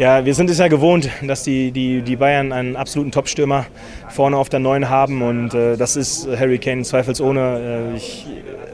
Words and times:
Ja, 0.00 0.24
wir 0.24 0.32
sind 0.32 0.48
es 0.48 0.56
ja 0.56 0.68
gewohnt, 0.68 1.10
dass 1.20 1.42
die, 1.42 1.72
die, 1.72 2.00
die 2.00 2.16
Bayern 2.16 2.52
einen 2.52 2.74
absoluten 2.74 3.12
Top-Stürmer 3.12 3.66
vorne 4.08 4.38
auf 4.38 4.48
der 4.48 4.58
Neun 4.58 4.88
haben 4.88 5.20
und 5.20 5.52
äh, 5.52 5.76
das 5.76 5.94
ist 5.94 6.26
Harry 6.38 6.58
Kane 6.58 6.84
zweifelsohne. 6.84 7.90
Äh, 7.92 7.96
ich, 7.98 8.26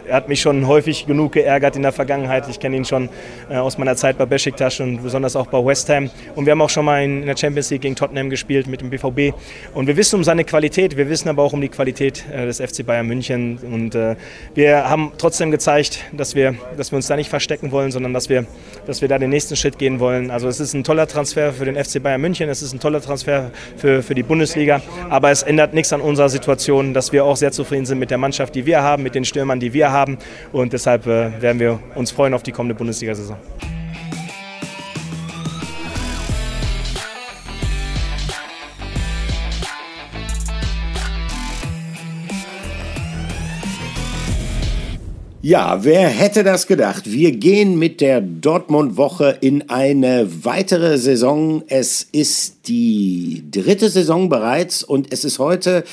er 0.06 0.14
hat 0.14 0.28
mich 0.28 0.40
schon 0.40 0.66
häufig 0.66 1.06
genug 1.06 1.32
geärgert 1.32 1.74
in 1.74 1.82
der 1.82 1.92
Vergangenheit. 1.92 2.48
Ich 2.48 2.60
kenne 2.60 2.76
ihn 2.76 2.84
schon 2.84 3.08
äh, 3.50 3.56
aus 3.56 3.76
meiner 3.76 3.96
Zeit 3.96 4.18
bei 4.18 4.26
Besiktas 4.26 4.78
und 4.78 5.02
besonders 5.02 5.34
auch 5.34 5.48
bei 5.48 5.64
West 5.64 5.88
Ham. 5.88 6.10
Und 6.36 6.46
wir 6.46 6.52
haben 6.52 6.62
auch 6.62 6.70
schon 6.70 6.84
mal 6.84 7.02
in, 7.02 7.22
in, 7.22 7.26
der 7.26 7.36
Champions 7.36 7.70
League 7.70 7.82
gegen 7.82 7.96
Tottenham 7.96 8.30
gespielt 8.30 8.68
mit 8.68 8.80
dem 8.80 8.90
BVB. 8.90 9.34
Und 9.74 9.88
wir 9.88 9.96
wissen 9.96 10.16
um 10.16 10.24
seine 10.24 10.44
Qualität, 10.44 10.96
wir 10.96 11.08
wissen 11.08 11.28
aber 11.28 11.42
auch 11.42 11.52
um 11.52 11.60
die 11.60 11.68
Qualität 11.68 12.24
äh, 12.32 12.46
des 12.46 12.60
FC 12.60 12.86
Bayern 12.86 13.06
München. 13.06 13.58
Und 13.58 13.94
äh, 13.94 14.14
wir 14.54 14.88
haben 14.88 15.12
trotzdem 15.18 15.50
gezeigt, 15.50 16.04
dass 16.12 16.36
wir, 16.36 16.54
dass 16.76 16.92
wir 16.92 16.96
uns 16.96 17.08
da 17.08 17.16
nicht 17.16 17.30
verstecken 17.30 17.72
wollen, 17.72 17.90
sondern 17.90 18.14
dass 18.14 18.28
wir, 18.28 18.46
dass 18.86 19.00
wir 19.00 19.08
da 19.08 19.18
den 19.18 19.30
nächsten 19.30 19.56
Schritt 19.56 19.78
gehen 19.78 19.98
wollen. 19.98 20.30
Also 20.30 20.46
es 20.46 20.60
ist 20.60 20.72
ein 20.74 20.84
toller 20.84 21.08
Transfer 21.16 21.50
für 21.54 21.64
den 21.64 21.82
FC 21.82 22.02
Bayern 22.02 22.20
München, 22.20 22.50
es 22.50 22.60
ist 22.60 22.74
ein 22.74 22.78
toller 22.78 23.00
Transfer 23.00 23.50
für, 23.78 24.02
für 24.02 24.14
die 24.14 24.22
Bundesliga, 24.22 24.82
aber 25.08 25.30
es 25.30 25.42
ändert 25.42 25.72
nichts 25.72 25.90
an 25.94 26.02
unserer 26.02 26.28
Situation, 26.28 26.92
dass 26.92 27.10
wir 27.10 27.24
auch 27.24 27.36
sehr 27.36 27.52
zufrieden 27.52 27.86
sind 27.86 27.98
mit 27.98 28.10
der 28.10 28.18
Mannschaft, 28.18 28.54
die 28.54 28.66
wir 28.66 28.82
haben, 28.82 29.02
mit 29.02 29.14
den 29.14 29.24
Stürmern, 29.24 29.58
die 29.58 29.72
wir 29.72 29.90
haben. 29.90 30.18
Und 30.52 30.74
deshalb 30.74 31.06
äh, 31.06 31.40
werden 31.40 31.58
wir 31.58 31.78
uns 31.94 32.10
freuen 32.10 32.34
auf 32.34 32.42
die 32.42 32.52
kommende 32.52 32.74
Bundesliga-Saison. 32.74 33.38
Ja, 45.48 45.84
wer 45.84 46.08
hätte 46.08 46.42
das 46.42 46.66
gedacht? 46.66 47.04
Wir 47.06 47.30
gehen 47.30 47.78
mit 47.78 48.00
der 48.00 48.20
Dortmund-Woche 48.20 49.38
in 49.40 49.70
eine 49.70 50.28
weitere 50.44 50.98
Saison. 50.98 51.62
Es 51.68 52.02
ist 52.02 52.66
die 52.66 53.44
dritte 53.52 53.88
Saison 53.88 54.28
bereits 54.28 54.82
und 54.82 55.12
es 55.12 55.24
ist 55.24 55.38
heute 55.38 55.84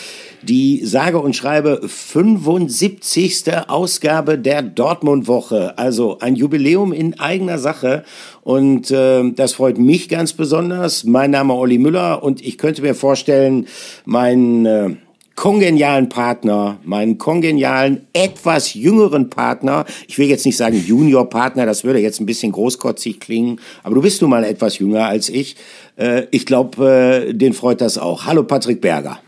die 0.41 0.83
sage 0.83 1.19
und 1.19 1.36
schreibe 1.36 1.88
75. 1.88 3.44
Ausgabe 3.67 4.39
der 4.39 4.63
Dortmund-Woche. 4.63 5.78
Also 5.78 6.17
ein 6.17 6.35
Jubiläum 6.35 6.91
in 6.91 7.19
eigener 7.19 7.59
Sache 7.59 8.06
und 8.41 8.89
äh, 8.89 9.22
das 9.35 9.53
freut 9.53 9.78
mich 9.78 10.09
ganz 10.09 10.33
besonders. 10.33 11.03
Mein 11.03 11.30
Name 11.30 11.53
Olli 11.53 11.78
Müller 11.78 12.23
und 12.23 12.44
ich 12.44 12.58
könnte 12.58 12.81
mir 12.81 12.95
vorstellen, 12.95 13.67
mein... 14.03 14.66
Äh, 14.66 14.95
kongenialen 15.36 16.09
Partner, 16.09 16.78
meinen 16.84 17.17
kongenialen, 17.17 18.06
etwas 18.14 18.73
jüngeren 18.73 19.30
Partner. 19.30 19.86
Ich 20.08 20.17
will 20.17 20.28
jetzt 20.28 20.45
nicht 20.45 20.58
sagen 20.58 20.84
Junior-Partner, 20.86 21.66
das 21.66 21.84
würde 21.84 22.00
jetzt 22.00 22.20
ein 22.20 22.25
bisschen 22.25 22.52
großkotzig 22.52 23.20
klingen, 23.20 23.59
aber 23.84 23.95
du 23.95 24.02
bist 24.02 24.22
nun 24.22 24.30
mal 24.30 24.44
etwas 24.44 24.80
jünger 24.80 25.06
als 25.06 25.30
ich. 25.30 25.56
Äh, 25.95 26.23
ich 26.31 26.45
glaube, 26.45 27.28
äh, 27.30 27.34
den 27.34 27.53
freut 27.53 27.81
das 27.81 27.98
auch. 27.98 28.25
Hallo 28.25 28.44
Patrick 28.44 28.81
Berger. 28.81 29.20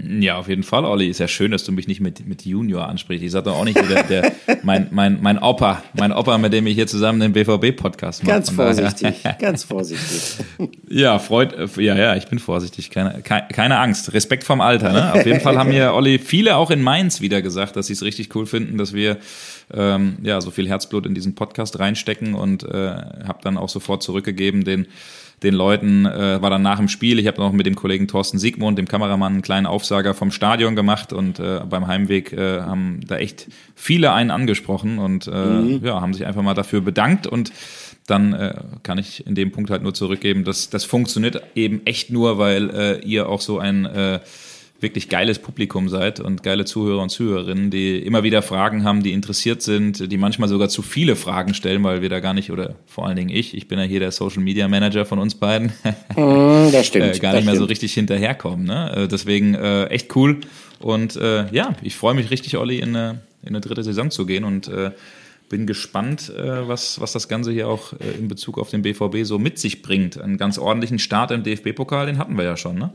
Ja, 0.00 0.36
auf 0.36 0.48
jeden 0.48 0.62
Fall, 0.62 0.84
Olli. 0.84 1.08
Ist 1.08 1.18
ja 1.18 1.26
schön, 1.26 1.50
dass 1.50 1.64
du 1.64 1.72
mich 1.72 1.88
nicht 1.88 2.00
mit, 2.00 2.24
mit 2.26 2.46
Junior 2.46 2.88
ansprichst. 2.88 3.24
Ich 3.24 3.32
sag 3.32 3.44
doch 3.44 3.56
auch 3.56 3.64
nicht 3.64 3.76
der, 3.76 4.04
der 4.04 4.32
mein, 4.62 4.86
mein, 4.92 5.18
mein 5.20 5.38
Opa, 5.40 5.82
mein 5.94 6.12
Opa, 6.12 6.38
mit 6.38 6.52
dem 6.52 6.68
ich 6.68 6.74
hier 6.74 6.86
zusammen 6.86 7.18
den 7.18 7.32
BVB-Podcast 7.32 8.22
mache. 8.22 8.32
Ganz 8.32 8.50
vorsichtig, 8.50 9.16
ganz 9.40 9.64
vorsichtig. 9.64 10.44
Ja, 10.90 11.18
freut, 11.18 11.54
ja, 11.76 11.96
ja, 11.96 12.16
ich 12.16 12.28
bin 12.28 12.38
vorsichtig. 12.38 12.90
Keine, 12.90 13.22
keine 13.22 13.78
Angst. 13.78 14.14
Respekt 14.14 14.44
vom 14.44 14.60
Alter, 14.60 14.92
ne? 14.92 15.12
Auf 15.12 15.26
jeden 15.26 15.40
Fall 15.40 15.58
haben 15.58 15.68
mir, 15.68 15.92
Olli, 15.92 16.18
viele 16.18 16.56
auch 16.56 16.70
in 16.70 16.80
Mainz 16.80 17.20
wieder 17.20 17.42
gesagt, 17.42 17.76
dass 17.76 17.88
sie 17.88 17.92
es 17.92 18.02
richtig 18.02 18.34
cool 18.34 18.46
finden, 18.46 18.78
dass 18.78 18.94
wir 18.94 19.18
ähm, 19.72 20.16
ja 20.22 20.40
so 20.40 20.50
viel 20.50 20.66
Herzblut 20.66 21.04
in 21.04 21.14
diesen 21.14 21.34
Podcast 21.34 21.78
reinstecken 21.78 22.34
und 22.34 22.62
äh, 22.62 22.90
habe 23.26 23.38
dann 23.42 23.58
auch 23.58 23.68
sofort 23.68 24.02
zurückgegeben 24.02 24.64
den 24.64 24.86
den 25.42 25.54
Leuten, 25.54 26.06
äh, 26.06 26.42
war 26.42 26.50
dann 26.50 26.62
nach 26.62 26.78
dem 26.78 26.88
Spiel, 26.88 27.18
ich 27.18 27.26
habe 27.26 27.40
noch 27.40 27.52
mit 27.52 27.66
dem 27.66 27.76
Kollegen 27.76 28.08
Thorsten 28.08 28.38
Siegmund, 28.38 28.78
dem 28.78 28.88
Kameramann, 28.88 29.34
einen 29.34 29.42
kleinen 29.42 29.66
Aufsager 29.66 30.14
vom 30.14 30.30
Stadion 30.30 30.74
gemacht 30.74 31.12
und 31.12 31.38
äh, 31.38 31.60
beim 31.68 31.86
Heimweg 31.86 32.32
äh, 32.32 32.60
haben 32.60 33.00
da 33.06 33.16
echt 33.16 33.46
viele 33.74 34.12
einen 34.12 34.30
angesprochen 34.30 34.98
und 34.98 35.26
äh, 35.28 35.30
mhm. 35.30 35.80
ja, 35.84 36.00
haben 36.00 36.14
sich 36.14 36.26
einfach 36.26 36.42
mal 36.42 36.54
dafür 36.54 36.80
bedankt 36.80 37.26
und 37.26 37.52
dann 38.06 38.32
äh, 38.32 38.54
kann 38.82 38.98
ich 38.98 39.26
in 39.26 39.34
dem 39.34 39.52
Punkt 39.52 39.70
halt 39.70 39.82
nur 39.82 39.94
zurückgeben, 39.94 40.44
dass 40.44 40.70
das 40.70 40.84
funktioniert 40.84 41.42
eben 41.54 41.82
echt 41.84 42.10
nur, 42.10 42.38
weil 42.38 42.70
äh, 42.70 42.98
ihr 43.04 43.28
auch 43.28 43.40
so 43.40 43.58
ein 43.58 43.84
äh, 43.84 44.20
wirklich 44.80 45.08
geiles 45.08 45.40
Publikum 45.40 45.88
seid 45.88 46.20
und 46.20 46.42
geile 46.42 46.64
Zuhörer 46.64 47.02
und 47.02 47.08
Zuhörerinnen, 47.08 47.70
die 47.70 47.98
immer 47.98 48.22
wieder 48.22 48.42
Fragen 48.42 48.84
haben, 48.84 49.02
die 49.02 49.12
interessiert 49.12 49.60
sind, 49.60 50.10
die 50.10 50.16
manchmal 50.16 50.48
sogar 50.48 50.68
zu 50.68 50.82
viele 50.82 51.16
Fragen 51.16 51.52
stellen, 51.54 51.82
weil 51.82 52.00
wir 52.00 52.08
da 52.08 52.20
gar 52.20 52.32
nicht, 52.32 52.52
oder 52.52 52.76
vor 52.86 53.06
allen 53.06 53.16
Dingen 53.16 53.30
ich, 53.30 53.56
ich 53.56 53.66
bin 53.66 53.78
ja 53.78 53.84
hier 53.84 53.98
der 53.98 54.12
Social 54.12 54.42
Media 54.42 54.68
Manager 54.68 55.04
von 55.04 55.18
uns 55.18 55.34
beiden, 55.34 55.72
mm, 56.16 56.70
das 56.70 56.86
stimmt, 56.86 57.16
äh, 57.16 57.18
gar 57.18 57.32
nicht 57.32 57.44
mehr 57.44 57.54
stimmt. 57.54 57.56
so 57.56 57.64
richtig 57.64 57.92
hinterherkommen. 57.94 58.66
Ne? 58.66 58.92
Äh, 58.96 59.08
deswegen 59.08 59.54
äh, 59.54 59.86
echt 59.86 60.14
cool. 60.14 60.38
Und 60.78 61.16
äh, 61.16 61.52
ja, 61.52 61.74
ich 61.82 61.96
freue 61.96 62.14
mich 62.14 62.30
richtig, 62.30 62.56
Olli, 62.56 62.78
in 62.78 62.94
eine, 62.94 63.20
in 63.42 63.48
eine 63.48 63.60
dritte 63.60 63.82
Saison 63.82 64.12
zu 64.12 64.26
gehen 64.26 64.44
und 64.44 64.68
äh, 64.68 64.92
bin 65.48 65.66
gespannt, 65.66 66.32
äh, 66.36 66.68
was, 66.68 67.00
was 67.00 67.12
das 67.12 67.28
Ganze 67.28 67.52
hier 67.52 67.68
auch 67.68 67.92
äh, 67.94 68.18
in 68.18 68.28
Bezug 68.28 68.58
auf 68.58 68.70
den 68.70 68.82
BVB 68.82 69.24
so 69.24 69.38
mit 69.38 69.58
sich 69.58 69.82
bringt. 69.82 70.20
Einen 70.20 70.36
ganz 70.36 70.58
ordentlichen 70.58 70.98
Start 70.98 71.30
im 71.30 71.42
DFB-Pokal, 71.42 72.06
den 72.06 72.18
hatten 72.18 72.36
wir 72.36 72.44
ja 72.44 72.56
schon, 72.56 72.76
ne? 72.76 72.90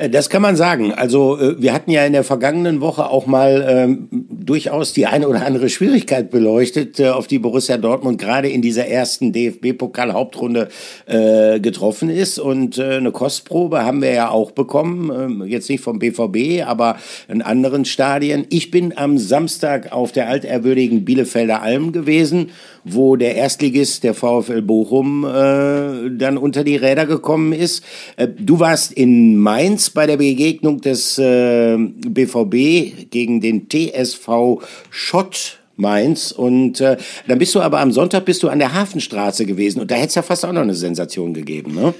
Äh, 0.00 0.08
das 0.08 0.30
kann 0.30 0.42
man 0.42 0.56
sagen. 0.56 0.92
Also 0.92 1.38
äh, 1.38 1.60
wir 1.60 1.72
hatten 1.72 1.90
ja 1.90 2.04
in 2.04 2.12
der 2.12 2.24
vergangenen 2.24 2.80
Woche 2.80 3.08
auch 3.08 3.26
mal 3.26 3.64
ähm, 3.68 4.08
durchaus 4.10 4.92
die 4.92 5.06
eine 5.06 5.28
oder 5.28 5.44
andere 5.44 5.68
Schwierigkeit 5.68 6.30
beleuchtet, 6.30 6.98
äh, 6.98 7.10
auf 7.10 7.26
die 7.26 7.38
Borussia 7.38 7.76
Dortmund 7.76 8.18
gerade 8.18 8.48
in 8.48 8.62
dieser 8.62 8.86
ersten 8.86 9.32
DFB-Pokal-Hauptrunde 9.32 10.68
äh, 11.06 11.60
getroffen 11.60 12.08
ist. 12.08 12.38
Und 12.38 12.78
äh, 12.78 12.96
eine 12.96 13.12
Kostprobe 13.12 13.84
haben 13.84 14.00
wir 14.02 14.12
ja 14.12 14.30
auch 14.30 14.52
bekommen, 14.52 15.42
äh, 15.42 15.46
jetzt 15.46 15.68
nicht 15.68 15.82
vom 15.82 15.98
BVB, 15.98 16.66
aber 16.66 16.96
in 17.28 17.42
anderen 17.42 17.84
Stadien. 17.84 18.46
Ich 18.48 18.70
bin 18.70 18.96
am 18.96 19.18
Samstag 19.18 19.92
auf 19.92 20.12
der 20.12 20.28
altehrwürdigen 20.28 21.04
Bielefelder 21.04 21.62
Alm 21.62 21.92
gewesen 21.92 22.50
wo 22.84 23.16
der 23.16 23.36
Erstligist, 23.36 24.04
der 24.04 24.14
VfL 24.14 24.62
Bochum, 24.62 25.24
äh, 25.24 26.10
dann 26.16 26.38
unter 26.38 26.64
die 26.64 26.76
Räder 26.76 27.06
gekommen 27.06 27.52
ist. 27.52 27.84
Äh, 28.16 28.28
du 28.28 28.60
warst 28.60 28.92
in 28.92 29.36
Mainz 29.36 29.90
bei 29.90 30.06
der 30.06 30.16
Begegnung 30.16 30.80
des 30.80 31.18
äh, 31.18 31.76
BVB 31.78 33.10
gegen 33.10 33.40
den 33.40 33.68
TSV 33.68 34.62
Schott. 34.90 35.56
Mainz 35.76 36.30
und 36.30 36.78
äh, 36.82 36.98
dann 37.26 37.38
bist 37.38 37.54
du 37.54 37.60
aber 37.62 37.80
am 37.80 37.90
Sonntag 37.90 38.26
bist 38.26 38.42
du 38.42 38.50
an 38.50 38.58
der 38.58 38.74
Hafenstraße 38.74 39.46
gewesen 39.46 39.80
und 39.80 39.90
da 39.90 39.94
hätte 39.94 40.08
es 40.08 40.14
ja 40.14 40.20
fast 40.20 40.44
auch 40.44 40.52
noch 40.52 40.60
eine 40.60 40.74
Sensation 40.74 41.32
gegeben, 41.32 41.74
ne? 41.74 41.94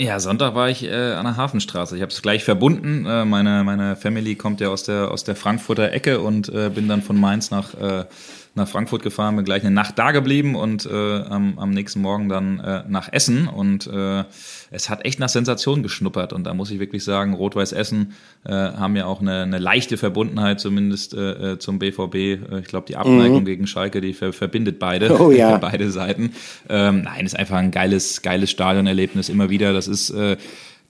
Ja, 0.00 0.18
Sonntag 0.18 0.54
war 0.54 0.70
ich 0.70 0.82
äh, 0.82 1.12
an 1.12 1.26
der 1.26 1.36
Hafenstraße. 1.36 1.94
Ich 1.94 2.00
habe 2.00 2.10
es 2.10 2.22
gleich 2.22 2.42
verbunden. 2.42 3.04
Äh, 3.04 3.26
meine, 3.26 3.64
meine 3.64 3.96
Family 3.96 4.34
kommt 4.34 4.62
ja 4.62 4.68
aus 4.68 4.84
der, 4.84 5.10
aus 5.10 5.24
der 5.24 5.36
Frankfurter 5.36 5.92
Ecke 5.92 6.20
und 6.20 6.48
äh, 6.48 6.70
bin 6.74 6.88
dann 6.88 7.02
von 7.02 7.20
Mainz 7.20 7.50
nach 7.50 7.74
äh, 7.74 8.06
nach 8.60 8.68
Frankfurt 8.68 9.02
gefahren, 9.02 9.36
bin 9.36 9.44
gleich 9.44 9.62
eine 9.62 9.74
Nacht 9.74 9.98
da 9.98 10.12
geblieben 10.12 10.54
und 10.54 10.86
äh, 10.86 11.22
am, 11.22 11.58
am 11.58 11.70
nächsten 11.70 12.00
Morgen 12.00 12.28
dann 12.28 12.60
äh, 12.60 12.84
nach 12.86 13.12
Essen. 13.12 13.48
Und 13.48 13.86
äh, 13.86 14.24
es 14.70 14.88
hat 14.88 15.04
echt 15.04 15.18
nach 15.18 15.28
Sensation 15.28 15.82
geschnuppert. 15.82 16.32
Und 16.32 16.44
da 16.44 16.54
muss 16.54 16.70
ich 16.70 16.78
wirklich 16.78 17.02
sagen, 17.02 17.34
Rot-Weiß 17.34 17.72
Essen 17.72 18.12
äh, 18.44 18.52
haben 18.52 18.94
ja 18.96 19.06
auch 19.06 19.20
eine, 19.20 19.42
eine 19.42 19.58
leichte 19.58 19.96
Verbundenheit 19.96 20.60
zumindest 20.60 21.14
äh, 21.14 21.52
äh 21.52 21.58
zum 21.58 21.78
BVB. 21.78 22.14
Ich 22.60 22.68
glaube, 22.68 22.86
die 22.86 22.96
Abneigung 22.96 23.40
mhm. 23.40 23.46
gegen 23.46 23.66
Schalke, 23.66 24.00
die 24.00 24.12
ver 24.12 24.32
verbindet 24.32 24.78
beide, 24.78 25.20
oh, 25.20 25.30
ja. 25.30 25.56
beide 25.58 25.90
Seiten. 25.90 26.32
Ähm, 26.68 27.02
nein, 27.02 27.26
ist 27.26 27.36
einfach 27.36 27.56
ein 27.56 27.70
geiles, 27.70 28.22
geiles 28.22 28.50
Stadionerlebnis 28.50 29.28
immer 29.28 29.50
wieder. 29.50 29.72
Das 29.72 29.88
ist 29.88 30.14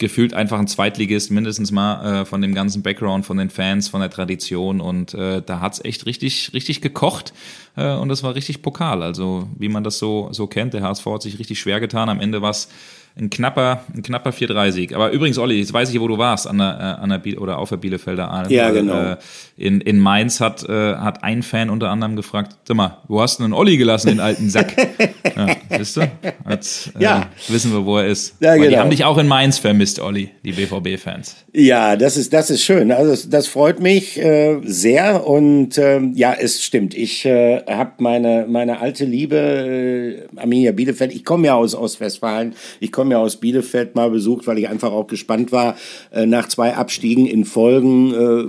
gefühlt 0.01 0.35
einfach 0.35 0.59
ein 0.59 0.67
Zweitligist, 0.67 1.31
mindestens 1.31 1.71
mal 1.71 2.23
äh, 2.23 2.25
von 2.25 2.43
dem 2.43 2.55
ganzen 2.55 2.83
Background, 2.83 3.25
von 3.25 3.37
den 3.37 3.51
Fans, 3.51 3.89
von 3.89 4.01
der 4.01 4.11
Tradition. 4.11 4.81
Und 4.81 5.15
äh, 5.15 5.43
da 5.43 5.61
hat's 5.61 5.85
echt 5.85 6.07
richtig, 6.07 6.53
richtig 6.53 6.81
gekocht. 6.81 7.33
Äh, 7.77 7.95
und 7.95 8.09
das 8.09 8.25
war 8.25 8.35
richtig 8.35 8.63
Pokal. 8.63 9.03
Also 9.03 9.49
wie 9.57 9.69
man 9.69 9.85
das 9.85 9.99
so, 9.99 10.29
so 10.33 10.49
kennt, 10.49 10.75
der 10.75 10.83
HSV 10.83 11.07
hat 11.07 11.23
sich 11.23 11.39
richtig 11.39 11.61
schwer 11.61 11.79
getan. 11.79 12.09
Am 12.09 12.21
Ende 12.21 12.43
war's 12.43 12.69
ein 13.17 13.31
knapper, 13.31 13.85
ein 13.95 14.03
knapper 14.03 14.31
4-3-Sieg. 14.31 14.95
Aber 14.95 15.11
übrigens, 15.11 15.39
Olli, 15.39 15.59
jetzt 15.59 15.73
weiß 15.73 15.93
ich, 15.93 16.01
wo 16.01 16.09
du 16.09 16.19
warst, 16.19 16.47
an 16.47 16.59
der, 16.59 16.99
äh, 16.99 17.03
an 17.03 17.11
der 17.11 17.19
Biel 17.19 17.39
oder 17.39 17.59
auf 17.59 17.69
der 17.69 17.77
Bielefelder 17.77 18.31
Alm. 18.31 18.51
Ja, 18.51 18.71
genau. 18.71 19.13
Äh, 19.13 19.17
in, 19.57 19.81
in 19.81 19.99
Mainz 19.99 20.41
hat, 20.41 20.67
äh, 20.69 20.95
hat 20.95 21.23
ein 21.23 21.43
Fan 21.43 21.71
unter 21.71 21.91
anderem 21.91 22.17
gefragt, 22.17 22.57
sag 22.65 22.77
mal, 22.77 22.99
wo 23.09 23.21
hast 23.21 23.39
du 23.39 23.45
einen 23.45 23.53
Olli 23.53 23.77
gelassen, 23.77 24.09
den 24.09 24.21
alten 24.21 24.49
Sack? 24.49 24.75
ja, 25.37 25.47
du? 25.69 26.11
Jetzt, 26.49 26.93
äh, 26.99 27.03
ja. 27.03 27.29
wissen 27.49 27.73
wir, 27.73 27.85
wo 27.85 27.99
er 27.99 28.07
ist. 28.07 28.37
Ja, 28.41 28.55
genau. 28.57 28.69
Die 28.69 28.79
haben 28.79 28.91
dich 28.91 29.05
auch 29.05 29.19
in 29.19 29.29
Mainz 29.29 29.59
vermisst, 29.59 30.01
Olli, 30.01 30.31
die 30.45 30.53
BVB-Fans. 30.53 31.37
Ja, 31.53 31.97
das 31.97 32.17
ist, 32.17 32.33
das 32.33 32.51
ist 32.51 32.63
schön. 32.63 32.93
Also 32.93 33.11
das, 33.11 33.29
das 33.29 33.47
freut 33.49 33.81
mich 33.81 34.19
äh, 34.19 34.61
sehr 34.65 35.27
und 35.27 35.77
äh, 35.79 36.01
ja, 36.15 36.33
es 36.33 36.63
stimmt. 36.63 36.95
Ich 36.95 37.25
äh, 37.27 37.63
habe 37.67 37.93
meine, 37.99 38.47
meine 38.49 38.81
alte 38.81 39.05
Liebe, 39.05 39.37
äh, 39.37 40.39
Arminia 40.41 40.73
Bielefeld, 40.73 41.13
ich 41.13 41.25
komme 41.25 41.49
ja 41.49 41.55
aus 41.55 41.75
Ostwestfalen, 41.75 42.55
ich 42.79 42.93
komme 43.01 43.13
ja 43.13 43.19
aus 43.19 43.39
Bielefeld 43.39 43.95
mal 43.95 44.11
besucht, 44.11 44.47
weil 44.47 44.59
ich 44.59 44.69
einfach 44.69 44.93
auch 44.93 45.07
gespannt 45.07 45.53
war, 45.53 45.75
äh, 46.13 46.27
nach 46.27 46.49
zwei 46.49 46.75
Abstiegen 46.75 47.25
in 47.25 47.47
Folgen, 47.47 48.13
äh, 48.13 48.45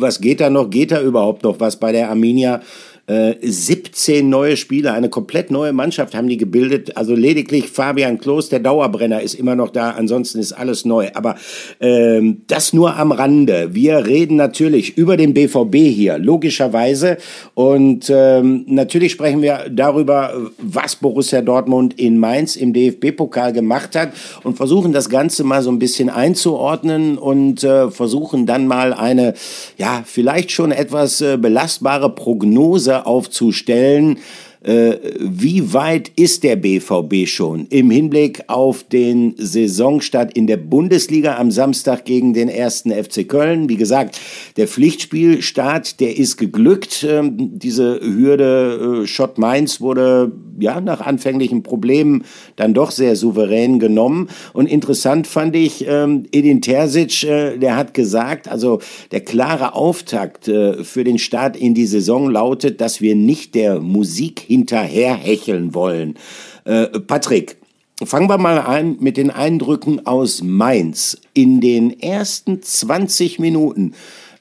was 0.00 0.20
geht 0.20 0.40
da 0.40 0.50
noch, 0.50 0.70
geht 0.70 0.92
da 0.92 1.02
überhaupt 1.02 1.42
noch 1.42 1.58
was 1.58 1.80
bei 1.80 1.90
der 1.90 2.08
Arminia? 2.08 2.60
Äh, 3.08 3.34
17 3.42 4.28
neue 4.28 4.56
Spieler, 4.56 4.94
eine 4.94 5.08
komplett 5.08 5.50
neue 5.50 5.72
Mannschaft 5.72 6.14
haben 6.14 6.28
die 6.28 6.36
gebildet. 6.36 6.96
Also 6.96 7.16
lediglich 7.16 7.68
Fabian 7.68 8.18
Klos, 8.18 8.48
der 8.48 8.60
Dauerbrenner, 8.60 9.20
ist 9.20 9.34
immer 9.34 9.56
noch 9.56 9.70
da. 9.70 9.90
Ansonsten 9.90 10.38
ist 10.38 10.52
alles 10.52 10.84
neu. 10.84 11.08
Aber 11.14 11.34
ähm, 11.80 12.42
das 12.46 12.72
nur 12.72 12.96
am 12.96 13.10
Rande. 13.10 13.70
Wir 13.74 14.06
reden 14.06 14.36
natürlich 14.36 14.96
über 14.96 15.16
den 15.16 15.34
BVB 15.34 15.74
hier, 15.74 16.16
logischerweise. 16.18 17.16
Und 17.54 18.08
ähm, 18.08 18.66
natürlich 18.68 19.10
sprechen 19.10 19.42
wir 19.42 19.66
darüber, 19.68 20.34
was 20.58 20.94
Borussia 20.94 21.42
Dortmund 21.42 21.98
in 21.98 22.18
Mainz 22.18 22.54
im 22.54 22.72
DFB-Pokal 22.72 23.52
gemacht 23.52 23.96
hat 23.96 24.12
und 24.44 24.56
versuchen 24.56 24.92
das 24.92 25.08
Ganze 25.08 25.42
mal 25.42 25.62
so 25.62 25.72
ein 25.72 25.80
bisschen 25.80 26.08
einzuordnen 26.08 27.18
und 27.18 27.64
äh, 27.64 27.90
versuchen 27.90 28.46
dann 28.46 28.68
mal 28.68 28.92
eine, 28.92 29.34
ja, 29.76 30.04
vielleicht 30.06 30.52
schon 30.52 30.70
etwas 30.70 31.20
äh, 31.20 31.36
belastbare 31.36 32.08
Prognose 32.14 32.91
aufzustellen. 33.00 34.18
Äh, 34.64 34.98
wie 35.18 35.72
weit 35.72 36.12
ist 36.14 36.44
der 36.44 36.54
BVB 36.54 37.26
schon 37.26 37.66
im 37.70 37.90
Hinblick 37.90 38.44
auf 38.46 38.84
den 38.84 39.34
Saisonstart 39.36 40.36
in 40.36 40.46
der 40.46 40.56
Bundesliga 40.56 41.36
am 41.36 41.50
Samstag 41.50 42.04
gegen 42.04 42.32
den 42.32 42.48
ersten 42.48 42.92
FC 42.92 43.28
Köln? 43.28 43.68
Wie 43.68 43.76
gesagt, 43.76 44.20
der 44.56 44.68
Pflichtspielstart, 44.68 45.98
der 45.98 46.16
ist 46.16 46.36
geglückt. 46.36 47.04
Ähm, 47.08 47.58
diese 47.58 48.00
Hürde 48.00 49.02
äh, 49.02 49.06
Schott 49.08 49.36
Mainz 49.36 49.80
wurde 49.80 50.30
ja 50.60 50.80
nach 50.80 51.00
anfänglichen 51.00 51.64
Problemen 51.64 52.24
dann 52.54 52.72
doch 52.72 52.92
sehr 52.92 53.16
souverän 53.16 53.80
genommen. 53.80 54.28
Und 54.52 54.66
interessant 54.66 55.26
fand 55.26 55.56
ich, 55.56 55.86
ähm, 55.88 56.26
Edin 56.30 56.62
Terzic, 56.62 57.24
äh, 57.24 57.58
der 57.58 57.76
hat 57.76 57.94
gesagt, 57.94 58.46
also 58.46 58.78
der 59.10 59.20
klare 59.22 59.74
Auftakt 59.74 60.44
für 60.44 61.04
den 61.04 61.18
Start 61.18 61.56
in 61.56 61.74
die 61.74 61.86
Saison 61.86 62.28
lautet, 62.30 62.80
dass 62.80 63.00
wir 63.00 63.14
nicht 63.14 63.54
der 63.54 63.80
Musik 63.80 64.51
hinterherhecheln 64.52 65.74
wollen. 65.74 66.18
Äh, 66.64 66.86
Patrick, 66.86 67.56
fangen 68.04 68.28
wir 68.28 68.38
mal 68.38 68.58
an 68.58 68.98
mit 69.00 69.16
den 69.16 69.30
Eindrücken 69.30 70.06
aus 70.06 70.42
Mainz. 70.42 71.18
In 71.32 71.60
den 71.60 71.98
ersten 72.00 72.62
20 72.62 73.38
Minuten 73.38 73.94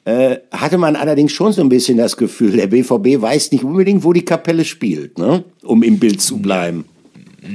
äh, 0.04 0.38
hatte 0.52 0.78
man 0.78 0.96
allerdings 0.96 1.32
schon 1.32 1.54
so 1.54 1.62
ein 1.62 1.70
bisschen 1.70 1.98
das 1.98 2.18
Gefühl, 2.18 2.58
der 2.58 2.68
BVB 2.68 3.22
weiß 3.22 3.52
nicht 3.54 3.64
unbedingt, 3.64 4.04
wo 4.04 4.12
die 4.12 4.26
Kapelle 4.26 4.66
spielt, 4.66 5.18
ne? 5.18 5.46
um 5.64 5.82
im 5.84 6.00
Bild 6.00 6.22
zu 6.22 6.40
bleiben. 6.40 6.86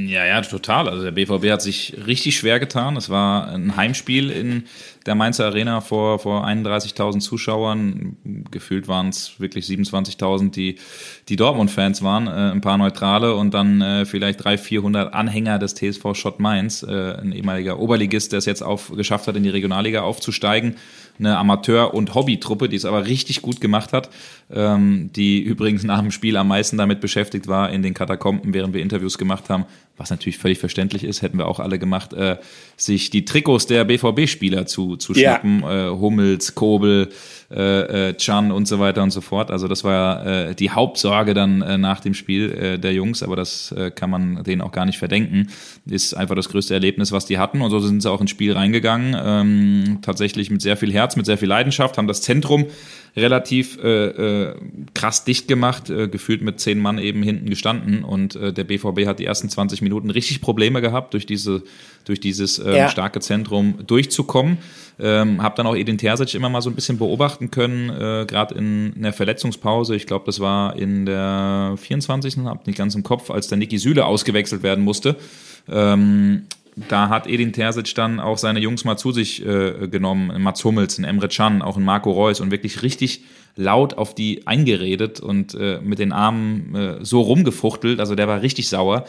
Ja, 0.09 0.25
ja, 0.25 0.41
total. 0.41 0.89
Also 0.89 1.05
der 1.05 1.13
BVB 1.13 1.51
hat 1.51 1.63
sich 1.63 1.95
richtig 2.07 2.37
schwer 2.37 2.59
getan. 2.59 2.97
Es 2.97 3.09
war 3.09 3.49
ein 3.49 3.77
Heimspiel 3.77 4.31
in 4.31 4.65
der 5.07 5.15
Mainzer 5.15 5.47
Arena 5.47 5.81
vor, 5.81 6.19
vor 6.19 6.47
31.000 6.47 7.21
Zuschauern. 7.21 8.17
Gefühlt 8.51 8.89
waren 8.89 9.09
es 9.09 9.39
wirklich 9.39 9.65
27.000, 9.67 10.51
die, 10.51 10.77
die 11.29 11.37
Dortmund-Fans 11.37 12.03
waren, 12.03 12.27
äh, 12.27 12.53
ein 12.53 12.61
paar 12.61 12.79
Neutrale 12.79 13.35
und 13.35 13.55
dann 13.55 13.81
äh, 13.81 14.05
vielleicht 14.05 14.45
300, 14.45 14.61
400 14.61 15.15
Anhänger 15.15 15.59
des 15.59 15.75
TSV 15.75 16.15
Schott 16.15 16.41
Mainz, 16.41 16.83
äh, 16.83 17.13
ein 17.13 17.33
ehemaliger 17.33 17.79
Oberligist, 17.79 18.33
der 18.33 18.39
es 18.39 18.47
jetzt 18.47 18.63
auf, 18.63 18.91
geschafft 18.91 19.29
hat, 19.29 19.37
in 19.37 19.43
die 19.43 19.51
Regionalliga 19.51 20.03
aufzusteigen 20.03 20.77
eine 21.19 21.37
Amateur- 21.39 21.95
und 21.95 22.15
Hobbytruppe, 22.15 22.69
die 22.69 22.77
es 22.77 22.85
aber 22.85 23.07
richtig 23.07 23.43
gut 23.43 23.61
gemacht 23.61 23.93
hat, 23.93 24.11
ähm, 24.51 25.11
die 25.15 25.41
übrigens 25.41 25.85
nach 25.85 26.01
dem 26.01 26.11
Spiel 26.11 26.37
am 26.37 26.49
meisten 26.49 26.77
damit 26.77 27.01
beschäftigt 27.01 27.49
war, 27.49 27.71
in 27.71 27.83
den 27.83 27.95
Katakomben, 27.95 28.55
während 28.55 28.75
wir 28.75 28.83
Interviews 28.83 29.19
gemacht 29.19 29.49
haben, 29.49 29.65
was 29.97 30.11
natürlich 30.11 30.39
völlig 30.39 30.59
verständlich 30.59 31.05
ist, 31.05 31.23
hätten 31.23 31.39
wir 31.39 31.47
auch 31.47 31.61
alle 31.61 31.79
gemacht, 31.79 32.13
äh, 32.13 32.37
sich 32.77 33.11
die 33.11 33.25
Trikots 33.25 33.67
der 33.67 33.85
BVB-Spieler 33.85 34.67
zu, 34.67 34.97
zu 34.97 35.15
schnappen, 35.15 35.61
ja. 35.61 35.89
äh, 35.89 35.91
Hummels, 35.91 36.55
Kobel, 36.55 37.09
äh, 37.51 38.09
äh, 38.11 38.15
Chan 38.15 38.53
und 38.53 38.67
so 38.67 38.79
weiter 38.79 39.03
und 39.03 39.11
so 39.11 39.21
fort. 39.21 39.51
Also 39.51 39.69
das 39.69 39.85
war 39.85 40.27
äh, 40.27 40.55
die 40.55 40.71
Hauptsorge 40.71 41.33
dann 41.33 41.63
äh, 41.63 41.79
nach 41.79 42.01
dem 42.01 42.15
Spiel 42.15 42.53
äh, 42.53 42.79
der 42.79 42.93
Jungs, 42.93 43.23
aber 43.23 43.37
das 43.37 43.73
äh, 43.73 43.91
kann 43.91 44.11
man 44.11 44.43
denen 44.45 44.61
auch 44.61 44.73
gar 44.73 44.85
nicht 44.85 44.99
verdenken. 44.99 45.49
Ist 45.87 46.15
einfach 46.15 46.35
das 46.35 46.49
größte 46.49 46.75
Erlebnis, 46.75 47.13
was 47.13 47.27
die 47.27 47.39
hatten 47.39 47.63
und 47.63 47.71
so 47.71 47.79
sind 47.79 48.03
sie 48.03 48.11
auch 48.11 48.21
ins 48.21 48.31
Spiel 48.31 48.53
reingegangen. 48.53 49.17
Ähm, 49.19 49.99
tatsächlich 50.03 50.51
mit 50.51 50.61
sehr 50.61 50.77
viel 50.77 50.93
Herz, 50.93 51.17
mit 51.17 51.27
sehr 51.27 51.39
viel 51.39 51.49
Leidenschaft, 51.49 51.99
haben 51.99 52.09
das 52.09 52.23
Zentrum 52.23 52.67
relativ 53.17 53.79
äh, 53.83 54.09
äh, 54.09 54.55
krass 54.95 55.25
dicht 55.25 55.49
gemacht, 55.49 55.89
äh, 55.89 56.09
gefühlt 56.09 56.43
mit 56.43 56.61
zehn 56.61 56.79
Mann 56.79 56.99
eben 56.99 57.23
hinten 57.23 57.49
gestanden 57.49 58.05
und 58.05 58.37
äh, 58.37 58.53
der 58.53 58.65
BVB 58.65 59.07
hat 59.07 59.19
die 59.19 59.25
ersten 59.25 59.49
20 59.49 59.81
Minuten 59.81 60.11
richtig 60.11 60.43
Probleme 60.43 60.83
gehabt, 60.83 61.15
durch 61.15 61.25
diese 61.25 61.63
durch 62.05 62.21
dieses 62.21 62.59
ähm, 62.59 62.75
ja. 62.75 62.89
starke 62.89 63.21
Zentrum 63.21 63.79
durchzukommen. 63.87 64.59
Ähm, 64.99 65.43
habe 65.43 65.57
dann 65.57 65.67
auch 65.67 65.75
Edin 65.75 65.99
Terzic 65.99 66.35
immer 66.35 66.49
mal 66.49 66.63
so 66.63 66.71
ein 66.71 66.75
bisschen 66.75 66.99
beobachten 66.99 67.51
können, 67.51 67.91
äh, 67.91 68.25
gerade 68.27 68.55
in, 68.55 68.93
in 68.95 69.03
der 69.03 69.13
Verletzungspause. 69.13 69.97
Ich 69.97 70.07
glaube, 70.07 70.25
das 70.25 70.41
war 70.41 70.77
in 70.77 71.05
der 71.05 71.75
24. 71.77 72.39
Hab 72.45 72.67
nicht 72.67 72.79
ganz 72.79 72.95
im 72.95 73.03
Kopf, 73.03 73.31
als 73.31 73.49
der 73.49 73.59
Niki 73.59 73.79
Süle 73.79 74.07
ausgewechselt 74.07 74.63
werden 74.63 74.85
musste. 74.85 75.17
Ähm, 75.69 76.47
da 76.77 77.09
hat 77.09 77.27
Edin 77.27 77.55
Terzic 77.55 77.95
dann 77.95 78.21
auch 78.21 78.37
seine 78.37 78.61
Jungs 78.61 78.85
mal 78.85 78.99
zu 78.99 79.11
sich 79.11 79.45
äh, 79.45 79.89
genommen, 79.89 80.43
Mats 80.43 80.63
Hummels, 80.63 80.99
Emre 80.99 81.29
Can, 81.29 81.63
auch 81.63 81.79
ein 81.79 81.83
Marco 81.83 82.11
Reus 82.11 82.41
und 82.41 82.51
wirklich 82.51 82.83
richtig 82.83 83.25
laut 83.57 83.95
auf 83.95 84.15
die 84.15 84.47
eingeredet 84.47 85.19
und 85.19 85.55
äh, 85.55 85.81
mit 85.83 85.99
den 85.99 86.13
Armen 86.13 86.75
äh, 86.75 86.99
so 87.01 87.23
rumgefuchtelt. 87.23 87.99
Also 87.99 88.15
der 88.15 88.29
war 88.29 88.43
richtig 88.43 88.69
sauer. 88.69 89.07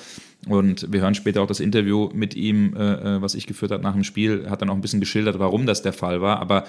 Und 0.48 0.92
wir 0.94 1.02
hören 1.02 1.16
später 1.16 1.42
auch 1.42 1.48
das 1.48 1.60
Interview 1.60 2.10
mit 2.14 2.36
ihm, 2.36 2.74
äh, 2.78 3.18
äh 3.18 3.22
was 3.22 3.36
ich 3.36 3.48
geführt 3.48 3.72
habe 3.72 3.84
nach 3.84 3.94
dem 3.94 4.06
Spiel, 4.06 4.50
hat 4.50 4.62
dann 4.62 4.70
auch 4.70 4.76
ein 4.76 4.82
bisschen 4.82 5.02
geschildert, 5.02 5.38
warum 5.38 5.66
das 5.66 5.82
der 5.82 5.94
Fall 5.94 6.22
war. 6.22 6.40
Aber 6.40 6.64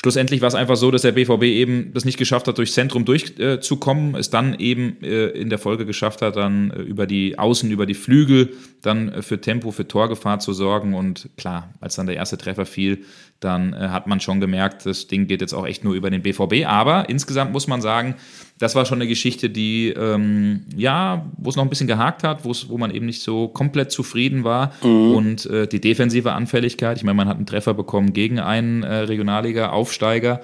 Schlussendlich 0.00 0.40
war 0.40 0.48
es 0.48 0.54
einfach 0.54 0.76
so, 0.76 0.90
dass 0.90 1.02
der 1.02 1.12
BVB 1.12 1.44
eben 1.44 1.92
das 1.94 2.04
nicht 2.04 2.18
geschafft 2.18 2.48
hat, 2.48 2.58
durchs 2.58 2.74
Zentrum 2.74 3.04
durchzukommen, 3.04 4.14
äh, 4.14 4.18
es 4.18 4.30
dann 4.30 4.58
eben 4.58 4.96
äh, 5.02 5.28
in 5.28 5.48
der 5.48 5.58
Folge 5.58 5.86
geschafft 5.86 6.22
hat, 6.22 6.36
dann 6.36 6.70
äh, 6.70 6.82
über 6.82 7.06
die 7.06 7.38
Außen, 7.38 7.70
über 7.70 7.86
die 7.86 7.94
Flügel 7.94 8.52
dann 8.82 9.12
äh, 9.12 9.22
für 9.22 9.40
Tempo, 9.40 9.70
für 9.70 9.86
Torgefahr 9.86 10.40
zu 10.40 10.52
sorgen. 10.52 10.94
Und 10.94 11.30
klar, 11.36 11.72
als 11.80 11.94
dann 11.94 12.06
der 12.06 12.16
erste 12.16 12.36
Treffer 12.36 12.66
fiel, 12.66 13.04
dann 13.38 13.72
äh, 13.72 13.88
hat 13.88 14.06
man 14.06 14.20
schon 14.20 14.40
gemerkt, 14.40 14.86
das 14.86 15.06
Ding 15.06 15.26
geht 15.26 15.40
jetzt 15.40 15.52
auch 15.52 15.66
echt 15.66 15.84
nur 15.84 15.94
über 15.94 16.10
den 16.10 16.22
BVB. 16.22 16.66
Aber 16.66 17.08
insgesamt 17.08 17.52
muss 17.52 17.68
man 17.68 17.80
sagen, 17.80 18.16
das 18.62 18.76
war 18.76 18.86
schon 18.86 18.98
eine 18.98 19.08
Geschichte, 19.08 19.50
die, 19.50 19.88
ähm, 19.88 20.60
ja, 20.76 21.26
wo 21.36 21.50
es 21.50 21.56
noch 21.56 21.64
ein 21.64 21.68
bisschen 21.68 21.88
gehakt 21.88 22.22
hat, 22.22 22.44
wo 22.44 22.78
man 22.78 22.92
eben 22.92 23.06
nicht 23.06 23.20
so 23.20 23.48
komplett 23.48 23.90
zufrieden 23.90 24.44
war. 24.44 24.72
Mhm. 24.84 25.14
Und 25.16 25.46
äh, 25.46 25.66
die 25.66 25.80
defensive 25.80 26.30
Anfälligkeit, 26.30 26.96
ich 26.96 27.02
meine, 27.02 27.16
man 27.16 27.28
hat 27.28 27.38
einen 27.38 27.46
Treffer 27.46 27.74
bekommen 27.74 28.12
gegen 28.12 28.38
einen 28.38 28.84
äh, 28.84 28.98
Regionalliga-Aufsteiger. 28.98 30.42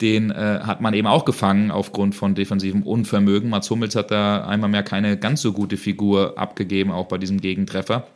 Den 0.00 0.30
äh, 0.30 0.60
hat 0.62 0.80
man 0.80 0.94
eben 0.94 1.08
auch 1.08 1.24
gefangen 1.24 1.72
aufgrund 1.72 2.14
von 2.14 2.36
defensivem 2.36 2.84
Unvermögen. 2.84 3.50
Mats 3.50 3.68
Hummels 3.68 3.96
hat 3.96 4.12
da 4.12 4.46
einmal 4.46 4.70
mehr 4.70 4.84
keine 4.84 5.16
ganz 5.16 5.42
so 5.42 5.52
gute 5.52 5.76
Figur 5.76 6.38
abgegeben, 6.38 6.92
auch 6.92 7.06
bei 7.06 7.18
diesem 7.18 7.40
Gegentreffer. 7.40 8.06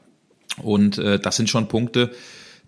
Und 0.63 0.99
äh, 0.99 1.19
das 1.19 1.35
sind 1.35 1.51
schon 1.51 1.67
Punkte, 1.67 2.13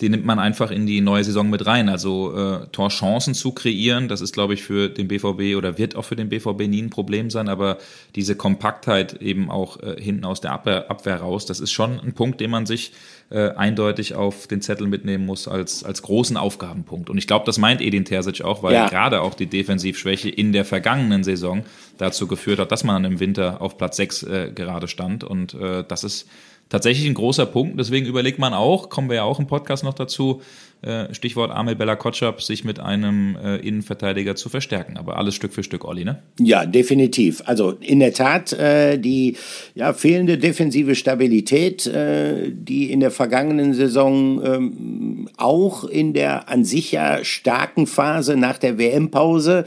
die 0.02 0.08
nimmt 0.08 0.26
man 0.26 0.40
einfach 0.40 0.70
in 0.70 0.84
die 0.84 1.00
neue 1.00 1.22
Saison 1.22 1.48
mit 1.48 1.64
rein. 1.64 1.88
Also 1.88 2.36
äh, 2.36 2.66
Torchancen 2.72 3.34
zu 3.34 3.52
kreieren, 3.52 4.08
das 4.08 4.20
ist, 4.20 4.34
glaube 4.34 4.54
ich, 4.54 4.62
für 4.62 4.88
den 4.88 5.08
BVB 5.08 5.56
oder 5.56 5.78
wird 5.78 5.94
auch 5.96 6.04
für 6.04 6.16
den 6.16 6.28
BVB 6.28 6.66
nie 6.66 6.82
ein 6.82 6.90
Problem 6.90 7.30
sein, 7.30 7.48
aber 7.48 7.78
diese 8.16 8.34
Kompaktheit 8.34 9.22
eben 9.22 9.48
auch 9.50 9.80
äh, 9.80 9.96
hinten 10.00 10.24
aus 10.24 10.40
der 10.40 10.52
Abwehr, 10.52 10.90
Abwehr 10.90 11.16
raus, 11.16 11.46
das 11.46 11.60
ist 11.60 11.70
schon 11.70 12.00
ein 12.00 12.12
Punkt, 12.14 12.40
den 12.40 12.50
man 12.50 12.66
sich 12.66 12.92
äh, 13.30 13.50
eindeutig 13.50 14.14
auf 14.14 14.48
den 14.48 14.60
Zettel 14.60 14.88
mitnehmen 14.88 15.24
muss 15.24 15.46
als, 15.46 15.84
als 15.84 16.02
großen 16.02 16.36
Aufgabenpunkt. 16.36 17.08
Und 17.08 17.16
ich 17.16 17.26
glaube, 17.26 17.46
das 17.46 17.58
meint 17.58 17.80
Edin 17.80 18.04
Terzic 18.04 18.42
auch, 18.42 18.62
weil 18.62 18.74
ja. 18.74 18.88
gerade 18.88 19.22
auch 19.22 19.34
die 19.34 19.46
Defensivschwäche 19.46 20.28
in 20.28 20.52
der 20.52 20.64
vergangenen 20.64 21.22
Saison 21.22 21.64
dazu 21.96 22.26
geführt 22.26 22.58
hat, 22.58 22.72
dass 22.72 22.82
man 22.82 23.04
im 23.04 23.20
Winter 23.20 23.62
auf 23.62 23.78
Platz 23.78 23.96
6 23.96 24.22
äh, 24.24 24.52
gerade 24.52 24.88
stand. 24.88 25.22
Und 25.22 25.54
äh, 25.54 25.84
das 25.86 26.04
ist 26.04 26.28
tatsächlich 26.72 27.06
ein 27.06 27.14
großer 27.14 27.44
Punkt. 27.44 27.78
Deswegen 27.78 28.06
überlegt 28.06 28.38
man 28.38 28.54
auch, 28.54 28.88
kommen 28.88 29.10
wir 29.10 29.16
ja 29.16 29.24
auch 29.24 29.38
im 29.38 29.46
Podcast 29.46 29.84
noch 29.84 29.92
dazu, 29.92 30.40
äh, 30.80 31.12
Stichwort 31.14 31.50
Amel 31.50 31.76
Bella 31.76 31.96
Kotschap, 31.96 32.42
sich 32.42 32.64
mit 32.64 32.80
einem 32.80 33.36
äh, 33.36 33.56
Innenverteidiger 33.58 34.36
zu 34.36 34.48
verstärken. 34.48 34.96
Aber 34.96 35.18
alles 35.18 35.34
Stück 35.34 35.52
für 35.52 35.62
Stück, 35.62 35.84
Olli, 35.84 36.04
ne? 36.04 36.22
Ja, 36.40 36.64
definitiv. 36.64 37.42
Also 37.44 37.72
in 37.72 38.00
der 38.00 38.14
Tat 38.14 38.54
äh, 38.54 38.98
die 38.98 39.36
ja, 39.74 39.92
fehlende 39.92 40.38
defensive 40.38 40.94
Stabilität, 40.94 41.86
äh, 41.86 42.50
die 42.50 42.90
in 42.90 43.00
der 43.00 43.10
vergangenen 43.10 43.74
Saison 43.74 44.42
ähm, 44.42 45.28
auch 45.36 45.84
in 45.84 46.14
der 46.14 46.48
an 46.48 46.64
sich 46.64 46.90
ja 46.90 47.22
starken 47.22 47.86
Phase 47.86 48.36
nach 48.36 48.56
der 48.56 48.78
WM-Pause 48.78 49.66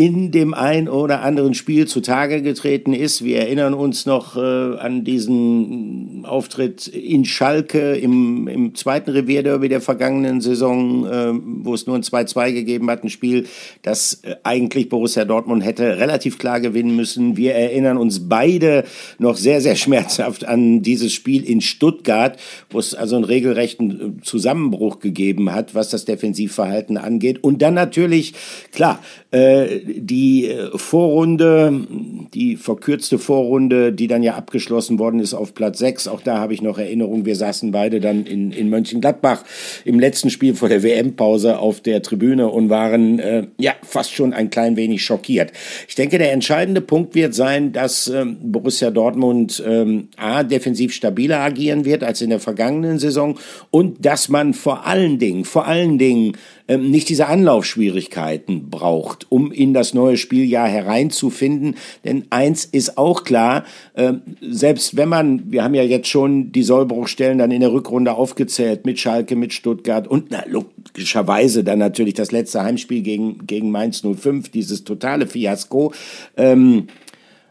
in 0.00 0.30
dem 0.30 0.54
ein 0.54 0.88
oder 0.88 1.20
anderen 1.20 1.52
Spiel 1.52 1.86
zutage 1.86 2.40
getreten 2.40 2.94
ist. 2.94 3.22
Wir 3.22 3.40
erinnern 3.40 3.74
uns 3.74 4.06
noch 4.06 4.34
äh, 4.34 4.40
an 4.78 5.04
diesen 5.04 6.24
Auftritt 6.24 6.88
in 6.88 7.26
Schalke 7.26 7.96
im, 7.96 8.48
im 8.48 8.74
zweiten 8.74 9.10
Revierderby 9.10 9.68
der 9.68 9.82
vergangenen 9.82 10.40
Saison, 10.40 11.04
äh, 11.04 11.32
wo 11.34 11.74
es 11.74 11.86
nur 11.86 11.96
ein 11.96 12.02
2-2 12.02 12.52
gegeben 12.54 12.88
hat, 12.88 13.04
ein 13.04 13.10
Spiel, 13.10 13.46
das 13.82 14.20
äh, 14.22 14.36
eigentlich 14.42 14.88
Borussia 14.88 15.26
Dortmund 15.26 15.62
hätte 15.66 15.98
relativ 15.98 16.38
klar 16.38 16.60
gewinnen 16.60 16.96
müssen. 16.96 17.36
Wir 17.36 17.54
erinnern 17.54 17.98
uns 17.98 18.26
beide 18.26 18.84
noch 19.18 19.36
sehr, 19.36 19.60
sehr 19.60 19.76
schmerzhaft 19.76 20.46
an 20.46 20.80
dieses 20.80 21.12
Spiel 21.12 21.44
in 21.44 21.60
Stuttgart, 21.60 22.38
wo 22.70 22.78
es 22.78 22.94
also 22.94 23.16
einen 23.16 23.26
regelrechten 23.26 23.90
äh, 24.20 24.22
Zusammenbruch 24.22 25.00
gegeben 25.00 25.52
hat, 25.52 25.74
was 25.74 25.90
das 25.90 26.06
Defensivverhalten 26.06 26.96
angeht. 26.96 27.44
Und 27.44 27.60
dann 27.60 27.74
natürlich, 27.74 28.32
klar, 28.72 29.00
äh, 29.30 29.89
die 29.96 30.48
äh, 30.48 30.70
Vorrunde, 30.76 31.86
die 32.34 32.56
verkürzte 32.56 33.18
Vorrunde, 33.18 33.92
die 33.92 34.06
dann 34.06 34.22
ja 34.22 34.34
abgeschlossen 34.34 34.98
worden 34.98 35.20
ist 35.20 35.34
auf 35.34 35.54
Platz 35.54 35.78
6, 35.78 36.08
auch 36.08 36.20
da 36.20 36.38
habe 36.38 36.54
ich 36.54 36.62
noch 36.62 36.78
Erinnerung, 36.78 37.24
wir 37.24 37.36
saßen 37.36 37.72
beide 37.72 38.00
dann 38.00 38.26
in, 38.26 38.52
in 38.52 38.68
Mönchengladbach 38.70 39.44
im 39.84 39.98
letzten 39.98 40.30
Spiel 40.30 40.54
vor 40.54 40.68
der 40.68 40.82
WM-Pause 40.82 41.58
auf 41.58 41.80
der 41.80 42.02
Tribüne 42.02 42.48
und 42.48 42.68
waren 42.68 43.18
äh, 43.18 43.46
ja 43.58 43.72
fast 43.82 44.12
schon 44.12 44.32
ein 44.32 44.50
klein 44.50 44.76
wenig 44.76 45.04
schockiert. 45.04 45.52
Ich 45.88 45.94
denke, 45.94 46.18
der 46.18 46.32
entscheidende 46.32 46.80
Punkt 46.80 47.14
wird 47.14 47.34
sein, 47.34 47.72
dass 47.72 48.06
ähm, 48.08 48.38
Borussia 48.42 48.90
Dortmund 48.90 49.62
ähm, 49.66 50.08
A, 50.16 50.42
defensiv 50.42 50.92
stabiler 50.92 51.40
agieren 51.40 51.84
wird 51.84 52.04
als 52.04 52.20
in 52.20 52.30
der 52.30 52.40
vergangenen 52.40 52.98
Saison 52.98 53.38
und 53.70 54.04
dass 54.04 54.28
man 54.28 54.54
vor 54.54 54.86
allen 54.86 55.18
Dingen, 55.18 55.44
vor 55.44 55.66
allen 55.66 55.98
Dingen 55.98 56.36
ähm, 56.70 56.88
nicht 56.88 57.08
diese 57.08 57.26
Anlaufschwierigkeiten 57.26 58.70
braucht, 58.70 59.26
um 59.28 59.50
in 59.50 59.74
das 59.74 59.92
neue 59.92 60.16
Spieljahr 60.16 60.68
hereinzufinden. 60.68 61.74
Denn 62.04 62.26
eins 62.30 62.64
ist 62.64 62.96
auch 62.96 63.24
klar, 63.24 63.64
ähm, 63.96 64.22
selbst 64.40 64.96
wenn 64.96 65.08
man, 65.08 65.50
wir 65.50 65.64
haben 65.64 65.74
ja 65.74 65.82
jetzt 65.82 66.06
schon 66.06 66.52
die 66.52 66.62
Sollbruchstellen 66.62 67.38
dann 67.38 67.50
in 67.50 67.60
der 67.60 67.72
Rückrunde 67.72 68.12
aufgezählt 68.12 68.86
mit 68.86 69.00
Schalke, 69.00 69.34
mit 69.34 69.52
Stuttgart 69.52 70.06
und 70.06 70.30
na, 70.30 70.44
logischerweise 70.46 71.64
dann 71.64 71.80
natürlich 71.80 72.14
das 72.14 72.30
letzte 72.30 72.62
Heimspiel 72.62 73.02
gegen, 73.02 73.48
gegen 73.48 73.72
Mainz 73.72 74.02
05, 74.02 74.50
dieses 74.50 74.84
totale 74.84 75.26
Fiasko. 75.26 75.92
Ähm, 76.36 76.86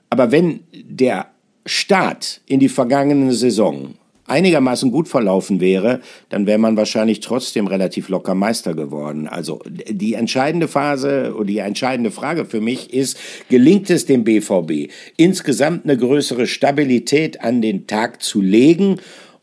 aber 0.10 0.32
wenn 0.32 0.62
der 0.74 1.28
Start 1.66 2.40
in 2.46 2.62
die 2.62 2.70
vergangene 2.70 3.34
Saison 3.34 3.96
einigermaßen 4.30 4.92
gut 4.92 5.08
verlaufen 5.08 5.60
wäre, 5.60 6.00
dann 6.30 6.46
wäre 6.46 6.58
man 6.58 6.78
wahrscheinlich 6.78 7.20
trotzdem 7.20 7.68
relativ 7.68 8.10
locker 8.10 8.36
Meister 8.36 8.74
geworden. 8.74 9.28
Also 9.28 9.60
die 9.68 10.14
entscheidende 10.14 10.68
Phase 10.68 11.34
oder 11.36 11.46
die 11.46 11.58
entscheidende 11.60 12.12
Frage 12.12 12.46
für 12.46 12.62
mich 12.62 12.94
ist, 12.94 13.18
gelingt 13.50 13.90
es 13.90 14.06
dem 14.06 14.24
BVB, 14.24 14.92
insgesamt 15.18 15.86
eine 15.86 15.98
größere 15.98 16.48
Stabilität 16.48 17.42
an 17.42 17.62
den 17.62 17.88
Tag 17.88 18.22
zu 18.22 18.42
legen? 18.42 18.98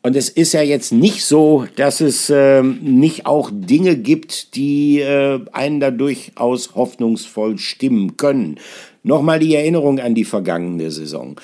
Und 0.07 0.14
es 0.14 0.28
ist 0.28 0.52
ja 0.52 0.62
jetzt 0.62 0.93
nicht 0.93 1.25
so, 1.25 1.66
dass 1.75 2.00
es 2.00 2.31
äh, 2.31 2.62
nicht 2.62 3.26
auch 3.26 3.50
Dinge 3.52 3.97
gibt, 3.97 4.55
die 4.55 5.00
äh, 5.00 5.40
einen 5.50 5.81
da 5.81 5.90
durchaus 5.90 6.76
hoffnungsvoll 6.76 7.59
stimmen 7.59 8.16
können. 8.16 8.61
Nochmal 9.02 9.40
die 9.40 9.57
Erinnerung 9.57 9.99
an 9.99 10.14
die 10.14 10.25
vergangene 10.25 10.93
Saison 10.93 11.40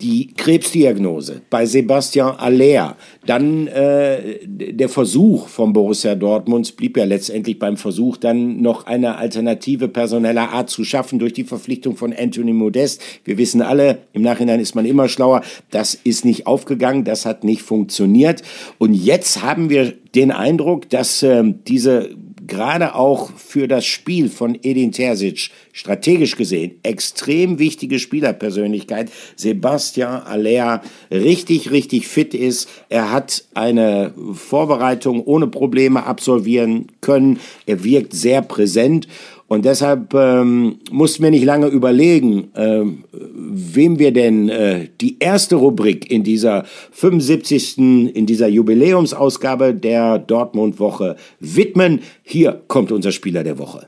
die 0.00 0.28
Krebsdiagnose 0.34 1.40
bei 1.48 1.64
Sebastian 1.64 2.36
Aller, 2.36 2.96
dann 3.24 3.66
äh, 3.66 4.38
der 4.44 4.90
Versuch 4.90 5.48
von 5.48 5.72
Borussia 5.72 6.14
Dortmunds 6.14 6.72
blieb 6.72 6.98
ja 6.98 7.04
letztendlich 7.04 7.58
beim 7.58 7.78
Versuch, 7.78 8.18
dann 8.18 8.60
noch 8.60 8.86
eine 8.86 9.16
alternative 9.16 9.88
personeller 9.88 10.50
Art 10.50 10.68
zu 10.68 10.84
schaffen 10.84 11.18
durch 11.18 11.32
die 11.32 11.44
Verpflichtung 11.44 11.96
von 11.96 12.12
Anthony 12.12 12.52
Modest. 12.52 13.02
Wir 13.24 13.38
wissen 13.38 13.62
alle, 13.62 13.98
im 14.12 14.20
Nachhinein 14.20 14.60
ist 14.60 14.74
man 14.74 14.84
immer 14.84 15.08
schlauer, 15.08 15.42
das 15.70 15.94
ist 15.94 16.26
nicht 16.26 16.46
aufgegangen, 16.46 17.04
das 17.04 17.24
hat 17.24 17.42
nicht 17.42 17.62
funktioniert. 17.62 18.42
Und 18.76 18.92
jetzt 18.92 19.42
haben 19.42 19.70
wir 19.70 19.94
den 20.14 20.30
Eindruck, 20.30 20.90
dass 20.90 21.22
äh, 21.22 21.42
diese 21.66 22.10
gerade 22.46 22.94
auch 22.94 23.30
für 23.36 23.68
das 23.68 23.84
Spiel 23.86 24.28
von 24.28 24.58
Edin 24.62 24.92
Terzic 24.92 25.50
strategisch 25.72 26.36
gesehen 26.36 26.78
extrem 26.82 27.58
wichtige 27.58 27.98
Spielerpersönlichkeit 27.98 29.10
Sebastian 29.36 30.22
Aller 30.22 30.82
richtig, 31.10 31.70
richtig 31.70 32.08
fit 32.08 32.34
ist. 32.34 32.68
Er 32.88 33.12
hat 33.12 33.44
eine 33.54 34.14
Vorbereitung 34.32 35.22
ohne 35.24 35.46
Probleme 35.46 36.04
absolvieren 36.04 36.86
können. 37.00 37.38
Er 37.66 37.84
wirkt 37.84 38.12
sehr 38.14 38.42
präsent 38.42 39.08
und 39.48 39.64
deshalb 39.64 40.12
ähm, 40.14 40.80
mussten 40.90 41.22
wir 41.22 41.30
nicht 41.30 41.44
lange 41.44 41.68
überlegen, 41.68 42.48
ähm, 42.56 43.04
wem 43.12 43.98
wir 43.98 44.12
denn 44.12 44.48
äh, 44.48 44.88
die 45.00 45.18
erste 45.20 45.56
Rubrik 45.56 46.10
in 46.10 46.24
dieser 46.24 46.64
75. 46.92 47.78
in 47.78 48.26
dieser 48.26 48.48
Jubiläumsausgabe 48.48 49.74
der 49.74 50.18
Dortmund 50.18 50.80
Woche 50.80 51.16
widmen. 51.38 52.00
Hier 52.22 52.60
kommt 52.66 52.90
unser 52.90 53.12
Spieler 53.12 53.44
der 53.44 53.58
Woche. 53.58 53.86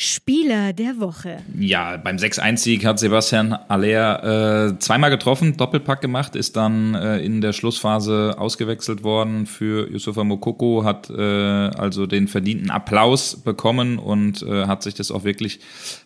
Spieler 0.00 0.72
der 0.72 1.00
Woche. 1.00 1.38
Ja, 1.58 1.96
beim 1.96 2.18
6-1-Sieg 2.18 2.86
hat 2.86 3.00
Sebastian 3.00 3.52
Aller 3.52 4.68
äh, 4.68 4.78
zweimal 4.78 5.10
getroffen, 5.10 5.56
Doppelpack 5.56 6.00
gemacht, 6.00 6.36
ist 6.36 6.54
dann 6.54 6.94
äh, 6.94 7.18
in 7.18 7.40
der 7.40 7.52
Schlussphase 7.52 8.36
ausgewechselt 8.38 9.02
worden 9.02 9.46
für 9.46 9.90
Yusufa 9.90 10.22
Mokoko, 10.22 10.84
hat 10.84 11.10
äh, 11.10 11.20
also 11.20 12.06
den 12.06 12.28
verdienten 12.28 12.70
Applaus 12.70 13.42
bekommen 13.42 13.98
und 13.98 14.40
äh, 14.42 14.66
hat 14.66 14.84
sich 14.84 14.94
das 14.94 15.10
auch 15.10 15.24
wirklich 15.24 15.58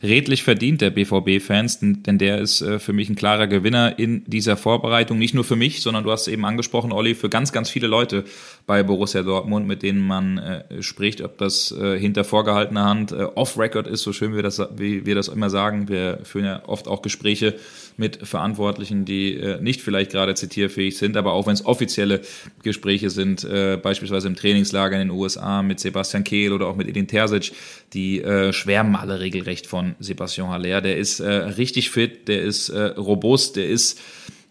redlich 0.03 0.43
verdient, 0.43 0.81
der 0.81 0.89
BVB-Fans, 0.89 1.81
denn, 1.81 2.03
denn, 2.03 2.17
der 2.17 2.39
ist 2.39 2.63
äh, 2.63 2.79
für 2.79 2.95
mich 2.95 3.11
ein 3.11 3.15
klarer 3.15 3.47
Gewinner 3.47 3.99
in 3.99 4.25
dieser 4.25 4.57
Vorbereitung. 4.57 5.19
Nicht 5.19 5.35
nur 5.35 5.45
für 5.45 5.57
mich, 5.57 5.83
sondern 5.83 6.05
du 6.05 6.11
hast 6.11 6.23
es 6.23 6.29
eben 6.29 6.47
angesprochen, 6.47 6.93
Olli, 6.93 7.15
für 7.15 7.29
ganz, 7.29 7.53
ganz 7.53 7.69
viele 7.69 7.89
Leute 7.89 8.25
bei 8.67 8.83
Borussia 8.83 9.23
Dortmund, 9.23 9.67
mit 9.67 9.83
denen 9.83 10.01
man 10.01 10.39
äh, 10.39 10.83
spricht, 10.83 11.21
ob 11.21 11.37
das 11.37 11.75
hinter 11.99 12.25
vorgehaltener 12.25 12.85
Hand 12.85 13.13
äh, 13.13 13.27
off-Record 13.83 13.87
ist, 13.87 14.03
so 14.03 14.13
schön 14.13 14.37
wie, 14.37 14.43
das, 14.43 14.61
wie 14.77 15.07
wir 15.07 15.15
das 15.15 15.29
immer 15.29 15.51
sagen. 15.51 15.89
Wir 15.89 16.21
führen 16.23 16.45
ja 16.45 16.63
oft 16.67 16.89
auch 16.89 17.03
Gespräche 17.03 17.55
mit 17.97 18.27
Verantwortlichen, 18.27 19.05
die 19.05 19.35
äh, 19.35 19.61
nicht 19.61 19.83
vielleicht 19.83 20.13
gerade 20.13 20.35
zitierfähig 20.35 20.97
sind, 20.97 21.17
aber 21.17 21.33
auch 21.33 21.47
wenn 21.47 21.55
es 21.55 21.65
offizielle 21.65 22.21
Gespräche 22.63 23.11
sind, 23.11 23.45
äh, 23.45 23.77
beispielsweise 23.77 24.29
im 24.29 24.35
Trainingslager 24.35 25.01
in 25.01 25.09
den 25.09 25.17
USA 25.17 25.63
mit 25.63 25.81
Sebastian 25.81 26.25
Kehl 26.25 26.53
oder 26.53 26.67
auch 26.67 26.77
mit 26.77 26.89
Edin 26.89 27.07
Terzic, 27.07 27.53
die 27.93 28.23
äh, 28.23 28.53
schwärmen 28.53 28.97
alle 28.97 29.21
regelrecht 29.21 29.67
von 29.67 29.95
Sebastian 30.01 30.49
Haller. 30.49 30.81
Der 30.81 30.97
ist 30.97 31.21
äh, 31.21 31.31
richtig 31.31 31.91
fit, 31.91 32.29
der 32.29 32.43
ist 32.43 32.69
äh, 32.71 32.83
robust, 32.97 33.57
der 33.57 33.69
ist 33.69 34.01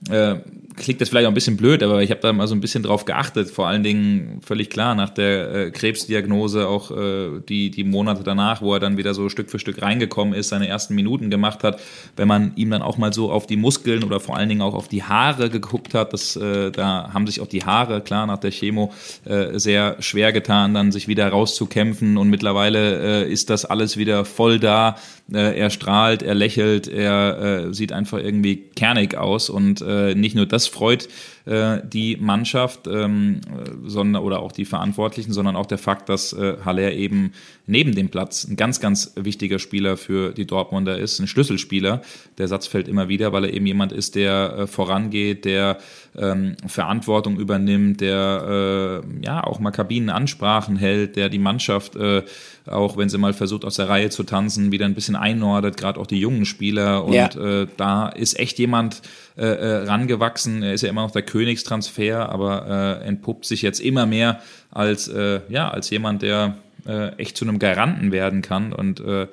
äh, 0.10 0.36
klingt 0.76 1.02
das 1.02 1.10
vielleicht 1.10 1.26
auch 1.26 1.32
ein 1.32 1.36
bisschen 1.36 1.58
blöd, 1.58 1.84
aber 1.84 2.02
ich 2.02 2.12
habe 2.12 2.22
da 2.22 2.32
mal 2.34 2.48
so 2.48 2.56
ein 2.56 2.62
bisschen 2.62 2.84
drauf 2.84 3.06
geachtet. 3.06 3.50
Vor 3.50 3.68
allen 3.68 3.84
Dingen 3.84 4.40
völlig 4.42 4.70
klar 4.70 4.96
nach 4.96 5.10
der 5.10 5.54
äh, 5.54 5.72
Krebsdiagnose, 5.72 6.68
auch 6.68 6.92
äh, 6.92 7.42
die, 7.48 7.72
die 7.72 7.84
Monate 7.84 8.24
danach, 8.24 8.62
wo 8.62 8.74
er 8.74 8.80
dann 8.80 8.98
wieder 8.98 9.14
so 9.14 9.30
Stück 9.30 9.50
für 9.50 9.60
Stück 9.60 9.82
reingekommen 9.82 10.34
ist, 10.34 10.50
seine 10.50 10.68
ersten 10.68 10.96
Minuten 10.96 11.30
gemacht 11.30 11.64
hat. 11.64 11.80
Wenn 12.16 12.28
man 12.28 12.54
ihm 12.56 12.70
dann 12.70 12.82
auch 12.82 12.98
mal 12.98 13.14
so 13.14 13.32
auf 13.32 13.48
die 13.48 13.58
Muskeln 13.58 14.04
oder 14.04 14.20
vor 14.20 14.38
allen 14.38 14.50
Dingen 14.50 14.62
auch 14.62 14.74
auf 14.74 14.88
die 14.88 15.04
Haare 15.04 15.50
geguckt 15.50 15.94
hat, 15.94 16.14
das, 16.14 16.36
äh, 16.36 16.72
da 16.72 17.12
haben 17.14 17.28
sich 17.28 17.42
auch 17.42 17.48
die 17.48 17.64
Haare, 17.64 18.02
klar, 18.02 18.26
nach 18.28 18.40
der 18.40 18.52
Chemo 18.52 18.92
äh, 19.26 19.60
sehr 19.60 19.98
schwer 20.00 20.32
getan, 20.32 20.74
dann 20.74 20.92
sich 20.92 21.08
wieder 21.08 21.28
rauszukämpfen. 21.30 22.18
Und 22.18 22.30
mittlerweile 22.30 23.26
äh, 23.26 23.32
ist 23.32 23.50
das 23.50 23.66
alles 23.66 23.98
wieder 23.98 24.26
voll 24.26 24.60
da. 24.60 24.96
Äh, 25.34 25.58
er 25.58 25.70
strahlt, 25.70 26.24
er 26.24 26.36
lächelt, 26.36 26.88
er 26.88 27.68
äh, 27.68 27.74
sieht 27.74 27.94
einfach 27.94 28.18
irgendwie 28.18 28.58
kernig 28.76 29.16
aus 29.16 29.50
und 29.50 29.82
äh, 29.82 30.14
nicht 30.14 30.36
nur 30.36 30.46
das 30.46 30.61
freut 30.68 31.08
äh, 31.41 31.41
die 31.46 32.18
Mannschaft 32.20 32.88
ähm, 32.88 33.42
sondern, 33.84 34.22
oder 34.22 34.42
auch 34.42 34.52
die 34.52 34.66
Verantwortlichen, 34.66 35.34
sondern 35.34 35.56
auch 35.56 35.66
der 35.66 35.80
Fakt, 35.80 36.08
dass 36.10 36.34
äh, 36.34 36.58
Haller 36.64 36.92
eben 36.92 37.34
neben 37.66 37.96
dem 37.96 38.10
Platz 38.10 38.46
ein 38.48 38.58
ganz, 38.58 38.80
ganz 38.80 39.14
wichtiger 39.16 39.58
Spieler 39.58 39.98
für 39.98 40.34
die 40.34 40.46
Dortmunder 40.46 40.98
ist, 40.98 41.20
ein 41.20 41.28
Schlüsselspieler. 41.28 42.02
Der 42.38 42.48
Satz 42.48 42.68
fällt 42.68 42.88
immer 42.88 43.08
wieder, 43.08 43.34
weil 43.34 43.46
er 43.46 43.54
eben 43.54 43.66
jemand 43.66 43.92
ist, 43.92 44.16
der 44.16 44.56
äh, 44.58 44.68
vorangeht, 44.68 45.46
der 45.46 45.78
ähm, 46.18 46.58
Verantwortung 46.68 47.40
übernimmt, 47.40 48.02
der 48.02 49.04
äh, 49.04 49.26
ja 49.26 49.44
auch 49.44 49.60
mal 49.60 49.72
Kabinenansprachen 49.72 50.76
hält, 50.76 51.16
der 51.16 51.30
die 51.30 51.40
Mannschaft 51.40 51.96
äh, 51.96 52.24
auch 52.68 52.98
wenn 52.98 53.10
sie 53.10 53.18
mal 53.18 53.34
versucht 53.34 53.66
aus 53.66 53.76
der 53.76 53.90
Reihe 53.90 54.10
zu 54.10 54.24
tanzen, 54.24 54.72
wieder 54.72 54.86
ein 54.86 54.94
bisschen 54.94 55.16
einordnet, 55.16 55.78
gerade 55.78 56.00
auch 56.00 56.08
die 56.08 56.20
jungen 56.20 56.46
Spieler. 56.46 57.06
Und 57.06 57.14
ja. 57.14 57.28
äh, 57.62 57.68
da 57.78 58.10
ist 58.10 58.40
echt 58.40 58.60
jemand 58.60 59.02
äh, 59.38 59.46
äh, 59.46 59.76
rangewachsen. 59.84 60.62
Er 60.62 60.74
ist 60.74 60.82
ja 60.82 60.90
immer 60.90 61.02
noch 61.02 61.12
der 61.12 61.24
Königstransfer, 61.32 62.30
aber 62.30 63.00
äh, 63.02 63.08
entpuppt 63.08 63.46
sich 63.46 63.62
jetzt 63.62 63.80
immer 63.80 64.06
mehr 64.06 64.42
als, 64.70 65.08
äh, 65.08 65.40
ja, 65.48 65.70
als 65.70 65.90
jemand, 65.90 66.22
der 66.22 66.58
äh, 66.86 67.16
echt 67.16 67.38
zu 67.38 67.46
einem 67.46 67.58
Garanten 67.58 68.12
werden 68.12 68.42
kann. 68.42 68.74
Und 68.74 69.00
äh, 69.00 69.28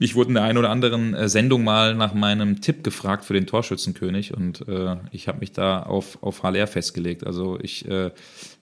ich 0.00 0.16
wurde 0.16 0.30
in 0.30 0.34
der 0.34 0.42
einen 0.42 0.58
oder 0.58 0.70
anderen 0.70 1.14
äh, 1.14 1.28
Sendung 1.28 1.62
mal 1.62 1.94
nach 1.94 2.14
meinem 2.14 2.60
Tipp 2.60 2.82
gefragt 2.82 3.24
für 3.24 3.32
den 3.34 3.46
Torschützenkönig 3.46 4.34
und 4.34 4.66
äh, 4.66 4.96
ich 5.12 5.28
habe 5.28 5.38
mich 5.38 5.52
da 5.52 5.84
auf, 5.84 6.18
auf 6.20 6.42
Haller 6.42 6.66
festgelegt. 6.66 7.24
Also 7.24 7.58
ich 7.62 7.86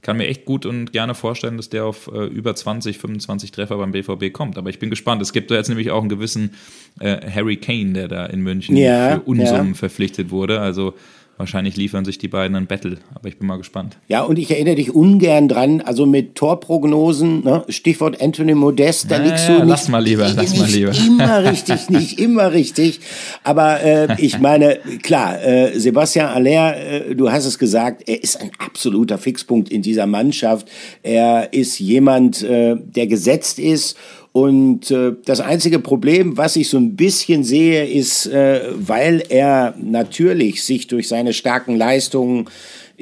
kann 0.03 0.17
mir 0.17 0.27
echt 0.27 0.45
gut 0.45 0.67
und 0.67 0.93
gerne 0.93 1.15
vorstellen, 1.15 1.57
dass 1.57 1.71
der 1.71 1.85
auf 1.85 2.11
äh, 2.13 2.25
über 2.27 2.55
20, 2.55 2.99
25 2.99 3.53
Treffer 3.53 3.79
beim 3.79 3.93
BVB 3.93 4.33
kommt. 4.33 4.59
Aber 4.59 4.69
ich 4.69 4.79
bin 4.79 4.91
gespannt. 4.91 5.23
Es 5.23 5.33
gibt 5.33 5.51
da 5.51 5.55
jetzt 5.55 5.69
nämlich 5.69 5.91
auch 5.91 6.01
einen 6.01 6.09
gewissen 6.09 6.55
äh, 7.01 7.19
Harry 7.31 7.57
Kane, 7.57 7.93
der 7.93 8.09
da 8.09 8.27
in 8.27 8.41
München 8.41 8.77
ja, 8.77 9.13
für 9.13 9.21
Unsummen 9.21 9.69
ja. 9.69 9.75
verpflichtet 9.75 10.31
wurde. 10.31 10.61
Also 10.61 10.95
wahrscheinlich 11.37 11.77
liefern 11.77 12.05
sich 12.05 12.19
die 12.19 12.29
beiden 12.29 12.57
ein 12.57 12.67
Battle. 12.67 12.99
Aber 13.15 13.29
ich 13.29 13.39
bin 13.39 13.49
mal 13.49 13.57
gespannt. 13.57 13.99
Ja, 14.09 14.23
und 14.23 14.39
ich 14.39 14.51
erinnere 14.51 14.77
dich 14.77 14.95
ungern 14.95 15.49
dran, 15.49 15.81
also 15.81 16.07
mit 16.07 16.35
Torprognosen, 16.35 17.45
ne, 17.45 17.65
Stichwort 17.69 18.21
Anthony 18.21 18.55
Modest, 18.55 19.11
da 19.11 19.17
liegst 19.17 19.49
du 19.49 19.53
nicht, 19.53 19.67
lass 19.67 19.89
mal 19.89 20.03
lieber, 20.03 20.31
lass 20.35 20.57
mal 20.57 20.69
lieber. 20.69 20.93
immer 21.07 21.45
richtig, 21.45 21.91
nicht 21.91 22.19
immer 22.19 22.53
richtig. 22.53 23.01
Aber 23.45 23.83
äh, 23.83 24.15
ich 24.19 24.39
meine, 24.39 24.79
klar, 25.03 25.43
äh, 25.43 25.79
Sebastian 25.79 26.29
Aller, 26.29 26.77
äh, 26.77 27.15
du 27.15 27.31
hast 27.31 27.47
es 27.47 27.59
gesagt, 27.59 28.09
er 28.09 28.23
ist 28.23 28.41
ein 28.41 28.51
absoluter 28.59 29.19
Fixpunkt 29.19 29.71
in 29.71 29.83
dieser 29.83 30.07
Mannschaft. 30.07 30.69
Er 31.03 31.53
ist 31.53 31.79
jemand, 31.79 32.43
äh, 32.43 32.77
der 32.77 33.07
gesetzt 33.07 33.59
ist 33.59 33.97
und 34.33 34.91
äh, 34.91 35.13
das 35.27 35.41
einzige 35.41 35.79
Problem, 35.79 36.39
was 36.39 36.57
ich 36.57 36.71
so 36.71 36.79
ein 36.79 36.97
bisschen 36.97 37.45
sehe, 37.45 37.87
ist, 37.87 38.27
äh, 38.27 38.63
weil 38.75 39.23
er 39.29 39.75
natürlich 39.79 40.65
sich 40.65 40.87
durch 40.87 41.07
seine 41.09 41.35
starken 41.35 41.77
Leistungen 41.77 42.47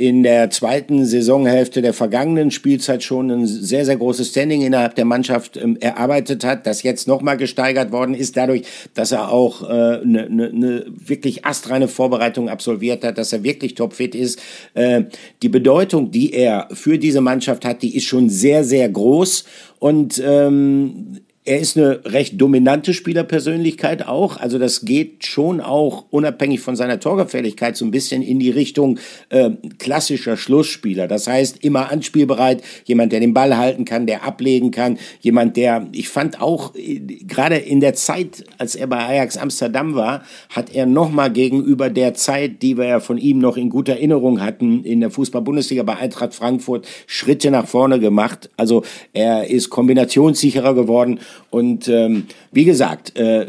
in 0.01 0.23
der 0.23 0.49
zweiten 0.49 1.05
Saisonhälfte 1.05 1.83
der 1.83 1.93
vergangenen 1.93 2.51
Spielzeit 2.51 3.03
schon 3.03 3.31
ein 3.31 3.47
sehr, 3.47 3.85
sehr 3.85 3.99
großes 3.99 4.29
Standing 4.29 4.63
innerhalb 4.63 4.95
der 4.95 5.05
Mannschaft 5.05 5.59
ähm, 5.59 5.77
erarbeitet 5.79 6.43
hat, 6.43 6.67
das 6.67 6.83
jetzt 6.83 7.07
nochmal 7.07 7.37
gesteigert 7.37 7.93
worden 7.93 8.15
ist, 8.15 8.35
dadurch, 8.35 8.63
dass 8.95 9.13
er 9.13 9.31
auch 9.31 9.63
eine 9.63 10.01
äh, 10.01 10.07
ne, 10.07 10.29
ne, 10.31 10.51
ne 10.55 10.87
wirklich 10.89 11.45
astreine 11.45 11.87
Vorbereitung 11.87 12.49
absolviert 12.49 13.05
hat, 13.05 13.19
dass 13.19 13.35
er 13.35 13.43
wirklich 13.43 13.75
topfit 13.75 14.15
ist. 14.15 14.41
Äh, 14.73 15.03
die 15.43 15.51
Bedeutung, 15.51 16.11
die 16.11 16.33
er 16.33 16.69
für 16.73 16.97
diese 16.97 17.21
Mannschaft 17.21 17.67
hat, 17.67 17.83
die 17.83 17.95
ist 17.95 18.05
schon 18.05 18.31
sehr, 18.31 18.65
sehr 18.65 18.89
groß 18.89 19.45
und 19.81 20.23
ähm, 20.25 21.21
er 21.51 21.59
ist 21.59 21.77
eine 21.77 22.05
recht 22.05 22.41
dominante 22.41 22.95
Spielerpersönlichkeit 22.95 24.07
auch. 24.07 24.37
Also 24.37 24.57
das 24.61 24.85
geht 24.85 25.27
schon 25.27 25.61
auch 25.61 26.05
unabhängig 26.11 26.61
von 26.61 26.77
seiner 26.77 27.01
Torgefälligkeit 27.01 27.77
so 27.77 27.85
ein 27.85 27.91
bisschen 27.91 28.23
in 28.23 28.39
die 28.39 28.51
Richtung 28.51 29.01
äh, 29.31 29.51
klassischer 29.81 30.37
Schlussspieler. 30.37 31.09
Das 31.09 31.27
heißt, 31.27 31.65
immer 31.65 31.91
anspielbereit, 31.91 32.63
jemand, 32.85 33.11
der 33.11 33.19
den 33.19 33.35
Ball 33.35 33.57
halten 33.57 33.85
kann, 33.85 34.07
der 34.07 34.23
ablegen 34.23 34.71
kann, 34.71 34.97
jemand, 35.23 35.57
der, 35.57 35.89
ich 35.91 36.09
fand 36.09 36.41
auch, 36.41 36.73
äh, 36.77 37.01
gerade 37.01 37.57
in 37.57 37.81
der 37.81 37.95
Zeit, 37.95 38.45
als 38.59 38.77
er 38.77 38.87
bei 38.87 38.99
Ajax 38.99 39.37
Amsterdam 39.37 39.97
war, 39.97 40.23
hat 40.51 40.73
er 40.73 40.87
nochmal 40.87 41.33
gegenüber 41.33 41.91
der 41.91 42.15
Zeit, 42.15 42.63
die 42.63 42.79
wir 42.79 42.85
ja 42.85 43.01
von 43.01 43.19
ihm 43.19 43.41
noch 43.41 43.57
in 43.57 43.71
guter 43.71 43.95
Erinnerung 43.95 44.41
hatten, 44.41 44.85
in 44.85 45.01
der 45.01 45.11
Fußball-Bundesliga 45.11 45.83
bei 45.83 45.97
Eintracht 45.97 46.33
Frankfurt, 46.33 46.87
Schritte 47.09 47.51
nach 47.51 47.67
vorne 47.67 47.99
gemacht. 47.99 48.51
Also 48.57 48.85
er 49.13 49.51
ist 49.51 49.69
kombinationssicherer 49.69 50.77
geworden 50.77 51.19
und 51.51 51.89
ähm, 51.89 52.27
wie 52.53 52.65
gesagt, 52.65 53.17
äh, 53.17 53.47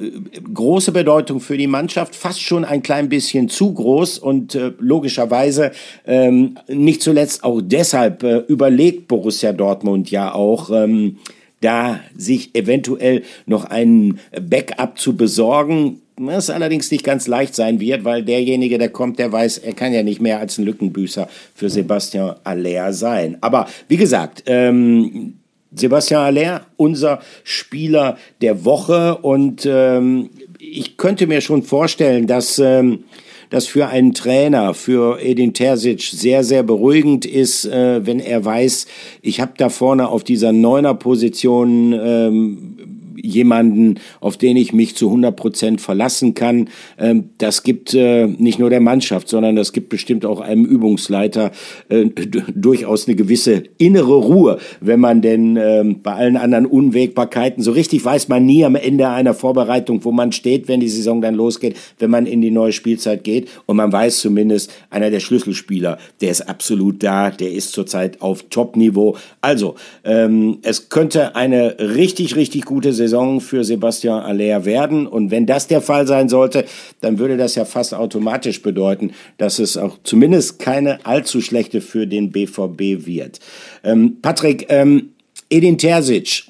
große 0.53 0.91
Bedeutung 0.91 1.39
für 1.39 1.57
die 1.57 1.67
Mannschaft, 1.67 2.15
fast 2.15 2.41
schon 2.41 2.65
ein 2.65 2.81
klein 2.81 3.09
bisschen 3.09 3.49
zu 3.49 3.73
groß 3.73 4.19
und 4.19 4.55
äh, 4.55 4.71
logischerweise 4.79 5.71
ähm, 6.05 6.57
nicht 6.67 7.01
zuletzt 7.01 7.43
auch 7.43 7.61
deshalb 7.61 8.23
äh, 8.23 8.37
überlegt 8.47 9.07
Borussia 9.07 9.53
Dortmund 9.53 10.11
ja 10.11 10.33
auch. 10.33 10.69
Ähm, 10.71 11.17
da 11.61 11.99
sich 12.17 12.55
eventuell 12.55 13.21
noch 13.45 13.65
einen 13.65 14.19
Backup 14.31 14.97
zu 14.97 15.15
besorgen, 15.15 16.01
was 16.17 16.49
allerdings 16.49 16.91
nicht 16.91 17.03
ganz 17.03 17.27
leicht 17.27 17.55
sein 17.55 17.79
wird, 17.79 18.03
weil 18.03 18.23
derjenige, 18.23 18.77
der 18.77 18.89
kommt, 18.89 19.19
der 19.19 19.31
weiß, 19.31 19.59
er 19.59 19.73
kann 19.73 19.93
ja 19.93 20.03
nicht 20.03 20.21
mehr 20.21 20.39
als 20.39 20.57
ein 20.57 20.65
Lückenbüßer 20.65 21.27
für 21.55 21.69
Sebastian 21.69 22.35
Aller 22.43 22.93
sein. 22.93 23.37
Aber 23.41 23.67
wie 23.87 23.97
gesagt, 23.97 24.43
ähm, 24.45 25.40
Sebastian 25.73 26.21
Aller, 26.21 26.65
unser 26.77 27.19
Spieler 27.43 28.17
der 28.41 28.65
Woche. 28.65 29.17
Und 29.17 29.65
ähm, 29.65 30.29
ich 30.59 30.97
könnte 30.97 31.27
mir 31.27 31.41
schon 31.41 31.63
vorstellen, 31.63 32.27
dass 32.27 32.59
ähm, 32.59 33.05
das 33.51 33.67
für 33.67 33.87
einen 33.87 34.13
Trainer, 34.13 34.73
für 34.73 35.21
Edin 35.21 35.53
Terzic 35.53 36.01
sehr, 36.01 36.43
sehr 36.43 36.63
beruhigend 36.63 37.25
ist, 37.25 37.65
äh, 37.65 38.05
wenn 38.05 38.19
er 38.19 38.43
weiß, 38.43 38.87
ich 39.21 39.41
habe 39.41 39.51
da 39.57 39.69
vorne 39.69 40.07
auf 40.07 40.23
dieser 40.23 40.53
Neuner-Position 40.53 41.93
ähm, 41.93 42.77
jemanden, 43.23 43.99
auf 44.19 44.37
den 44.37 44.57
ich 44.57 44.73
mich 44.73 44.95
zu 44.95 45.07
100 45.07 45.35
Prozent 45.35 45.81
verlassen 45.81 46.33
kann. 46.33 46.69
Ähm, 46.97 47.29
das 47.37 47.63
gibt 47.63 47.93
äh, 47.93 48.27
nicht 48.27 48.59
nur 48.59 48.69
der 48.69 48.81
Mannschaft, 48.81 49.29
sondern 49.29 49.55
das 49.55 49.73
gibt 49.73 49.89
bestimmt 49.89 50.25
auch 50.25 50.41
einem 50.41 50.65
Übungsleiter 50.65 51.51
äh, 51.89 52.05
durchaus 52.05 53.07
eine 53.07 53.15
gewisse 53.15 53.63
innere 53.77 54.15
Ruhe, 54.15 54.57
wenn 54.79 54.99
man 54.99 55.21
denn 55.21 55.57
ähm, 55.57 56.01
bei 56.01 56.13
allen 56.13 56.37
anderen 56.37 56.65
Unwägbarkeiten 56.65 57.63
so 57.63 57.71
richtig 57.71 58.03
weiß 58.03 58.27
man 58.27 58.45
nie 58.45 58.65
am 58.65 58.75
Ende 58.75 59.09
einer 59.09 59.33
Vorbereitung, 59.33 60.03
wo 60.03 60.11
man 60.11 60.31
steht, 60.31 60.67
wenn 60.67 60.79
die 60.79 60.89
Saison 60.89 61.21
dann 61.21 61.35
losgeht, 61.35 61.75
wenn 61.99 62.09
man 62.09 62.25
in 62.25 62.41
die 62.41 62.51
neue 62.51 62.71
Spielzeit 62.71 63.23
geht 63.23 63.49
und 63.65 63.77
man 63.77 63.91
weiß 63.91 64.19
zumindest, 64.19 64.71
einer 64.89 65.09
der 65.09 65.19
Schlüsselspieler, 65.19 65.97
der 66.21 66.31
ist 66.31 66.41
absolut 66.41 67.03
da, 67.03 67.29
der 67.29 67.51
ist 67.51 67.71
zurzeit 67.71 68.21
auf 68.21 68.43
Top-Niveau. 68.49 69.17
Also, 69.41 69.75
ähm, 70.03 70.59
es 70.63 70.89
könnte 70.89 71.35
eine 71.35 71.77
richtig, 71.79 72.35
richtig 72.35 72.65
gute 72.65 72.93
Saison 72.93 73.10
Saison 73.11 73.41
für 73.41 73.65
Sebastian 73.65 74.21
Aller 74.23 74.63
werden. 74.63 75.05
Und 75.05 75.31
wenn 75.31 75.45
das 75.45 75.67
der 75.67 75.81
Fall 75.81 76.07
sein 76.07 76.29
sollte, 76.29 76.65
dann 77.01 77.19
würde 77.19 77.35
das 77.35 77.55
ja 77.55 77.65
fast 77.65 77.93
automatisch 77.93 78.61
bedeuten, 78.61 79.11
dass 79.37 79.59
es 79.59 79.77
auch 79.77 79.97
zumindest 80.03 80.59
keine 80.59 81.05
allzu 81.05 81.41
schlechte 81.41 81.81
für 81.81 82.07
den 82.07 82.31
BVB 82.31 83.05
wird. 83.05 83.39
Ähm, 83.83 84.17
Patrick, 84.21 84.67
ähm, 84.69 85.09
Edin 85.49 85.77
Terzic, 85.77 86.45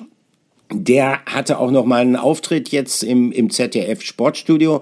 der 0.73 1.23
hatte 1.25 1.60
auch 1.60 1.71
noch 1.71 1.86
mal 1.86 2.01
einen 2.01 2.15
Auftritt 2.15 2.69
jetzt 2.69 3.03
im, 3.03 3.31
im 3.31 3.49
ZDF 3.49 4.01
Sportstudio 4.01 4.81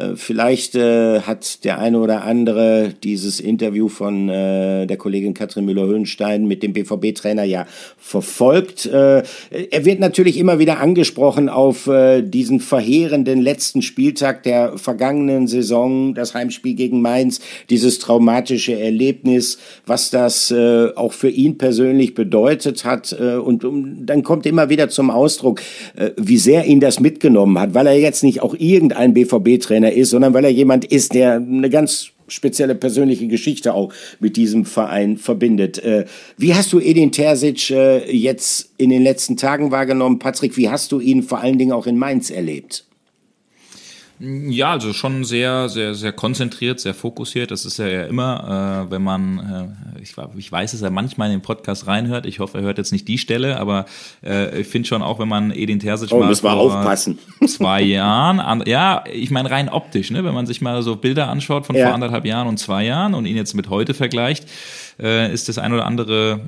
äh, 0.00 0.16
vielleicht 0.16 0.74
äh, 0.74 1.20
hat 1.20 1.64
der 1.64 1.78
eine 1.78 1.98
oder 2.00 2.24
andere 2.24 2.94
dieses 3.02 3.40
Interview 3.40 3.88
von 3.88 4.28
äh, 4.28 4.86
der 4.86 4.96
Kollegin 4.96 5.34
Katrin 5.34 5.64
Müller-Höhenstein 5.64 6.46
mit 6.46 6.62
dem 6.62 6.72
BVB-Trainer 6.72 7.44
ja 7.44 7.66
verfolgt. 7.98 8.86
Äh, 8.86 9.22
er 9.50 9.84
wird 9.84 10.00
natürlich 10.00 10.38
immer 10.38 10.58
wieder 10.58 10.80
angesprochen 10.80 11.48
auf 11.48 11.86
äh, 11.86 12.22
diesen 12.22 12.60
verheerenden 12.60 13.40
letzten 13.40 13.82
Spieltag 13.82 14.42
der 14.42 14.78
vergangenen 14.78 15.46
Saison, 15.46 16.14
das 16.14 16.34
Heimspiel 16.34 16.74
gegen 16.74 17.02
Mainz, 17.02 17.40
dieses 17.68 17.98
traumatische 17.98 18.78
Erlebnis, 18.78 19.58
was 19.86 20.10
das 20.10 20.50
äh, 20.50 20.88
auch 20.94 21.12
für 21.12 21.30
ihn 21.30 21.58
persönlich 21.58 22.14
bedeutet 22.14 22.84
hat. 22.84 23.16
Äh, 23.18 23.36
und 23.36 23.64
um, 23.64 24.06
dann 24.06 24.22
kommt 24.22 24.46
immer 24.46 24.68
wieder 24.68 24.88
zum 24.88 25.10
Ausdruck, 25.10 25.29
äh, 25.96 26.10
wie 26.16 26.38
sehr 26.38 26.66
ihn 26.66 26.80
das 26.80 27.00
mitgenommen 27.00 27.58
hat, 27.58 27.74
weil 27.74 27.86
er 27.86 27.98
jetzt 27.98 28.22
nicht 28.22 28.42
auch 28.42 28.54
irgendein 28.54 29.14
BVB-Trainer 29.14 29.70
Trainer 29.70 29.92
ist, 29.92 30.10
sondern 30.10 30.34
weil 30.34 30.44
er 30.44 30.50
jemand 30.50 30.84
ist, 30.84 31.14
der 31.14 31.34
eine 31.34 31.70
ganz 31.70 32.10
spezielle 32.28 32.74
persönliche 32.74 33.26
Geschichte 33.26 33.74
auch 33.74 33.92
mit 34.20 34.36
diesem 34.36 34.64
Verein 34.64 35.16
verbindet. 35.16 35.78
Äh, 35.78 36.06
wie 36.36 36.54
hast 36.54 36.72
du 36.72 36.80
Edin 36.80 37.12
Terzic 37.12 37.70
äh, 37.70 38.10
jetzt 38.10 38.72
in 38.76 38.90
den 38.90 39.02
letzten 39.02 39.36
Tagen 39.36 39.70
wahrgenommen? 39.70 40.18
Patrick, 40.18 40.56
wie 40.56 40.68
hast 40.68 40.92
du 40.92 41.00
ihn 41.00 41.22
vor 41.22 41.40
allen 41.40 41.58
Dingen 41.58 41.72
auch 41.72 41.86
in 41.86 41.96
Mainz 41.96 42.30
erlebt? 42.30 42.84
Ja, 44.22 44.72
also 44.72 44.92
schon 44.92 45.24
sehr, 45.24 45.70
sehr, 45.70 45.94
sehr 45.94 46.12
konzentriert, 46.12 46.78
sehr 46.78 46.92
fokussiert. 46.92 47.50
Das 47.50 47.64
ist 47.64 47.78
ja, 47.78 47.88
ja 47.88 48.02
immer, 48.04 48.86
äh, 48.86 48.90
wenn 48.90 49.02
man, 49.02 49.72
äh, 49.96 50.02
ich, 50.02 50.14
ich 50.36 50.52
weiß, 50.52 50.72
dass 50.72 50.82
er 50.82 50.90
manchmal 50.90 51.30
in 51.30 51.38
den 51.38 51.42
Podcast 51.42 51.86
reinhört. 51.86 52.26
Ich 52.26 52.38
hoffe, 52.38 52.58
er 52.58 52.64
hört 52.64 52.76
jetzt 52.76 52.92
nicht 52.92 53.08
die 53.08 53.16
Stelle, 53.16 53.58
aber 53.58 53.86
äh, 54.22 54.60
ich 54.60 54.66
finde 54.66 54.86
schon 54.86 55.02
auch, 55.02 55.18
wenn 55.20 55.28
man 55.28 55.52
Edin 55.52 55.80
Terzic 55.80 56.12
oh, 56.12 56.18
mal 56.18 56.34
vor 56.34 56.52
aufpassen. 56.52 57.18
zwei 57.46 57.80
Jahren, 57.80 58.40
an, 58.40 58.62
ja, 58.66 59.04
ich 59.10 59.30
meine 59.30 59.50
rein 59.50 59.70
optisch, 59.70 60.10
ne, 60.10 60.22
wenn 60.22 60.34
man 60.34 60.44
sich 60.44 60.60
mal 60.60 60.82
so 60.82 60.96
Bilder 60.96 61.28
anschaut 61.28 61.64
von 61.64 61.74
ja. 61.74 61.86
vor 61.86 61.94
anderthalb 61.94 62.26
Jahren 62.26 62.46
und 62.46 62.58
zwei 62.58 62.84
Jahren 62.84 63.14
und 63.14 63.24
ihn 63.24 63.36
jetzt 63.36 63.54
mit 63.54 63.70
heute 63.70 63.94
vergleicht, 63.94 64.46
äh, 65.00 65.32
ist 65.32 65.48
das 65.48 65.56
ein 65.56 65.72
oder 65.72 65.86
andere, 65.86 66.40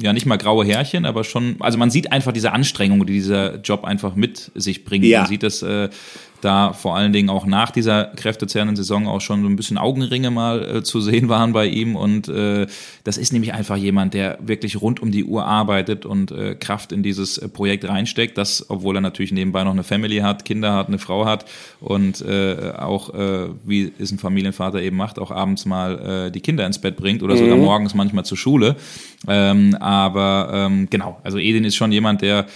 ja 0.00 0.14
nicht 0.14 0.24
mal 0.24 0.38
graue 0.38 0.64
Härchen, 0.64 1.04
aber 1.04 1.24
schon, 1.24 1.56
also 1.60 1.76
man 1.76 1.90
sieht 1.90 2.12
einfach 2.12 2.32
diese 2.32 2.52
Anstrengung, 2.52 3.04
die 3.04 3.12
dieser 3.12 3.56
Job 3.56 3.84
einfach 3.84 4.14
mit 4.14 4.50
sich 4.54 4.84
bringt. 4.84 5.04
Ja. 5.04 5.20
Man 5.20 5.28
sieht 5.28 5.42
das 5.42 5.62
äh, 5.62 5.90
da 6.40 6.72
vor 6.72 6.96
allen 6.96 7.12
Dingen 7.12 7.30
auch 7.30 7.46
nach 7.46 7.70
dieser 7.70 8.04
kräftezerrenden 8.04 8.76
Saison 8.76 9.06
auch 9.06 9.20
schon 9.20 9.42
so 9.42 9.48
ein 9.48 9.56
bisschen 9.56 9.78
Augenringe 9.78 10.30
mal 10.30 10.76
äh, 10.76 10.82
zu 10.82 11.00
sehen 11.00 11.28
waren 11.28 11.52
bei 11.52 11.66
ihm. 11.66 11.96
Und 11.96 12.28
äh, 12.28 12.66
das 13.04 13.18
ist 13.18 13.32
nämlich 13.32 13.52
einfach 13.52 13.76
jemand, 13.76 14.14
der 14.14 14.38
wirklich 14.40 14.80
rund 14.80 15.00
um 15.00 15.10
die 15.10 15.24
Uhr 15.24 15.44
arbeitet 15.44 16.06
und 16.06 16.32
äh, 16.32 16.54
Kraft 16.54 16.92
in 16.92 17.02
dieses 17.02 17.38
äh, 17.38 17.48
Projekt 17.48 17.86
reinsteckt. 17.86 18.38
Das, 18.38 18.68
obwohl 18.68 18.96
er 18.96 19.00
natürlich 19.00 19.32
nebenbei 19.32 19.64
noch 19.64 19.72
eine 19.72 19.84
Family 19.84 20.18
hat, 20.18 20.44
Kinder 20.44 20.74
hat, 20.74 20.88
eine 20.88 20.98
Frau 20.98 21.26
hat 21.26 21.44
und 21.80 22.20
äh, 22.22 22.72
auch, 22.76 23.14
äh, 23.14 23.48
wie 23.64 23.92
es 23.98 24.10
ein 24.10 24.18
Familienvater 24.18 24.80
eben 24.80 24.96
macht, 24.96 25.18
auch 25.18 25.30
abends 25.30 25.66
mal 25.66 26.26
äh, 26.26 26.30
die 26.30 26.40
Kinder 26.40 26.66
ins 26.66 26.78
Bett 26.78 26.96
bringt 26.96 27.22
oder 27.22 27.34
mhm. 27.34 27.38
sogar 27.38 27.56
morgens 27.56 27.94
manchmal 27.94 28.24
zur 28.24 28.38
Schule. 28.38 28.76
Ähm, 29.28 29.76
aber 29.80 30.50
ähm, 30.52 30.88
genau, 30.90 31.18
also 31.22 31.38
Edin 31.38 31.64
ist 31.64 31.76
schon 31.76 31.92
jemand, 31.92 32.22
der 32.22 32.46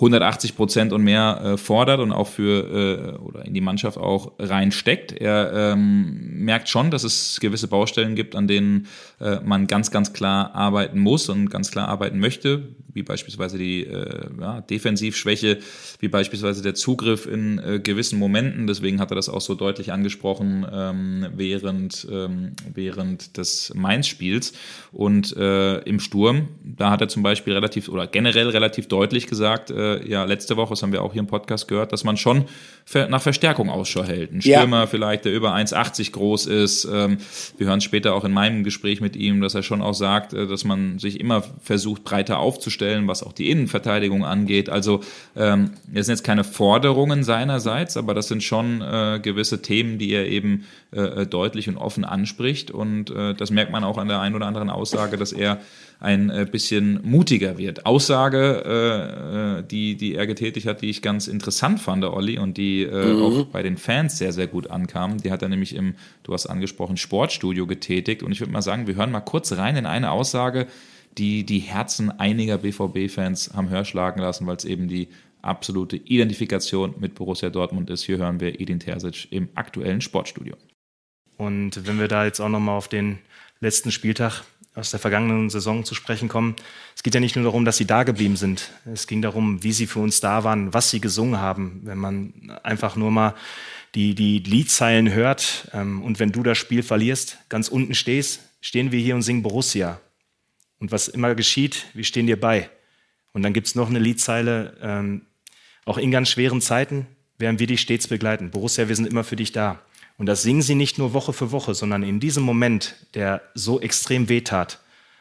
180 0.00 0.56
Prozent 0.56 0.92
und 0.94 1.04
mehr 1.04 1.40
äh, 1.44 1.56
fordert 1.58 2.00
und 2.00 2.10
auch 2.10 2.26
für 2.26 3.18
äh, 3.18 3.18
oder 3.18 3.44
in 3.44 3.52
die 3.52 3.60
Mannschaft 3.60 3.98
auch 3.98 4.32
reinsteckt. 4.38 5.12
Er 5.12 5.52
ähm, 5.52 6.42
merkt 6.44 6.70
schon, 6.70 6.90
dass 6.90 7.04
es 7.04 7.38
gewisse 7.38 7.68
Baustellen 7.68 8.14
gibt, 8.14 8.34
an 8.34 8.48
denen 8.48 8.86
äh, 9.20 9.40
man 9.44 9.66
ganz, 9.66 9.90
ganz 9.90 10.14
klar 10.14 10.54
arbeiten 10.54 10.98
muss 10.98 11.28
und 11.28 11.50
ganz 11.50 11.70
klar 11.70 11.88
arbeiten 11.88 12.18
möchte, 12.18 12.62
wie 12.94 13.02
beispielsweise 13.02 13.58
die 13.58 13.84
äh, 13.84 14.26
ja, 14.40 14.62
Defensivschwäche, 14.62 15.58
wie 15.98 16.08
beispielsweise 16.08 16.62
der 16.62 16.74
Zugriff 16.74 17.26
in 17.26 17.58
äh, 17.58 17.78
gewissen 17.78 18.18
Momenten. 18.18 18.66
Deswegen 18.66 19.00
hat 19.00 19.12
er 19.12 19.16
das 19.16 19.28
auch 19.28 19.42
so 19.42 19.54
deutlich 19.54 19.92
angesprochen 19.92 20.66
ähm, 20.72 21.26
während, 21.34 22.06
ähm, 22.10 22.52
während 22.72 23.36
des 23.36 23.72
Mainz-Spiels. 23.74 24.54
Und 24.92 25.36
äh, 25.36 25.78
im 25.80 26.00
Sturm, 26.00 26.48
da 26.64 26.90
hat 26.90 27.02
er 27.02 27.08
zum 27.08 27.22
Beispiel 27.22 27.52
relativ 27.52 27.88
oder 27.88 28.06
generell 28.06 28.48
relativ 28.48 28.88
deutlich 28.88 29.26
gesagt, 29.26 29.70
äh, 29.98 30.08
ja, 30.08 30.24
letzte 30.24 30.56
Woche, 30.56 30.70
das 30.70 30.82
haben 30.82 30.92
wir 30.92 31.02
auch 31.02 31.12
hier 31.12 31.20
im 31.20 31.26
Podcast 31.26 31.68
gehört, 31.68 31.92
dass 31.92 32.04
man 32.04 32.16
schon 32.16 32.44
nach 33.08 33.22
Verstärkung 33.22 33.70
Ausschau 33.70 34.02
hält. 34.02 34.32
Ein 34.32 34.42
Stürmer 34.42 34.80
ja. 34.80 34.86
vielleicht, 34.86 35.24
der 35.24 35.32
über 35.32 35.54
1,80 35.54 36.10
groß 36.12 36.46
ist. 36.46 36.88
Ähm, 36.92 37.18
wir 37.56 37.68
hören 37.68 37.80
später 37.80 38.14
auch 38.14 38.24
in 38.24 38.32
meinem 38.32 38.64
Gespräch 38.64 39.00
mit 39.00 39.14
ihm, 39.14 39.40
dass 39.40 39.54
er 39.54 39.62
schon 39.62 39.80
auch 39.80 39.94
sagt, 39.94 40.32
äh, 40.32 40.46
dass 40.46 40.64
man 40.64 40.98
sich 40.98 41.20
immer 41.20 41.44
versucht, 41.62 42.04
breiter 42.04 42.38
aufzustellen, 42.38 43.06
was 43.06 43.22
auch 43.22 43.32
die 43.32 43.50
Innenverteidigung 43.50 44.24
angeht. 44.24 44.68
Also 44.70 45.00
ähm, 45.36 45.70
das 45.86 46.06
sind 46.06 46.14
jetzt 46.14 46.24
keine 46.24 46.42
Forderungen 46.42 47.22
seinerseits, 47.22 47.96
aber 47.96 48.14
das 48.14 48.28
sind 48.28 48.42
schon 48.42 48.80
äh, 48.80 49.20
gewisse 49.22 49.62
Themen, 49.62 49.98
die 49.98 50.12
er 50.12 50.26
eben 50.26 50.64
äh, 50.90 51.26
deutlich 51.26 51.68
und 51.68 51.76
offen 51.76 52.04
anspricht. 52.04 52.70
Und 52.70 53.10
äh, 53.10 53.34
das 53.34 53.50
merkt 53.50 53.70
man 53.70 53.84
auch 53.84 53.98
an 53.98 54.08
der 54.08 54.20
einen 54.20 54.34
oder 54.34 54.46
anderen 54.46 54.70
Aussage, 54.70 55.16
dass 55.16 55.32
er 55.32 55.60
ein 56.00 56.30
äh, 56.30 56.46
bisschen 56.50 57.00
mutiger 57.02 57.58
wird. 57.58 57.84
Aussage, 57.86 58.62
äh, 58.64 59.58
äh, 59.58 59.62
die, 59.80 59.96
die 59.96 60.14
er 60.14 60.26
getätigt 60.26 60.66
hat, 60.66 60.82
die 60.82 60.90
ich 60.90 61.00
ganz 61.00 61.26
interessant 61.26 61.80
fand, 61.80 62.04
Olli, 62.04 62.38
und 62.38 62.58
die 62.58 62.82
äh, 62.82 63.14
mhm. 63.14 63.22
auch 63.22 63.44
bei 63.46 63.62
den 63.62 63.78
Fans 63.78 64.18
sehr, 64.18 64.32
sehr 64.32 64.46
gut 64.46 64.70
ankam. 64.70 65.18
Die 65.18 65.30
hat 65.30 65.42
er 65.42 65.48
nämlich 65.48 65.74
im, 65.74 65.94
du 66.22 66.34
hast 66.34 66.46
angesprochen, 66.46 66.96
Sportstudio 66.96 67.66
getätigt. 67.66 68.22
Und 68.22 68.32
ich 68.32 68.40
würde 68.40 68.52
mal 68.52 68.62
sagen, 68.62 68.86
wir 68.86 68.96
hören 68.96 69.10
mal 69.10 69.20
kurz 69.20 69.52
rein 69.52 69.76
in 69.76 69.86
eine 69.86 70.10
Aussage, 70.10 70.66
die 71.16 71.44
die 71.44 71.60
Herzen 71.60 72.10
einiger 72.10 72.58
BVB-Fans 72.58 73.52
haben 73.54 73.70
hörschlagen 73.70 74.20
lassen, 74.20 74.46
weil 74.46 74.56
es 74.56 74.64
eben 74.64 74.86
die 74.86 75.08
absolute 75.42 75.96
Identifikation 75.96 76.94
mit 76.98 77.14
Borussia 77.14 77.48
Dortmund 77.48 77.88
ist. 77.88 78.02
Hier 78.04 78.18
hören 78.18 78.40
wir 78.40 78.60
Edin 78.60 78.80
Terzic 78.80 79.28
im 79.30 79.48
aktuellen 79.54 80.02
Sportstudio. 80.02 80.56
Und 81.38 81.86
wenn 81.86 81.98
wir 81.98 82.08
da 82.08 82.26
jetzt 82.26 82.40
auch 82.40 82.50
nochmal 82.50 82.76
auf 82.76 82.88
den 82.88 83.18
letzten 83.60 83.90
Spieltag 83.90 84.42
aus 84.74 84.90
der 84.90 85.00
vergangenen 85.00 85.50
Saison 85.50 85.84
zu 85.84 85.94
sprechen 85.94 86.28
kommen. 86.28 86.54
Es 86.94 87.02
geht 87.02 87.14
ja 87.14 87.20
nicht 87.20 87.36
nur 87.36 87.44
darum, 87.44 87.64
dass 87.64 87.76
sie 87.76 87.86
da 87.86 88.04
geblieben 88.04 88.36
sind. 88.36 88.70
Es 88.92 89.06
ging 89.06 89.20
darum, 89.20 89.62
wie 89.62 89.72
sie 89.72 89.86
für 89.86 89.98
uns 89.98 90.20
da 90.20 90.44
waren, 90.44 90.72
was 90.72 90.90
sie 90.90 91.00
gesungen 91.00 91.40
haben. 91.40 91.80
Wenn 91.84 91.98
man 91.98 92.58
einfach 92.62 92.96
nur 92.96 93.10
mal 93.10 93.34
die, 93.94 94.14
die 94.14 94.38
Liedzeilen 94.38 95.12
hört 95.12 95.68
ähm, 95.72 96.02
und 96.02 96.20
wenn 96.20 96.32
du 96.32 96.42
das 96.42 96.58
Spiel 96.58 96.82
verlierst, 96.82 97.38
ganz 97.48 97.68
unten 97.68 97.94
stehst, 97.94 98.40
stehen 98.60 98.92
wir 98.92 99.00
hier 99.00 99.14
und 99.16 99.22
singen 99.22 99.42
Borussia. 99.42 100.00
Und 100.78 100.92
was 100.92 101.08
immer 101.08 101.34
geschieht, 101.34 101.86
wir 101.94 102.04
stehen 102.04 102.26
dir 102.26 102.40
bei. 102.40 102.70
Und 103.32 103.42
dann 103.42 103.52
gibt 103.52 103.66
es 103.66 103.74
noch 103.74 103.88
eine 103.88 103.98
Liedzeile, 103.98 104.76
ähm, 104.80 105.22
auch 105.84 105.98
in 105.98 106.10
ganz 106.10 106.28
schweren 106.28 106.60
Zeiten 106.60 107.06
werden 107.38 107.58
wir 107.58 107.66
dich 107.66 107.80
stets 107.80 108.06
begleiten. 108.06 108.50
Borussia, 108.50 108.88
wir 108.88 108.96
sind 108.96 109.06
immer 109.06 109.24
für 109.24 109.36
dich 109.36 109.50
da. 109.50 109.80
Und 110.20 110.26
das 110.26 110.42
singen 110.42 110.60
sie 110.60 110.74
nicht 110.74 110.98
nur 110.98 111.14
Woche 111.14 111.32
für 111.32 111.50
Woche, 111.50 111.72
sondern 111.72 112.02
in 112.02 112.20
diesem 112.20 112.42
Moment, 112.42 112.94
der 113.14 113.40
so 113.54 113.80
extrem 113.80 114.28
wehtat, 114.28 114.78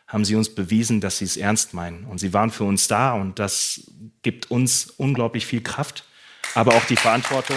haben 0.08 0.26
sie 0.26 0.36
uns 0.36 0.54
bewiesen, 0.54 1.00
dass 1.00 1.20
sie 1.20 1.24
es 1.24 1.38
ernst 1.38 1.74
meinen. 1.74 2.04
Und 2.04 2.18
sie 2.18 2.34
waren 2.34 2.52
für 2.52 2.66
uns 2.66 2.90
da 2.90 3.14
und 3.14 3.40
das 3.40 3.90
gibt 4.24 4.52
uns 4.52 4.94
unglaublich 4.98 5.46
viel 5.46 5.62
Kraft, 5.62 6.04
aber 6.54 6.76
auch 6.76 6.84
die 6.84 6.98
Verantwortung. 6.98 7.56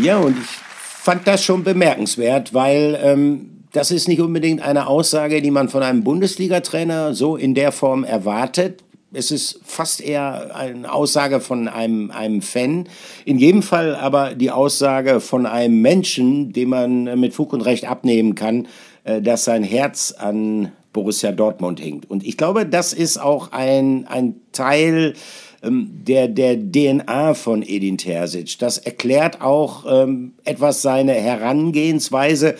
Ja, 0.00 0.18
und 0.18 0.38
ich 0.38 0.48
fand 0.48 1.26
das 1.26 1.42
schon 1.42 1.64
bemerkenswert, 1.64 2.54
weil 2.54 2.96
ähm, 3.02 3.64
das 3.72 3.90
ist 3.90 4.06
nicht 4.06 4.20
unbedingt 4.20 4.62
eine 4.62 4.86
Aussage, 4.86 5.42
die 5.42 5.50
man 5.50 5.68
von 5.68 5.82
einem 5.82 6.04
Bundesliga-Trainer 6.04 7.12
so 7.12 7.34
in 7.34 7.56
der 7.56 7.72
Form 7.72 8.04
erwartet 8.04 8.84
es 9.12 9.30
ist 9.30 9.60
fast 9.64 10.00
eher 10.00 10.54
eine 10.54 10.92
Aussage 10.92 11.40
von 11.40 11.68
einem, 11.68 12.10
einem 12.10 12.42
Fan. 12.42 12.88
In 13.24 13.38
jedem 13.38 13.62
Fall 13.62 13.94
aber 13.94 14.34
die 14.34 14.50
Aussage 14.50 15.20
von 15.20 15.46
einem 15.46 15.80
Menschen, 15.80 16.52
dem 16.52 16.70
man 16.70 17.18
mit 17.18 17.34
Fug 17.34 17.52
und 17.52 17.62
Recht 17.62 17.86
abnehmen 17.86 18.34
kann, 18.34 18.68
äh, 19.04 19.22
dass 19.22 19.44
sein 19.44 19.62
Herz 19.62 20.14
an 20.16 20.72
Borussia 20.92 21.32
Dortmund 21.32 21.82
hängt. 21.82 22.10
Und 22.10 22.24
ich 22.24 22.36
glaube, 22.36 22.66
das 22.66 22.92
ist 22.92 23.18
auch 23.18 23.52
ein, 23.52 24.06
ein 24.08 24.36
Teil 24.52 25.14
ähm, 25.62 25.90
der, 26.06 26.28
der 26.28 26.56
DNA 26.58 27.34
von 27.34 27.62
Edin 27.62 27.98
Terzic. 27.98 28.58
Das 28.58 28.78
erklärt 28.78 29.40
auch 29.40 29.84
ähm, 29.88 30.32
etwas 30.44 30.82
seine 30.82 31.12
Herangehensweise. 31.12 32.56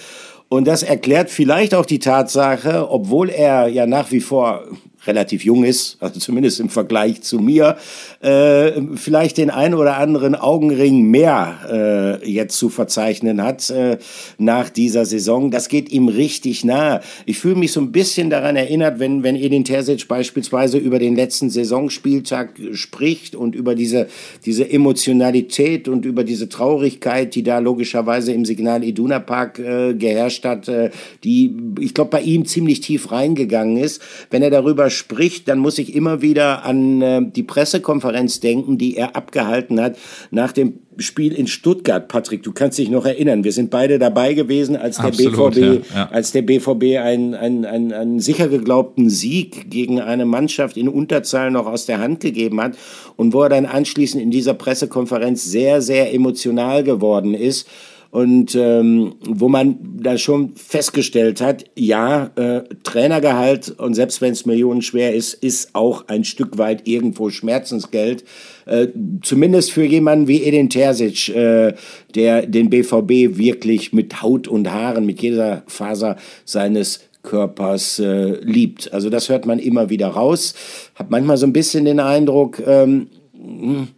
Und 0.49 0.67
das 0.67 0.83
erklärt 0.83 1.29
vielleicht 1.29 1.75
auch 1.75 1.85
die 1.85 1.99
Tatsache, 1.99 2.91
obwohl 2.91 3.29
er 3.29 3.69
ja 3.69 3.87
nach 3.87 4.13
wie 4.13 4.21
vor 4.21 4.65
relativ 5.09 5.45
jung 5.45 5.65
ist, 5.65 5.97
also 6.01 6.21
zumindest 6.21 6.61
im 6.61 6.69
Vergleich 6.69 7.23
zu 7.23 7.41
mir, 7.41 7.77
äh, 8.21 8.73
vielleicht 8.95 9.39
den 9.39 9.51
ein 9.51 9.75
oder 9.75 9.97
anderen 9.97 10.35
Augenring 10.35 11.03
mehr 11.11 12.21
äh, 12.23 12.31
jetzt 12.31 12.57
zu 12.59 12.69
verzeichnen 12.69 13.43
hat 13.43 13.71
äh, 13.71 13.99
nach 14.39 14.71
dieser 14.71 15.07
Saison. 15.07 15.51
Das 15.51 15.69
geht 15.69 15.91
ihm 15.91 16.09
richtig 16.09 16.65
nahe. 16.65 17.01
Ich 17.27 17.39
fühle 17.39 17.57
mich 17.57 17.73
so 17.73 17.81
ein 17.81 17.91
bisschen 17.91 18.31
daran 18.31 18.57
erinnert, 18.57 19.01
wenn, 19.01 19.23
wenn 19.23 19.35
Edin 19.35 19.65
Terzic 19.65 20.07
beispielsweise 20.07 20.79
über 20.79 20.99
den 20.99 21.17
letzten 21.17 21.51
Saisonspieltag 21.51 22.51
spricht 22.73 23.35
und 23.35 23.55
über 23.55 23.75
diese, 23.75 24.09
diese 24.45 24.71
Emotionalität 24.71 25.89
und 25.89 26.05
über 26.05 26.23
diese 26.25 26.49
Traurigkeit, 26.49 27.35
die 27.35 27.43
da 27.43 27.59
logischerweise 27.59 28.33
im 28.33 28.45
Signal 28.45 28.85
Iduna 28.85 29.19
Park 29.19 29.59
äh, 29.59 29.95
geherrscht 29.95 30.45
hat, 30.45 30.69
äh, 30.69 30.91
die, 31.25 31.55
ich 31.81 31.95
glaube, 31.95 32.11
bei 32.11 32.21
ihm 32.21 32.45
ziemlich 32.45 32.81
tief 32.81 33.11
reingegangen 33.11 33.79
ist. 33.79 34.03
Wenn 34.31 34.43
er 34.43 34.51
darüber 34.51 34.91
spricht, 34.99 35.49
dann 35.49 35.59
muss 35.59 35.79
ich 35.79 35.95
immer 35.95 36.21
wieder 36.21 36.65
an 36.65 37.01
äh, 37.01 37.23
die 37.25 37.43
Pressekonferenz 37.43 38.41
denken, 38.41 38.77
die 38.77 38.97
er 38.97 39.17
abgehalten 39.17 39.81
hat 39.81 39.97
nach 40.31 40.53
dem 40.53 40.81
Spiel 40.99 41.33
in 41.33 41.47
Stuttgart. 41.47 42.09
Patrick, 42.09 42.43
du 42.43 42.53
kannst 42.53 42.79
dich 42.79 42.91
noch 42.91 43.07
erinnern. 43.07 43.45
Wir 43.45 43.53
sind 43.53 43.71
beide 43.71 43.99
dabei 43.99 44.35
gewesen, 44.35 44.77
als 44.77 44.97
der 44.97 45.07
Absolut, 45.07 45.55
BVB, 45.55 45.59
ja, 45.59 45.97
ja. 45.97 46.09
als 46.11 46.33
der 46.33 46.43
BVB 46.43 46.99
einen, 46.99 47.35
einen, 47.35 47.65
einen, 47.65 47.93
einen 47.93 48.21
sicher 48.21 48.49
geglaubten 48.49 49.09
Sieg 49.09 49.71
gegen 49.71 50.01
eine 50.01 50.27
Mannschaft 50.27 50.77
in 50.77 50.89
Unterzahl 50.89 51.51
noch 51.51 51.67
aus 51.67 51.87
der 51.87 52.01
Hand 52.01 52.21
gegeben 52.21 52.61
hat 52.61 52.77
und 53.17 53.33
wo 53.33 53.43
er 53.43 53.49
dann 53.49 53.67
anschließend 53.67 54.23
in 54.23 54.31
dieser 54.31 54.55
Pressekonferenz 54.55 55.45
sehr, 55.45 55.81
sehr 55.81 56.13
emotional 56.13 56.83
geworden 56.83 57.35
ist 57.35 57.69
und 58.11 58.55
ähm, 58.55 59.17
wo 59.21 59.49
man 59.49 59.79
da 60.01 60.17
schon 60.17 60.55
festgestellt 60.57 61.41
hat, 61.43 61.65
ja, 61.77 62.31
äh, 62.37 62.63
Trainergehalt 62.83 63.71
und 63.79 63.95
selbst 63.95 64.23
wenn 64.23 64.33
es 64.33 64.47
millionenschwer 64.47 65.15
ist, 65.15 65.35
ist 65.35 65.75
auch 65.75 66.09
ein 66.09 66.25
Stück 66.25 66.57
weit 66.57 66.89
irgendwo 66.89 67.29
Schmerzensgeld. 67.29 68.25
Äh, 68.65 68.89
zumindest 69.23 69.73
für 69.73 69.85
jemanden 69.85 70.27
wie 70.27 70.43
Edin 70.43 70.71
Terzic, 70.71 71.29
äh, 71.29 71.75
der 72.15 72.47
den 72.47 72.71
BVB 72.71 73.37
wirklich 73.37 73.93
mit 73.93 74.23
Haut 74.23 74.49
und 74.49 74.73
Haaren, 74.73 75.05
mit 75.05 75.21
jeder 75.21 75.63
Faser 75.67 76.17
seines 76.47 77.01
Körpers 77.23 77.99
äh, 77.99 78.41
liebt. 78.43 78.93
Also 78.93 79.11
das 79.11 79.29
hört 79.29 79.45
man 79.45 79.59
immer 79.59 79.91
wieder 79.91 80.09
raus. 80.09 80.55
Hab 80.95 81.11
manchmal 81.11 81.37
so 81.37 81.47
ein 81.47 81.53
bisschen 81.53 81.85
den 81.85 82.01
Eindruck, 82.01 82.63
ähm, 82.67 83.09
hm, 83.35 83.89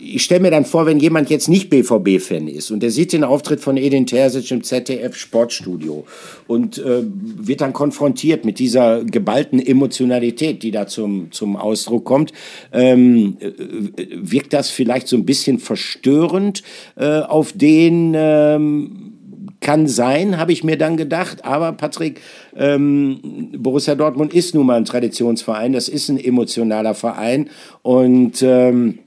ich 0.00 0.24
stelle 0.24 0.40
mir 0.40 0.50
dann 0.50 0.64
vor, 0.64 0.86
wenn 0.86 0.98
jemand 0.98 1.30
jetzt 1.30 1.48
nicht 1.48 1.70
BVB-Fan 1.70 2.48
ist 2.48 2.70
und 2.70 2.82
der 2.82 2.90
sieht 2.90 3.12
den 3.12 3.22
Auftritt 3.22 3.60
von 3.60 3.76
Edin 3.76 4.06
Terzic 4.06 4.50
im 4.50 4.64
ZDF 4.64 5.16
Sportstudio 5.16 6.04
und 6.46 6.78
äh, 6.78 7.02
wird 7.04 7.60
dann 7.60 7.72
konfrontiert 7.72 8.44
mit 8.44 8.58
dieser 8.58 9.04
geballten 9.04 9.64
Emotionalität, 9.64 10.62
die 10.62 10.72
da 10.72 10.86
zum, 10.86 11.30
zum 11.30 11.56
Ausdruck 11.56 12.04
kommt, 12.04 12.32
ähm, 12.72 13.36
äh, 13.40 13.52
wirkt 14.16 14.52
das 14.52 14.70
vielleicht 14.70 15.06
so 15.06 15.16
ein 15.16 15.26
bisschen 15.26 15.58
verstörend 15.58 16.62
äh, 16.96 17.20
auf 17.20 17.52
den 17.52 18.14
ähm, 18.16 19.12
kann 19.60 19.86
sein, 19.86 20.38
habe 20.38 20.52
ich 20.52 20.64
mir 20.64 20.76
dann 20.76 20.96
gedacht. 20.96 21.44
Aber 21.44 21.72
Patrick, 21.72 22.20
ähm, 22.56 23.52
Borussia 23.56 23.94
Dortmund 23.94 24.34
ist 24.34 24.54
nun 24.54 24.66
mal 24.66 24.76
ein 24.76 24.84
Traditionsverein, 24.84 25.72
das 25.72 25.88
ist 25.88 26.08
ein 26.08 26.18
emotionaler 26.18 26.94
Verein 26.94 27.48
und 27.82 28.42
ähm, 28.42 28.98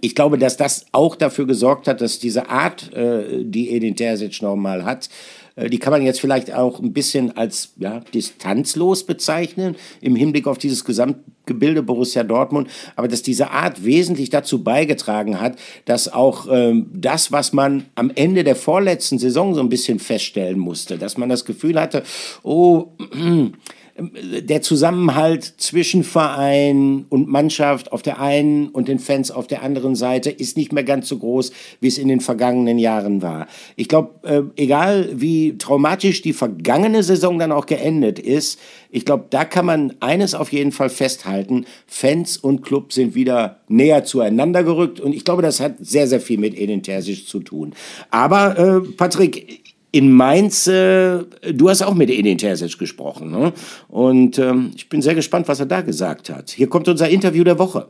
ich 0.00 0.14
glaube, 0.14 0.38
dass 0.38 0.56
das 0.56 0.86
auch 0.92 1.14
dafür 1.16 1.46
gesorgt 1.46 1.86
hat, 1.86 2.00
dass 2.00 2.18
diese 2.18 2.48
Art, 2.48 2.92
äh, 2.92 3.44
die 3.44 3.70
Edin 3.70 3.94
Terzic 3.94 4.42
nochmal 4.42 4.84
hat, 4.84 5.08
äh, 5.54 5.70
die 5.70 5.78
kann 5.78 5.92
man 5.92 6.02
jetzt 6.02 6.20
vielleicht 6.20 6.52
auch 6.52 6.80
ein 6.80 6.92
bisschen 6.92 7.36
als 7.36 7.72
ja, 7.78 8.00
distanzlos 8.12 9.04
bezeichnen 9.04 9.76
im 10.00 10.16
Hinblick 10.16 10.46
auf 10.46 10.58
dieses 10.58 10.84
Gesamtgebilde 10.84 11.82
Borussia 11.82 12.24
Dortmund, 12.24 12.68
aber 12.96 13.08
dass 13.08 13.22
diese 13.22 13.50
Art 13.50 13.84
wesentlich 13.84 14.30
dazu 14.30 14.62
beigetragen 14.62 15.40
hat, 15.40 15.56
dass 15.84 16.12
auch 16.12 16.46
ähm, 16.50 16.90
das, 16.92 17.32
was 17.32 17.52
man 17.52 17.86
am 17.94 18.10
Ende 18.14 18.44
der 18.44 18.56
vorletzten 18.56 19.18
Saison 19.18 19.54
so 19.54 19.60
ein 19.60 19.68
bisschen 19.68 19.98
feststellen 19.98 20.58
musste, 20.58 20.98
dass 20.98 21.16
man 21.16 21.28
das 21.28 21.44
Gefühl 21.44 21.80
hatte, 21.80 22.02
oh, 22.42 22.88
der 23.98 24.60
Zusammenhalt 24.62 25.44
zwischen 25.56 26.04
Verein 26.04 27.06
und 27.08 27.28
Mannschaft 27.28 27.92
auf 27.92 28.02
der 28.02 28.20
einen 28.20 28.68
und 28.68 28.88
den 28.88 28.98
Fans 28.98 29.30
auf 29.30 29.46
der 29.46 29.62
anderen 29.62 29.94
Seite 29.94 30.30
ist 30.30 30.56
nicht 30.56 30.72
mehr 30.72 30.84
ganz 30.84 31.08
so 31.08 31.18
groß, 31.18 31.50
wie 31.80 31.88
es 31.88 31.96
in 31.96 32.08
den 32.08 32.20
vergangenen 32.20 32.78
Jahren 32.78 33.22
war. 33.22 33.46
Ich 33.74 33.88
glaube, 33.88 34.28
äh, 34.28 34.42
egal 34.62 35.08
wie 35.14 35.56
traumatisch 35.56 36.20
die 36.20 36.34
vergangene 36.34 37.02
Saison 37.02 37.38
dann 37.38 37.52
auch 37.52 37.66
geendet 37.66 38.18
ist, 38.18 38.58
ich 38.90 39.04
glaube, 39.04 39.26
da 39.30 39.44
kann 39.44 39.66
man 39.66 39.94
eines 40.00 40.34
auf 40.34 40.52
jeden 40.52 40.72
Fall 40.72 40.90
festhalten. 40.90 41.64
Fans 41.86 42.36
und 42.36 42.62
Club 42.62 42.92
sind 42.92 43.14
wieder 43.14 43.60
näher 43.68 44.04
zueinander 44.04 44.62
gerückt 44.62 45.00
und 45.00 45.14
ich 45.14 45.24
glaube, 45.24 45.42
das 45.42 45.60
hat 45.60 45.74
sehr, 45.80 46.06
sehr 46.06 46.20
viel 46.20 46.38
mit 46.38 46.56
Edin 46.56 46.82
Terzic 46.82 47.26
zu 47.26 47.40
tun. 47.40 47.74
Aber 48.10 48.58
äh, 48.58 48.80
Patrick, 48.96 49.65
in 49.92 50.12
Mainz, 50.12 50.66
äh, 50.66 51.24
du 51.52 51.68
hast 51.68 51.82
auch 51.82 51.94
mit 51.94 52.10
Edin 52.10 52.38
Terzic 52.38 52.78
gesprochen. 52.78 53.30
Ne? 53.30 53.52
Und 53.88 54.38
ähm, 54.38 54.72
ich 54.74 54.88
bin 54.88 55.02
sehr 55.02 55.14
gespannt, 55.14 55.48
was 55.48 55.60
er 55.60 55.66
da 55.66 55.80
gesagt 55.80 56.30
hat. 56.30 56.50
Hier 56.50 56.68
kommt 56.68 56.88
unser 56.88 57.08
Interview 57.08 57.44
der 57.44 57.58
Woche. 57.58 57.88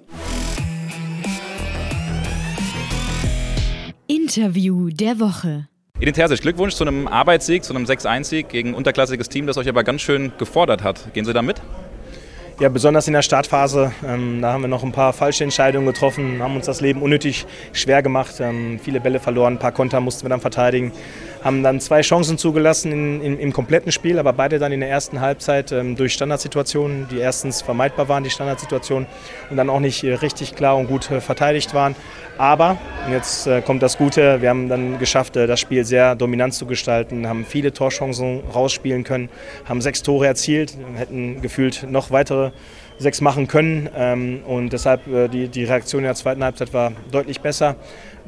Interview 4.07 4.91
der 4.91 5.19
Woche. 5.19 5.69
Edin 5.99 6.15
Terzic, 6.15 6.43
Glückwunsch 6.43 6.75
zu 6.75 6.85
einem 6.85 7.09
Arbeitssieg, 7.09 7.65
zu 7.65 7.75
einem 7.75 7.87
6-1-Sieg 7.87 8.51
gegen 8.51 8.71
ein 8.71 8.75
unterklassiges 8.75 9.31
Team, 9.31 9.47
das 9.47 9.57
euch 9.57 9.69
aber 9.69 9.83
ganz 9.83 10.03
schön 10.03 10.33
gefordert 10.37 10.85
hat. 10.85 11.15
Gehen 11.15 11.25
Sie 11.25 11.33
da 11.33 11.41
mit? 11.41 11.63
Ja, 12.59 12.71
besonders 12.71 13.07
in 13.07 13.13
der 13.13 13.21
Startphase. 13.21 13.93
Ähm, 14.07 14.41
da 14.41 14.55
haben 14.55 14.63
wir 14.63 14.69
noch 14.69 14.83
ein 14.83 14.93
paar 14.93 15.13
falsche 15.13 15.45
Entscheidungen 15.45 15.87
getroffen, 15.87 16.43
haben 16.43 16.57
uns 16.57 16.65
das 16.65 16.81
Leben 16.81 17.03
unnötig 17.03 17.45
schwer 17.75 18.03
gemacht, 18.03 18.37
ähm, 18.41 18.81
viele 18.83 18.99
Bälle 18.99 19.21
verloren, 19.21 19.55
ein 19.55 19.59
paar 19.59 19.73
Konter 19.73 20.01
mussten 20.01 20.25
wir 20.25 20.31
dann 20.31 20.41
verteidigen 20.41 20.93
haben 21.47 21.63
dann 21.63 21.79
zwei 21.79 22.01
Chancen 22.01 22.39
zugelassen 22.39 22.91
in, 22.91 23.21
in, 23.23 23.39
im 23.39 23.53
kompletten 23.53 23.93
Spiel, 23.93 24.19
aber 24.19 24.33
beide 24.33 24.59
dann 24.59 24.73
in 24.73 24.81
der 24.81 24.91
ersten 24.91 25.21
Halbzeit 25.21 25.71
ähm, 25.71 25.95
durch 25.95 26.13
Standardsituationen, 26.13 27.07
die 27.09 27.19
erstens 27.19 27.63
vermeidbar 27.63 28.09
waren, 28.09 28.25
die 28.25 28.31
Standardsituationen, 28.31 29.07
und 29.49 29.57
dann 29.57 29.71
auch 29.71 29.79
nicht 29.79 30.03
äh, 30.03 30.15
richtig 30.15 30.57
klar 30.57 30.77
und 30.77 30.89
gut 30.89 31.09
äh, 31.09 31.21
verteidigt 31.21 31.73
waren. 31.73 31.95
Aber, 32.37 32.79
jetzt 33.13 33.47
äh, 33.47 33.63
kommt 33.63 33.81
das 33.85 33.97
Gute, 33.97 34.43
wir 34.43 34.49
haben 34.49 34.69
dann 34.69 34.99
geschafft, 34.99 35.37
äh, 35.37 35.47
das 35.47 35.61
Spiel 35.61 35.85
sehr 35.85 36.17
dominant 36.17 36.53
zu 36.53 36.67
gestalten, 36.67 37.29
haben 37.29 37.45
viele 37.45 37.73
Torchancen 37.73 38.41
rausspielen 38.53 39.05
können, 39.05 39.29
haben 39.67 39.81
sechs 39.81 40.03
Tore 40.03 40.27
erzielt, 40.27 40.77
hätten 40.97 41.43
gefühlt 41.43 41.87
noch 41.89 42.11
weitere 42.11 42.51
sechs 42.99 43.21
machen 43.21 43.47
können. 43.47 43.89
Ähm, 43.95 44.41
und 44.47 44.73
deshalb 44.73 45.07
äh, 45.07 45.29
die, 45.29 45.47
die 45.47 45.65
Reaktion 45.65 46.01
in 46.01 46.07
der 46.07 46.15
zweiten 46.17 46.43
Halbzeit 46.43 46.73
war 46.75 46.93
deutlich 47.13 47.41
besser. 47.41 47.77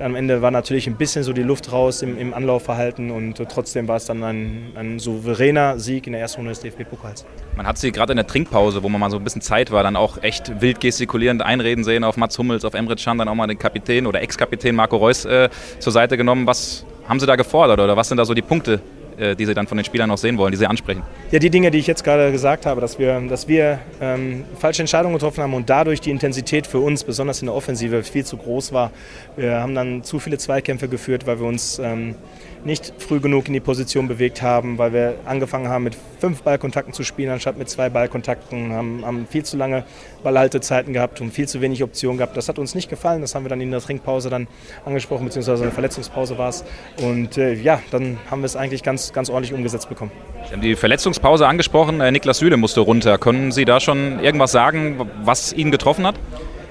Am 0.00 0.14
Ende 0.14 0.42
war 0.42 0.52
natürlich 0.52 0.86
ein 0.86 0.94
bisschen 0.94 1.24
so 1.24 1.32
die 1.32 1.42
Luft 1.42 1.72
raus 1.72 2.02
im, 2.02 2.16
im 2.16 2.32
Anlaufverhalten 2.32 3.10
und 3.10 3.36
trotzdem 3.48 3.88
war 3.88 3.96
es 3.96 4.04
dann 4.04 4.22
ein, 4.22 4.70
ein 4.76 5.00
souveräner 5.00 5.80
Sieg 5.80 6.06
in 6.06 6.12
der 6.12 6.22
ersten 6.22 6.38
Runde 6.38 6.52
des 6.52 6.60
DFB-Pokals. 6.60 7.26
Man 7.56 7.66
hat 7.66 7.78
sie 7.78 7.90
gerade 7.90 8.12
in 8.12 8.16
der 8.16 8.26
Trinkpause, 8.26 8.84
wo 8.84 8.88
man 8.88 9.00
mal 9.00 9.10
so 9.10 9.16
ein 9.16 9.24
bisschen 9.24 9.42
Zeit 9.42 9.72
war, 9.72 9.82
dann 9.82 9.96
auch 9.96 10.22
echt 10.22 10.60
wild 10.60 10.80
gestikulierend 10.80 11.42
einreden 11.42 11.82
sehen 11.82 12.04
auf 12.04 12.16
Mats 12.16 12.38
Hummels, 12.38 12.64
auf 12.64 12.74
Emre 12.74 12.94
Can, 12.94 13.18
dann 13.18 13.26
auch 13.28 13.34
mal 13.34 13.48
den 13.48 13.58
Kapitän 13.58 14.06
oder 14.06 14.22
Ex-Kapitän 14.22 14.76
Marco 14.76 14.98
Reus 14.98 15.24
äh, 15.24 15.48
zur 15.80 15.92
Seite 15.92 16.16
genommen. 16.16 16.46
Was 16.46 16.86
haben 17.08 17.18
Sie 17.18 17.26
da 17.26 17.34
gefordert 17.34 17.80
oder 17.80 17.96
was 17.96 18.08
sind 18.08 18.18
da 18.18 18.24
so 18.24 18.34
die 18.34 18.42
Punkte, 18.42 18.80
die 19.18 19.46
Sie 19.46 19.54
dann 19.54 19.66
von 19.66 19.76
den 19.76 19.84
Spielern 19.84 20.08
noch 20.08 20.18
sehen 20.18 20.38
wollen, 20.38 20.52
die 20.52 20.58
Sie 20.58 20.66
ansprechen? 20.66 21.02
Ja, 21.30 21.38
die 21.38 21.50
Dinge, 21.50 21.70
die 21.70 21.78
ich 21.78 21.86
jetzt 21.86 22.04
gerade 22.04 22.30
gesagt 22.32 22.66
habe, 22.66 22.80
dass 22.80 22.98
wir, 22.98 23.20
dass 23.28 23.48
wir 23.48 23.80
ähm, 24.00 24.44
falsche 24.58 24.82
Entscheidungen 24.82 25.14
getroffen 25.14 25.42
haben 25.42 25.54
und 25.54 25.68
dadurch 25.68 26.00
die 26.00 26.10
Intensität 26.10 26.66
für 26.66 26.78
uns, 26.78 27.04
besonders 27.04 27.40
in 27.40 27.46
der 27.46 27.54
Offensive, 27.54 28.02
viel 28.02 28.24
zu 28.24 28.36
groß 28.36 28.72
war. 28.72 28.90
Wir 29.36 29.60
haben 29.60 29.74
dann 29.74 30.04
zu 30.04 30.18
viele 30.18 30.38
Zweikämpfe 30.38 30.88
geführt, 30.88 31.26
weil 31.26 31.40
wir 31.40 31.46
uns 31.46 31.78
ähm, 31.78 32.14
nicht 32.64 32.92
früh 32.98 33.20
genug 33.20 33.46
in 33.46 33.52
die 33.52 33.60
Position 33.60 34.08
bewegt 34.08 34.42
haben, 34.42 34.78
weil 34.78 34.92
wir 34.92 35.14
angefangen 35.24 35.68
haben 35.68 35.84
mit 35.84 35.96
fünf 36.20 36.42
Ballkontakten 36.42 36.92
zu 36.92 37.02
spielen, 37.02 37.30
anstatt 37.30 37.56
mit 37.58 37.68
zwei 37.68 37.88
Ballkontakten, 37.88 38.72
haben, 38.72 39.04
haben 39.04 39.26
viel 39.28 39.44
zu 39.44 39.56
lange 39.56 39.84
Ballhaltezeiten 40.22 40.92
gehabt 40.92 41.20
und 41.20 41.32
viel 41.32 41.48
zu 41.48 41.60
wenig 41.60 41.82
Optionen 41.82 42.18
gehabt. 42.18 42.36
Das 42.36 42.48
hat 42.48 42.58
uns 42.58 42.74
nicht 42.74 42.88
gefallen, 42.88 43.20
das 43.20 43.34
haben 43.34 43.44
wir 43.44 43.48
dann 43.48 43.60
in 43.60 43.70
der 43.70 43.80
Trinkpause 43.80 44.30
dann 44.30 44.48
angesprochen, 44.84 45.24
beziehungsweise 45.24 45.62
eine 45.62 45.72
Verletzungspause 45.72 46.38
war 46.38 46.48
es. 46.48 46.64
Und 47.02 47.38
äh, 47.38 47.54
ja, 47.54 47.80
dann 47.90 48.18
haben 48.30 48.40
wir 48.42 48.46
es 48.46 48.56
eigentlich 48.56 48.82
ganz, 48.82 49.12
ganz 49.12 49.30
ordentlich 49.30 49.54
umgesetzt 49.54 49.88
bekommen. 49.88 50.10
Sie 50.46 50.52
haben 50.52 50.62
die 50.62 50.76
Verletzungspause 50.76 51.46
angesprochen, 51.46 52.00
äh, 52.00 52.10
Niklas 52.10 52.38
Süle 52.38 52.56
musste 52.56 52.80
runter. 52.80 53.18
Können 53.18 53.52
Sie 53.52 53.64
da 53.64 53.80
schon 53.80 54.20
irgendwas 54.20 54.52
sagen, 54.52 55.08
was 55.22 55.52
ihn 55.52 55.70
getroffen 55.70 56.06
hat? 56.06 56.16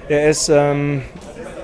Er 0.08 0.28
ist 0.28 0.48
ähm, 0.48 1.02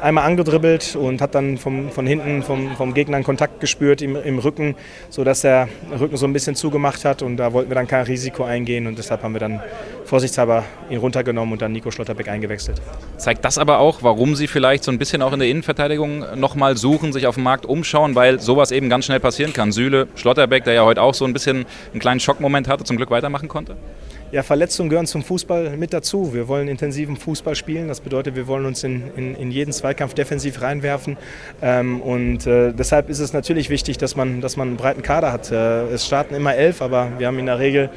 einmal 0.05 0.25
angedribbelt 0.25 0.97
und 0.97 1.23
hat 1.23 1.35
dann 1.35 1.57
vom, 1.57 1.91
von 1.91 2.07
hinten 2.07 2.43
vom, 2.43 2.77
vom 2.77 2.93
Gegner 2.93 3.17
einen 3.17 3.25
Kontakt 3.25 3.61
gespürt 3.61 4.03
im, 4.03 4.17
im 4.17 4.39
Rücken, 4.39 4.77
sodass 5.09 5.41
der 5.41 5.69
Rücken 5.99 6.19
so 6.19 6.27
ein 6.27 6.35
bisschen 6.35 6.55
zugemacht 6.55 7.07
hat 7.07 7.23
und 7.23 7.39
da 7.39 7.55
wollten 7.55 7.71
wir 7.71 7.75
dann 7.75 7.87
kein 7.87 8.05
Risiko 8.05 8.45
eingehen 8.45 8.87
und 8.87 8.99
deshalb 8.99 9.23
haben 9.23 9.33
wir 9.33 9.41
dann 9.41 9.63
vorsichtshalber 10.05 10.65
ihn 10.91 10.99
runtergenommen 10.99 11.55
und 11.55 11.63
dann 11.63 11.73
Nico 11.73 11.91
Schlotterbeck 11.91 12.29
eingewechselt. 12.29 12.83
Zeigt 13.17 13.47
das 13.47 13.57
aber 13.57 13.79
auch, 13.79 14.03
warum 14.03 14.37
Sie 14.37 14.47
vielleicht 14.47 14.85
so 14.85 14.93
ein 14.93 14.99
bisschen 14.99 15.23
auch 15.23 15.33
in 15.33 15.39
der 15.39 15.49
Innenverteidigung 15.49 16.39
nochmal 16.39 16.77
suchen, 16.77 17.15
sich 17.15 17.27
auf 17.27 17.37
dem 17.37 17.45
Markt 17.45 17.65
umschauen, 17.65 18.15
weil 18.15 18.41
sowas 18.41 18.73
eben 18.73 18.91
ganz 18.91 19.07
schnell 19.07 19.21
passieren 19.21 19.55
kann. 19.55 19.73
Süle, 19.73 20.09
Schlotterbeck, 20.17 20.65
der 20.65 20.75
ja 20.75 20.85
heute 20.85 21.01
auch 21.01 21.15
so 21.15 21.25
ein 21.25 21.33
bisschen 21.33 21.65
einen 21.93 22.01
kleinen 22.01 22.21
Schockmoment 22.21 22.69
hatte, 22.69 22.85
zum 22.85 22.99
Glück 22.99 23.11
weitermachen 23.11 23.49
konnte? 23.49 23.77
Ja, 24.35 24.43
Verletzungen 24.43 24.91
gehören 24.91 25.07
zum 25.07 25.23
Fußball 25.23 25.77
mit 25.77 25.93
dazu. 25.93 26.35
Wir 26.35 26.49
wollen 26.49 26.67
intensiven 26.67 27.17
Fußball 27.17 27.55
spielen. 27.55 27.87
Das 27.87 28.01
bedeutet, 28.01 28.35
wir 28.35 28.49
wollen 28.49 28.67
uns 28.67 28.83
in, 28.83 29.05
in, 29.15 29.37
in 29.37 29.53
jeden 29.53 29.73
Zweikampf 29.73 30.15
defensiv 30.15 30.61
reinwerfen. 30.61 31.17
Ähm, 31.63 32.01
und 32.01 32.45
äh, 32.45 32.73
deshalb 32.73 33.11
ist 33.11 33.21
es 33.21 33.33
natürlich 33.33 33.71
wichtig, 33.71 33.97
dass 33.97 34.17
man, 34.17 34.41
dass 34.41 34.57
man 34.57 34.67
einen 34.67 34.77
breiten 34.77 35.03
Kader 35.03 35.31
hat. 35.31 35.53
Äh, 35.53 35.85
es 35.85 36.05
starten 36.05 36.35
immer 36.35 36.53
elf, 36.57 36.83
aber 36.83 37.13
wir 37.17 37.29
haben 37.29 37.39
in 37.39 37.47
der 37.47 37.61
Regel 37.61 37.91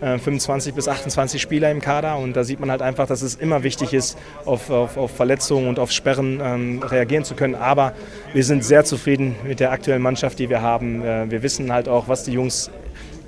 25 0.00 0.72
äh, 0.72 0.74
bis 0.74 0.88
28 0.88 1.42
Spieler 1.42 1.70
im 1.70 1.82
Kader 1.82 2.16
und 2.16 2.34
da 2.34 2.42
sieht 2.42 2.58
man 2.58 2.70
halt 2.70 2.80
einfach, 2.80 3.06
dass 3.06 3.20
es 3.20 3.34
immer 3.34 3.62
wichtig 3.62 3.92
ist, 3.92 4.18
auf, 4.46 4.70
auf, 4.70 4.96
auf 4.96 5.10
Verletzungen 5.10 5.68
und 5.68 5.78
auf 5.78 5.92
Sperren 5.92 6.40
ähm, 6.42 6.82
reagieren 6.82 7.24
zu 7.24 7.34
können. 7.34 7.54
Aber 7.54 7.92
wir 8.32 8.44
sind 8.44 8.64
sehr 8.64 8.84
zufrieden 8.84 9.36
mit 9.46 9.60
der 9.60 9.70
aktuellen 9.70 10.02
Mannschaft, 10.02 10.38
die 10.38 10.48
wir 10.48 10.62
haben. 10.62 11.04
Äh, 11.04 11.30
wir 11.30 11.42
wissen 11.42 11.70
halt 11.70 11.86
auch, 11.86 12.08
was 12.08 12.24
die 12.24 12.32
Jungs 12.32 12.70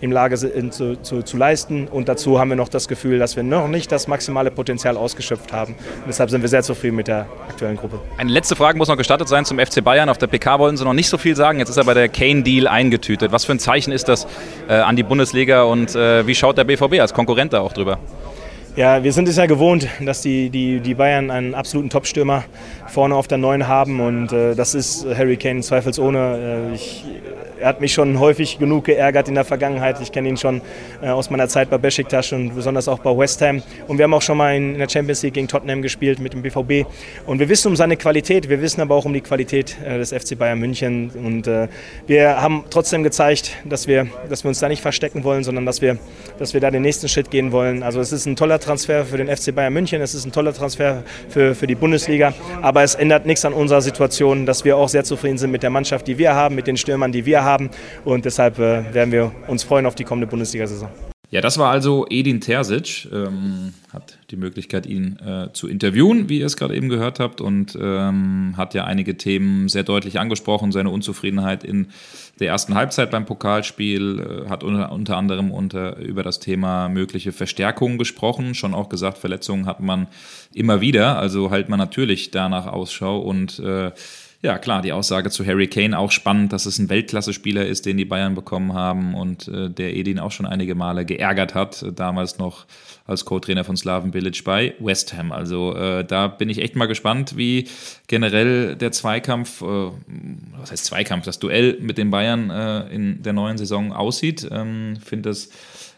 in 0.01 0.11
Lage 0.11 0.37
sind 0.37 0.75
zu, 0.75 1.01
zu, 1.01 1.23
zu, 1.23 1.37
leisten. 1.37 1.89
Und 1.89 2.09
dazu 2.09 2.39
haben 2.39 2.51
wir 2.51 2.57
noch 2.57 2.69
das 2.69 2.89
Gefühl, 2.89 3.19
dass 3.19 3.37
wir 3.37 3.43
noch 3.43 3.69
nicht 3.69 3.91
das 3.93 4.09
maximale 4.09 4.51
Potenzial 4.51 4.97
ausgeschöpft 4.97 5.53
haben. 5.53 5.75
Und 5.75 6.09
deshalb 6.09 6.31
sind 6.31 6.43
wir 6.43 6.49
sehr 6.49 6.63
zufrieden 6.63 6.97
mit 6.97 7.09
der 7.09 7.27
aktuellen 7.49 7.77
Gruppe. 7.77 8.01
Eine 8.19 8.31
letzte 8.31 8.57
Frage 8.57 8.79
muss 8.79 8.89
noch 8.89 8.97
gestattet 8.97 9.29
sein 9.29 9.45
zum 9.45 9.59
FC 9.59 9.83
Bayern. 9.83 10.09
Auf 10.09 10.19
der 10.19 10.27
PK 10.27 10.59
wollten 10.59 10.77
Sie 10.77 10.85
noch 10.85 10.93
nicht 10.93 11.09
so 11.09 11.19
viel 11.19 11.37
sagen. 11.37 11.59
Jetzt 11.59 11.71
ist 11.71 11.79
aber 11.79 11.95
der 11.95 12.09
Kane-Deal 12.09 12.69
eingetütet. 12.69 13.33
Was 13.33 13.45
für 13.45 13.53
ein 13.53 13.59
Zeichen 13.59 13.93
ist 13.93 14.09
das 14.09 14.27
äh, 14.69 14.75
an 14.75 14.97
die 14.97 15.03
Bundesliga 15.03 15.63
und 15.63 15.95
äh, 15.95 16.27
wie 16.27 16.35
schaut 16.35 16.59
der 16.59 16.65
BVB 16.65 17.01
als 17.01 17.15
Konkurrent 17.15 17.53
da 17.53 17.61
auch 17.61 17.73
drüber? 17.73 17.99
Ja, 18.77 19.05
wir 19.05 19.13
sind 19.13 19.29
es 19.29 19.37
ja 19.37 19.47
gewohnt, 19.47 19.87
dass 20.01 20.21
die, 20.21 20.51
die, 20.51 20.81
die 20.81 20.95
Bayern 20.95 21.31
einen 21.31 21.55
absoluten 21.55 21.91
Top-Stürmer 21.91 22.43
vorne 22.89 23.15
auf 23.15 23.29
der 23.29 23.39
Neuen 23.39 23.69
haben 23.69 24.01
und 24.01 24.33
äh, 24.33 24.57
das 24.57 24.75
ist 24.75 25.07
Harry 25.17 25.37
Kane 25.37 25.61
zweifelsohne. 25.61 26.71
Äh, 26.73 26.75
ich 26.75 27.05
er 27.65 27.69
hat 27.69 27.81
mich 27.81 27.95
schon 27.95 28.21
häufig 28.21 28.59
genug 28.59 28.85
geärgert 28.85 29.27
in 29.27 29.37
der 29.37 29.45
Vergangenheit. 29.47 29.99
Ich 30.03 30.13
kenne 30.13 30.29
ihn 30.29 30.37
schon 30.37 30.61
äh, 31.01 31.09
aus 31.09 31.31
meiner 31.31 31.49
Zeit 31.49 31.71
bei 31.71 31.79
Besiktas 31.79 32.31
und 32.33 32.55
besonders 32.55 32.89
auch 32.89 32.99
bei 32.99 33.17
West 33.17 33.41
Ham. 33.41 33.63
Und 33.89 33.97
wir 33.97 34.03
haben 34.03 34.13
auch 34.13 34.21
schon 34.21 34.37
mal 34.37 34.55
in, 34.55 34.77
der 34.77 34.87
Champions 34.87 35.23
League 35.23 35.33
gegen 35.33 35.49
Tottenham 35.49 35.81
gespielt 35.81 36.19
mit 36.19 36.35
dem 36.35 36.43
BVB. 36.43 36.87
Und 37.25 37.39
wir 37.39 37.49
wissen 37.49 37.69
um 37.69 37.77
seine 37.77 37.97
Qualität, 37.97 38.51
wir 38.51 38.61
wissen 38.61 38.83
aber 38.83 38.95
auch 38.95 39.07
um 39.07 39.15
die 39.15 39.23
Qualität 39.23 39.79
äh, 39.83 39.97
des 39.97 40.13
FC 40.13 40.37
Bayern 40.39 40.59
München. 40.59 41.11
Und 41.15 41.47
äh, 41.47 41.69
wir 42.07 42.39
haben 42.39 42.65
trotzdem 42.69 43.03
gezeigt, 43.03 43.53
dass 43.65 43.89
wir, 43.89 44.09
dass 44.29 44.45
wir 44.45 44.51
uns 44.51 44.59
da 44.59 44.69
nicht 44.69 44.83
verstecken 44.83 45.25
wollen, 45.25 45.43
sondern 45.43 45.65
dass 45.65 45.81
wir, 45.81 45.97
dass 46.39 46.53
wir 46.53 46.61
da 46.61 46.71
den 46.71 46.83
nächsten 46.83 47.09
Schritt 47.09 47.31
gehen 47.31 47.51
wollen. 47.51 47.83
Also 47.83 47.99
es 47.99 48.13
ist 48.13 48.27
ein 48.27 48.37
toller 48.37 48.61
Transfer 48.61 49.07
für 49.07 49.17
den 49.17 49.35
FC 49.35 49.55
Bayern 49.55 49.73
München, 49.73 50.03
es 50.03 50.15
ist 50.15 50.27
ein 50.27 50.33
toller 50.33 50.53
Transfer 50.53 51.03
für, 51.31 51.55
für 51.55 51.67
die 51.67 51.77
Bundesliga. 51.77 52.35
Aber 52.61 52.83
es 52.83 52.95
ändert 52.95 53.25
nichts 53.25 53.43
an 53.47 53.55
unserer 53.55 53.81
Situation, 53.81 54.45
dass 54.45 54.67
wir 54.67 54.77
auch 54.77 54.91
sehr 54.91 55.05
zufrieden 55.05 55.39
sind 55.39 55.51
mit 55.51 55.63
der 55.63 55.71
Mannschaft, 55.71 56.07
die 56.07 56.19
wir 56.19 56.35
haben, 56.35 56.57
mit 56.57 56.67
den 56.67 56.77
Stürmern, 56.77 57.11
die 57.11 57.25
wir 57.25 57.43
haben 57.43 57.54
haben. 57.55 57.71
Und 58.05 58.25
deshalb 58.25 58.59
äh, 58.59 58.93
werden 58.93 59.13
wir 59.13 59.33
uns 59.47 59.63
freuen 59.63 59.87
auf 59.87 59.95
die 59.95 60.05
kommende 60.05 60.27
Bundesliga-Saison. 60.27 60.89
Ja, 61.31 61.41
das 61.41 61.59
war 61.59 61.71
also 61.71 62.07
Edin 62.11 62.41
Terzic. 62.41 63.09
Ähm, 63.13 63.75
hat 63.93 64.19
die 64.31 64.37
Möglichkeit, 64.37 64.87
ihn 64.87 65.19
äh, 65.19 65.53
zu 65.53 65.67
interviewen, 65.67 66.29
wie 66.29 66.39
ihr 66.39 66.47
es 66.47 66.57
gerade 66.57 66.77
eben 66.77 66.89
gehört 66.89 67.19
habt, 67.19 67.41
und 67.41 67.77
ähm, 67.81 68.55
hat 68.57 68.75
ja 68.75 68.85
einige 68.85 69.17
Themen 69.17 69.69
sehr 69.69 69.83
deutlich 69.83 70.21
angesprochen. 70.21 70.71
Seine 70.71 70.91
Unzufriedenheit 70.91 71.65
in 71.65 71.89
der 72.39 72.49
ersten 72.49 72.75
Halbzeit 72.75 73.11
beim 73.11 73.25
Pokalspiel, 73.25 74.45
äh, 74.45 74.49
hat 74.49 74.63
unter, 74.63 74.93
unter 74.93 75.17
anderem 75.17 75.51
unter, 75.51 75.97
über 75.97 76.23
das 76.23 76.39
Thema 76.39 76.89
mögliche 76.89 77.33
Verstärkungen 77.33 77.99
gesprochen. 77.99 78.55
Schon 78.55 78.73
auch 78.73 78.89
gesagt, 78.89 79.19
Verletzungen 79.19 79.67
hat 79.67 79.81
man 79.81 80.07
immer 80.53 80.81
wieder, 80.81 81.19
also 81.19 81.51
hält 81.51 81.69
man 81.69 81.81
natürlich 81.81 82.31
danach 82.31 82.67
Ausschau 82.67 83.19
und 83.19 83.59
äh, 83.59 83.91
ja, 84.45 84.59
klar, 84.59 84.83
die 84.83 84.93
Aussage 84.93 85.31
zu 85.31 85.47
Harry 85.47 85.69
Kane 85.69 85.99
auch 85.99 86.11
spannend, 86.11 86.53
dass 86.53 86.67
es 86.67 86.79
ein 86.79 86.91
Weltklasse-Spieler 86.91 87.65
ist, 87.65 87.87
den 87.87 87.97
die 87.97 88.05
Bayern 88.05 88.35
bekommen 88.35 88.75
haben 88.75 89.15
und 89.15 89.49
äh, 89.49 89.71
der 89.71 89.97
Edin 89.97 90.19
auch 90.19 90.33
schon 90.33 90.45
einige 90.45 90.75
Male 90.75 91.07
geärgert 91.07 91.55
hat, 91.55 91.83
äh, 91.83 91.93
damals 91.95 92.37
noch 92.37 92.67
als 93.07 93.25
Co-Trainer 93.25 93.65
von 93.65 93.79
Slaven 93.79 94.13
Village 94.13 94.43
bei 94.45 94.75
West 94.81 95.17
Ham. 95.17 95.33
Also 95.33 95.75
äh, 95.75 96.05
da 96.05 96.29
bin 96.29 96.51
ich 96.51 96.59
echt 96.59 96.77
mal 96.77 96.85
gespannt, 96.85 97.39
wie 97.39 97.69
generell 98.07 98.77
der 98.77 98.93
Zweikampf, 98.93 99.63
äh, 99.63 99.65
was 100.61 100.71
heißt 100.71 100.85
Zweikampf, 100.85 101.25
das 101.25 101.39
Duell 101.39 101.79
mit 101.81 101.97
den 101.97 102.11
Bayern 102.11 102.51
äh, 102.51 102.95
in 102.95 103.23
der 103.23 103.33
neuen 103.33 103.57
Saison 103.57 103.95
aussieht. 103.95 104.47
Ähm, 104.53 104.99
Finde 105.03 105.31
das 105.31 105.49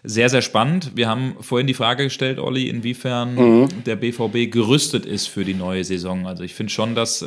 sehr, 0.05 0.29
sehr 0.29 0.43
spannend. 0.43 0.93
Wir 0.95 1.09
haben 1.09 1.35
vorhin 1.41 1.67
die 1.67 1.75
Frage 1.75 2.05
gestellt, 2.05 2.39
Olli, 2.39 2.69
inwiefern 2.69 3.35
mhm. 3.35 3.69
der 3.87 3.97
BVB 3.97 4.53
gerüstet 4.53 5.05
ist 5.05 5.27
für 5.27 5.45
die 5.45 5.55
neue 5.55 5.83
Saison. 5.83 6.29
Also 6.29 6.45
ich 6.45 6.55
finde 6.55 6.73
schon, 6.73 6.95
dass 6.95 7.25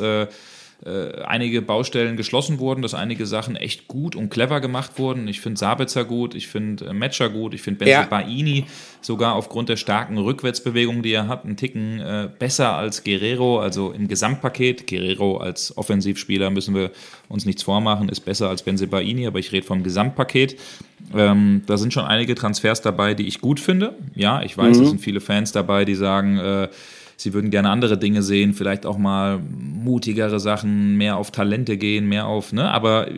äh, 0.84 1.20
einige 1.24 1.60
Baustellen 1.60 2.16
geschlossen 2.16 2.58
wurden, 2.58 2.80
dass 2.80 2.94
einige 2.94 3.26
Sachen 3.26 3.54
echt 3.54 3.86
gut 3.86 4.16
und 4.16 4.30
clever 4.30 4.60
gemacht 4.60 4.98
wurden. 4.98 5.28
Ich 5.28 5.40
finde 5.40 5.58
Sabitzer 5.58 6.06
gut, 6.06 6.34
ich 6.34 6.48
finde 6.48 6.86
äh, 6.86 6.92
Matcher 6.94 7.28
gut, 7.28 7.52
ich 7.52 7.60
finde 7.60 7.80
Benzel 7.80 7.92
ja. 7.92 8.06
Baini 8.06 8.64
sogar 9.02 9.34
aufgrund 9.34 9.68
der 9.68 9.76
starken 9.76 10.16
Rückwärtsbewegung, 10.16 11.02
die 11.02 11.12
er 11.12 11.28
hat, 11.28 11.44
einen 11.44 11.58
Ticken 11.58 12.00
äh, 12.00 12.30
besser 12.38 12.76
als 12.76 13.04
Guerrero. 13.04 13.60
Also 13.60 13.92
im 13.92 14.08
Gesamtpaket, 14.08 14.86
Guerrero 14.86 15.36
als 15.36 15.76
Offensivspieler 15.76 16.48
müssen 16.48 16.74
wir 16.74 16.92
uns 17.28 17.44
nichts 17.44 17.62
vormachen, 17.62 18.08
ist 18.08 18.20
besser 18.20 18.48
als 18.48 18.62
Benzel 18.62 18.86
Baini, 18.86 19.26
aber 19.26 19.38
ich 19.38 19.52
rede 19.52 19.66
vom 19.66 19.82
Gesamtpaket. 19.82 20.58
Ähm, 21.14 21.62
da 21.66 21.76
sind 21.76 21.92
schon 21.92 22.04
einige 22.04 22.34
Transfers 22.34 22.80
dabei, 22.80 23.12
die 23.12 23.26
ich 23.26 23.42
gut 23.42 23.60
finde. 23.60 23.96
Ja, 24.14 24.40
ich 24.42 24.56
weiß, 24.56 24.78
mhm. 24.78 24.82
es 24.82 24.88
sind 24.90 25.00
viele 25.00 25.20
Fans 25.20 25.52
dabei, 25.52 25.84
die 25.84 25.94
sagen, 25.94 26.38
äh, 26.38 26.68
sie 27.20 27.34
würden 27.34 27.50
gerne 27.50 27.68
andere 27.68 27.98
Dinge 27.98 28.22
sehen, 28.22 28.54
vielleicht 28.54 28.86
auch 28.86 28.96
mal 28.96 29.38
mutigere 29.38 30.40
Sachen, 30.40 30.96
mehr 30.96 31.18
auf 31.18 31.30
Talente 31.30 31.76
gehen, 31.76 32.08
mehr 32.08 32.26
auf, 32.26 32.54
ne? 32.54 32.70
Aber 32.70 33.08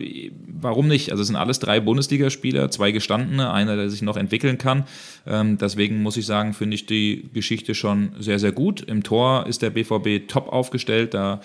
warum 0.59 0.89
nicht? 0.89 1.11
Also 1.11 1.21
es 1.21 1.27
sind 1.27 1.37
alles 1.37 1.59
drei 1.59 1.79
Bundesligaspieler, 1.79 2.69
zwei 2.69 2.91
gestandene, 2.91 3.51
einer, 3.53 3.77
der 3.77 3.89
sich 3.89 4.01
noch 4.01 4.17
entwickeln 4.17 4.57
kann. 4.57 4.83
Ähm, 5.25 5.57
deswegen 5.57 6.01
muss 6.01 6.17
ich 6.17 6.25
sagen, 6.25 6.53
finde 6.53 6.75
ich 6.75 6.85
die 6.85 7.29
Geschichte 7.33 7.75
schon 7.75 8.11
sehr, 8.19 8.39
sehr 8.39 8.51
gut. 8.51 8.81
Im 8.81 9.03
Tor 9.03 9.47
ist 9.47 9.61
der 9.61 9.69
BVB 9.69 10.27
top 10.27 10.51
aufgestellt, 10.51 11.13
da 11.13 11.39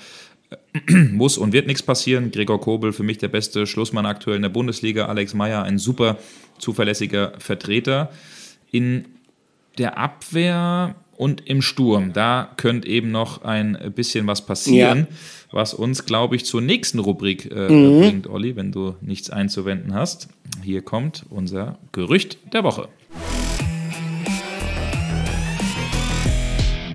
äh, 0.88 0.94
muss 1.12 1.38
und 1.38 1.53
wird 1.53 1.68
nichts 1.68 1.85
passieren. 1.85 2.33
Gregor 2.33 2.61
Kobel 2.61 2.92
für 2.92 3.05
mich 3.05 3.18
der 3.18 3.29
beste 3.29 3.68
Schlussmann 3.68 4.05
aktuell 4.05 4.37
in 4.37 4.42
der 4.42 4.49
Bundesliga. 4.49 5.07
Alex 5.07 5.33
Meyer 5.33 5.62
ein 5.62 5.79
super 5.79 6.18
zuverlässiger 6.59 7.35
Vertreter. 7.38 8.11
In 8.73 9.05
der 9.79 9.97
Abwehr 9.97 10.97
und 11.18 11.48
im 11.48 11.62
Sturm. 11.62 12.12
Da 12.12 12.52
könnte 12.57 12.87
eben 12.88 13.11
noch 13.11 13.42
ein 13.42 13.76
bisschen 13.94 14.26
was 14.28 14.46
passieren, 14.46 15.09
ja. 15.11 15.16
was 15.50 15.74
uns, 15.74 16.07
glaube 16.07 16.37
ich, 16.37 16.46
zur 16.46 16.61
nächsten 16.61 17.00
Rubrik 17.00 17.50
äh, 17.50 17.68
mhm. 17.68 18.00
bringt, 18.00 18.26
Olli, 18.28 18.54
wenn 18.54 18.70
du 18.70 18.94
nichts 19.00 19.28
einzuwenden 19.28 19.94
hast. 19.94 20.28
Hier 20.62 20.81
kommt 20.81 21.26
unser 21.28 21.76
Gerücht 21.90 22.38
der 22.52 22.62
Woche. 22.62 22.88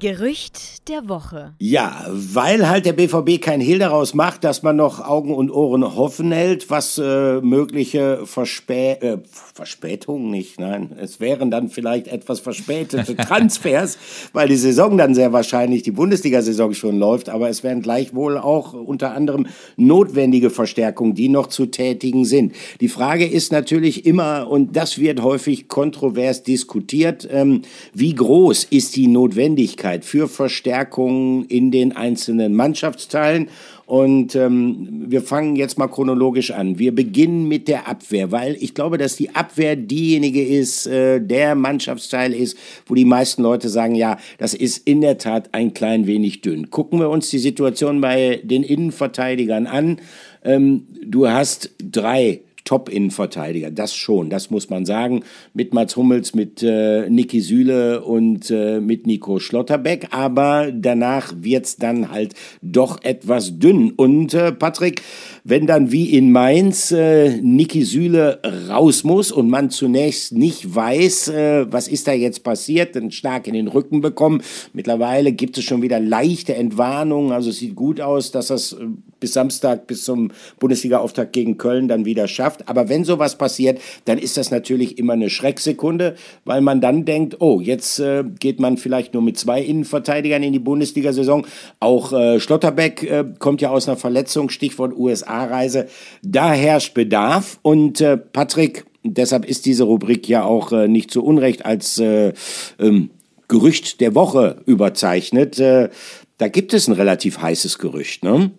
Gerücht 0.03 0.89
der 0.89 1.07
Woche. 1.07 1.53
Ja, 1.59 2.05
weil 2.11 2.67
halt 2.67 2.85
der 2.85 2.91
BVB 2.91 3.41
kein 3.41 3.61
Hehl 3.61 3.79
daraus 3.79 4.13
macht, 4.13 4.43
dass 4.43 4.61
man 4.61 4.75
noch 4.75 4.99
Augen 4.99 5.33
und 5.33 5.49
Ohren 5.49 5.81
offen 5.81 6.33
hält, 6.33 6.69
was 6.69 6.97
äh, 6.97 7.39
mögliche 7.39 8.25
Verspä 8.25 8.97
äh, 8.99 9.17
Verspätungen 9.53 10.29
nicht, 10.29 10.59
nein, 10.59 10.91
es 10.99 11.19
wären 11.19 11.51
dann 11.51 11.69
vielleicht 11.69 12.07
etwas 12.07 12.41
verspätete 12.41 13.15
Transfers, 13.15 13.97
weil 14.33 14.49
die 14.49 14.57
Saison 14.57 14.97
dann 14.97 15.15
sehr 15.15 15.31
wahrscheinlich, 15.31 15.83
die 15.83 15.91
Bundesliga-Saison 15.91 16.73
schon 16.73 16.99
läuft, 16.99 17.29
aber 17.29 17.47
es 17.47 17.63
wären 17.63 17.81
gleichwohl 17.81 18.37
auch 18.37 18.73
unter 18.73 19.13
anderem 19.13 19.45
notwendige 19.77 20.49
Verstärkungen, 20.49 21.13
die 21.13 21.29
noch 21.29 21.47
zu 21.47 21.67
tätigen 21.67 22.25
sind. 22.25 22.53
Die 22.81 22.89
Frage 22.89 23.25
ist 23.25 23.51
natürlich 23.53 24.05
immer, 24.05 24.49
und 24.49 24.75
das 24.75 24.97
wird 24.97 25.21
häufig 25.21 25.69
kontrovers 25.69 26.43
diskutiert, 26.43 27.25
ähm, 27.31 27.61
wie 27.93 28.15
groß 28.15 28.65
ist 28.65 28.95
die 28.97 29.07
Notwendigkeit? 29.07 29.92
Möglichkeit 29.93 30.05
für 30.05 30.27
Verstärkungen 30.27 31.45
in 31.45 31.71
den 31.71 31.95
einzelnen 31.95 32.53
Mannschaftsteilen. 32.53 33.49
Und 33.85 34.35
ähm, 34.35 35.05
wir 35.07 35.21
fangen 35.21 35.55
jetzt 35.55 35.77
mal 35.77 35.87
chronologisch 35.87 36.51
an. 36.51 36.79
Wir 36.79 36.95
beginnen 36.95 37.47
mit 37.47 37.67
der 37.67 37.87
Abwehr, 37.87 38.31
weil 38.31 38.55
ich 38.59 38.73
glaube, 38.73 38.97
dass 38.97 39.17
die 39.17 39.35
Abwehr 39.35 39.75
diejenige 39.75 40.41
ist, 40.41 40.87
äh, 40.87 41.19
der 41.19 41.55
Mannschaftsteil 41.55 42.33
ist, 42.33 42.57
wo 42.87 42.95
die 42.95 43.05
meisten 43.05 43.43
Leute 43.43 43.67
sagen, 43.69 43.95
ja, 43.95 44.17
das 44.37 44.53
ist 44.53 44.87
in 44.87 45.01
der 45.01 45.17
Tat 45.17 45.49
ein 45.51 45.73
klein 45.73 46.07
wenig 46.07 46.41
dünn. 46.41 46.69
Gucken 46.69 46.99
wir 46.99 47.09
uns 47.09 47.29
die 47.29 47.39
Situation 47.39 47.99
bei 47.99 48.39
den 48.43 48.63
Innenverteidigern 48.63 49.67
an. 49.67 49.99
Ähm, 50.45 50.87
du 51.05 51.27
hast 51.27 51.71
drei 51.79 52.41
Top-Innenverteidiger. 52.63 53.71
Das 53.71 53.95
schon, 53.95 54.29
das 54.29 54.49
muss 54.49 54.69
man 54.69 54.85
sagen. 54.85 55.23
Mit 55.53 55.73
Mats 55.73 55.95
Hummels, 55.95 56.33
mit 56.33 56.63
äh, 56.63 57.09
Niki 57.09 57.41
Süle 57.41 58.03
und 58.03 58.49
äh, 58.51 58.79
mit 58.79 59.07
Nico 59.07 59.39
Schlotterbeck. 59.39 60.07
Aber 60.11 60.71
danach 60.71 61.33
wird's 61.37 61.77
dann 61.77 62.11
halt 62.11 62.33
doch 62.61 63.03
etwas 63.03 63.59
dünn. 63.59 63.91
Und 63.91 64.33
äh, 64.33 64.51
Patrick, 64.51 65.01
wenn 65.43 65.67
dann 65.67 65.91
wie 65.91 66.15
in 66.15 66.31
Mainz 66.31 66.91
äh, 66.91 67.41
Niki 67.41 67.83
Süle 67.83 68.39
raus 68.69 69.03
muss 69.03 69.31
und 69.31 69.49
man 69.49 69.69
zunächst 69.69 70.31
nicht 70.31 70.73
weiß, 70.73 71.27
äh, 71.29 71.65
was 71.71 71.87
ist 71.87 72.07
da 72.07 72.13
jetzt 72.13 72.43
passiert, 72.43 72.95
dann 72.95 73.11
stark 73.11 73.47
in 73.47 73.53
den 73.53 73.67
Rücken 73.67 74.01
bekommen. 74.01 74.41
Mittlerweile 74.71 75.33
gibt 75.33 75.57
es 75.57 75.65
schon 75.65 75.81
wieder 75.81 75.99
leichte 75.99 76.55
Entwarnungen. 76.55 77.33
Also 77.33 77.49
es 77.49 77.57
sieht 77.57 77.75
gut 77.75 77.99
aus, 77.99 78.31
dass 78.31 78.47
das 78.47 78.73
äh, 78.73 78.85
bis 79.19 79.33
Samstag, 79.33 79.87
bis 79.87 80.03
zum 80.03 80.31
Bundesliga-Auftakt 80.59 81.31
gegen 81.31 81.57
Köln 81.57 81.87
dann 81.87 82.03
wieder 82.03 82.27
schafft. 82.27 82.67
Aber 82.67 82.89
wenn 82.89 83.05
sowas 83.05 83.37
passiert, 83.37 83.79
dann 84.05 84.17
ist 84.17 84.35
das 84.35 84.51
natürlich 84.51 84.97
immer 84.97 85.13
eine 85.13 85.29
Schrecksekunde, 85.29 86.15
weil 86.43 86.59
man 86.59 86.81
dann 86.81 87.05
denkt, 87.05 87.37
oh, 87.39 87.61
jetzt 87.61 87.99
äh, 87.99 88.25
geht 88.39 88.59
man 88.59 88.75
vielleicht 88.75 89.13
nur 89.13 89.23
mit 89.23 89.37
zwei 89.37 89.61
Innenverteidigern 89.61 90.43
in 90.43 90.51
die 90.51 90.59
Bundesliga-Saison. 90.59 91.47
Auch 91.79 92.11
äh, 92.11 92.39
Schlotterbeck 92.39 93.03
äh, 93.03 93.25
kommt 93.39 93.61
ja 93.61 93.69
aus 93.69 93.87
einer 93.87 93.97
Verletzung, 93.97 94.49
Stichwort 94.49 94.93
USA-Reise. 95.33 95.87
Da 96.21 96.53
herrscht 96.53 96.93
Bedarf. 96.93 97.59
Und 97.61 98.01
äh, 98.01 98.17
Patrick, 98.17 98.85
deshalb 99.03 99.45
ist 99.45 99.65
diese 99.65 99.83
Rubrik 99.83 100.27
ja 100.27 100.43
auch 100.43 100.71
äh, 100.71 100.87
nicht 100.87 101.11
zu 101.11 101.23
Unrecht 101.23 101.65
als 101.65 101.97
äh, 101.97 102.33
ähm, 102.79 103.09
Gerücht 103.47 104.01
der 104.01 104.15
Woche 104.15 104.61
überzeichnet. 104.65 105.59
Äh, 105.59 105.89
da 106.37 106.47
gibt 106.47 106.73
es 106.73 106.87
ein 106.87 106.93
relativ 106.93 107.39
heißes 107.39 107.79
Gerücht, 107.79 108.23
ne? 108.23 108.51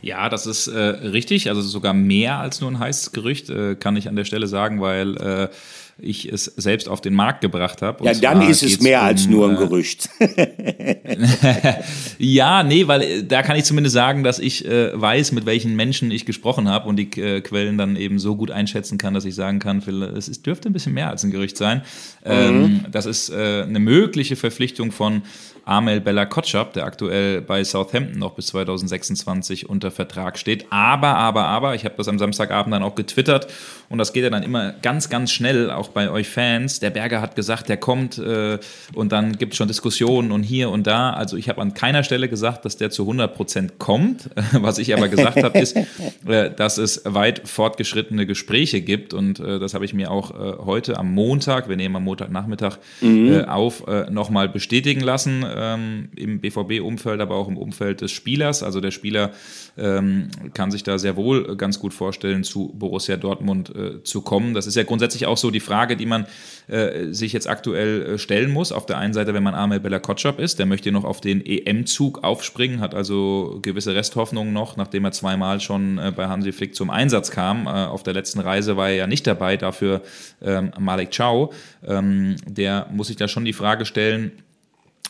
Ja, 0.00 0.28
das 0.28 0.46
ist 0.46 0.66
äh, 0.66 0.78
richtig. 0.78 1.48
Also 1.48 1.62
sogar 1.62 1.94
mehr 1.94 2.38
als 2.38 2.60
nur 2.60 2.70
ein 2.70 2.78
heißes 2.78 3.12
Gerücht, 3.12 3.48
äh, 3.48 3.74
kann 3.74 3.96
ich 3.96 4.06
an 4.06 4.16
der 4.16 4.26
Stelle 4.26 4.46
sagen, 4.46 4.80
weil 4.82 5.50
ich 5.98 6.32
es 6.32 6.44
selbst 6.44 6.88
auf 6.88 7.00
den 7.00 7.14
Markt 7.14 7.40
gebracht 7.40 7.82
habe. 7.82 8.04
Ja, 8.04 8.14
dann 8.14 8.42
ist 8.42 8.62
es 8.62 8.80
mehr 8.80 9.00
um, 9.00 9.06
als 9.06 9.26
nur 9.26 9.48
ein 9.48 9.54
äh, 9.54 9.58
Gerücht. 9.58 10.08
ja, 12.18 12.62
nee, 12.62 12.88
weil 12.88 13.02
äh, 13.02 13.24
da 13.24 13.42
kann 13.42 13.56
ich 13.56 13.64
zumindest 13.64 13.94
sagen, 13.94 14.24
dass 14.24 14.38
ich 14.38 14.66
äh, 14.66 15.00
weiß, 15.00 15.32
mit 15.32 15.46
welchen 15.46 15.76
Menschen 15.76 16.10
ich 16.10 16.26
gesprochen 16.26 16.68
habe 16.68 16.88
und 16.88 16.96
die 16.96 17.20
äh, 17.20 17.40
Quellen 17.40 17.78
dann 17.78 17.96
eben 17.96 18.18
so 18.18 18.34
gut 18.34 18.50
einschätzen 18.50 18.98
kann, 18.98 19.14
dass 19.14 19.24
ich 19.24 19.34
sagen 19.34 19.60
kann, 19.60 19.78
es 20.16 20.28
ist, 20.28 20.46
dürfte 20.46 20.68
ein 20.68 20.72
bisschen 20.72 20.94
mehr 20.94 21.10
als 21.10 21.22
ein 21.22 21.30
Gerücht 21.30 21.56
sein. 21.56 21.82
Ähm, 22.24 22.60
mhm. 22.60 22.80
das 22.90 23.06
ist 23.06 23.30
äh, 23.30 23.62
eine 23.62 23.78
mögliche 23.78 24.36
Verpflichtung 24.36 24.90
von 24.90 25.22
Amel 25.66 26.00
Bella 26.00 26.26
Kotschap, 26.26 26.74
der 26.74 26.84
aktuell 26.84 27.40
bei 27.40 27.64
Southampton 27.64 28.18
noch 28.18 28.34
bis 28.34 28.48
2026 28.48 29.68
unter 29.68 29.90
Vertrag 29.90 30.38
steht. 30.38 30.66
Aber, 30.70 31.16
aber, 31.16 31.46
aber, 31.46 31.74
ich 31.74 31.84
habe 31.84 31.94
das 31.96 32.08
am 32.08 32.18
Samstagabend 32.18 32.74
dann 32.74 32.82
auch 32.82 32.94
getwittert 32.94 33.46
und 33.88 33.98
das 33.98 34.12
geht 34.12 34.24
ja 34.24 34.30
dann 34.30 34.42
immer 34.42 34.72
ganz, 34.72 35.08
ganz 35.08 35.32
schnell, 35.32 35.70
auch 35.70 35.83
bei 35.88 36.10
euch 36.10 36.28
Fans. 36.28 36.80
Der 36.80 36.90
Berger 36.90 37.20
hat 37.20 37.36
gesagt, 37.36 37.68
der 37.68 37.76
kommt 37.76 38.18
äh, 38.18 38.58
und 38.94 39.12
dann 39.12 39.36
gibt 39.36 39.52
es 39.52 39.58
schon 39.58 39.68
Diskussionen 39.68 40.32
und 40.32 40.42
hier 40.42 40.70
und 40.70 40.86
da. 40.86 41.10
Also 41.10 41.36
ich 41.36 41.48
habe 41.48 41.60
an 41.60 41.74
keiner 41.74 42.02
Stelle 42.02 42.28
gesagt, 42.28 42.64
dass 42.64 42.76
der 42.76 42.90
zu 42.90 43.02
100 43.02 43.34
Prozent 43.34 43.78
kommt. 43.78 44.30
Was 44.52 44.78
ich 44.78 44.94
aber 44.94 45.08
gesagt 45.08 45.42
habe, 45.42 45.58
ist, 45.58 45.76
äh, 46.26 46.50
dass 46.50 46.78
es 46.78 47.02
weit 47.04 47.48
fortgeschrittene 47.48 48.26
Gespräche 48.26 48.80
gibt 48.80 49.14
und 49.14 49.40
äh, 49.40 49.58
das 49.58 49.74
habe 49.74 49.84
ich 49.84 49.94
mir 49.94 50.10
auch 50.10 50.30
äh, 50.30 50.64
heute 50.64 50.98
am 50.98 51.12
Montag, 51.12 51.68
wir 51.68 51.76
nehmen 51.76 51.96
am 51.96 52.04
Montagnachmittag 52.04 52.78
mhm. 53.00 53.24
Äh, 53.24 53.44
auf, 53.44 53.86
äh, 53.86 54.10
nochmal 54.10 54.48
bestätigen 54.48 55.00
lassen 55.00 55.44
ähm, 55.54 56.08
im 56.16 56.40
BVB-Umfeld, 56.40 57.20
aber 57.20 57.36
auch 57.36 57.48
im 57.48 57.56
Umfeld 57.56 58.00
des 58.00 58.12
Spielers. 58.12 58.62
Also 58.62 58.80
der 58.80 58.90
Spieler 58.90 59.32
ähm, 59.76 60.28
kann 60.52 60.70
sich 60.70 60.82
da 60.82 60.98
sehr 60.98 61.16
wohl 61.16 61.56
ganz 61.56 61.78
gut 61.78 61.94
vorstellen, 61.94 62.44
zu 62.44 62.72
Borussia 62.74 63.16
Dortmund 63.16 63.72
zu 64.04 64.20
kommen. 64.20 64.54
Das 64.54 64.66
ist 64.66 64.76
ja 64.76 64.82
grundsätzlich 64.82 65.26
auch 65.26 65.36
so 65.36 65.50
die 65.50 65.60
Frage, 65.60 65.73
die 65.96 66.06
man 66.06 66.26
äh, 66.66 67.12
sich 67.12 67.32
jetzt 67.32 67.48
aktuell 67.48 68.14
äh, 68.14 68.18
stellen 68.18 68.50
muss. 68.50 68.72
Auf 68.72 68.86
der 68.86 68.96
einen 68.96 69.12
Seite, 69.12 69.34
wenn 69.34 69.42
man 69.42 69.54
Amel 69.54 69.80
Bella 69.80 69.98
Kotschap 69.98 70.38
ist, 70.38 70.58
der 70.58 70.66
möchte 70.66 70.90
noch 70.92 71.04
auf 71.04 71.20
den 71.20 71.44
EM-Zug 71.44 72.24
aufspringen, 72.24 72.80
hat 72.80 72.94
also 72.94 73.58
gewisse 73.60 73.94
Resthoffnungen 73.94 74.52
noch, 74.52 74.76
nachdem 74.76 75.04
er 75.04 75.12
zweimal 75.12 75.60
schon 75.60 75.98
äh, 75.98 76.12
bei 76.14 76.26
Hansi 76.26 76.52
Flick 76.52 76.74
zum 76.74 76.88
Einsatz 76.88 77.30
kam. 77.30 77.66
Äh, 77.66 77.70
auf 77.70 78.02
der 78.02 78.14
letzten 78.14 78.40
Reise 78.40 78.76
war 78.78 78.88
er 78.88 78.94
ja 78.94 79.06
nicht 79.06 79.26
dabei, 79.26 79.56
dafür 79.56 80.00
ähm, 80.40 80.70
Malik 80.78 81.14
Chow. 81.14 81.54
Ähm, 81.86 82.36
der 82.46 82.86
muss 82.92 83.08
sich 83.08 83.16
da 83.16 83.28
schon 83.28 83.44
die 83.44 83.52
Frage 83.52 83.84
stellen, 83.84 84.32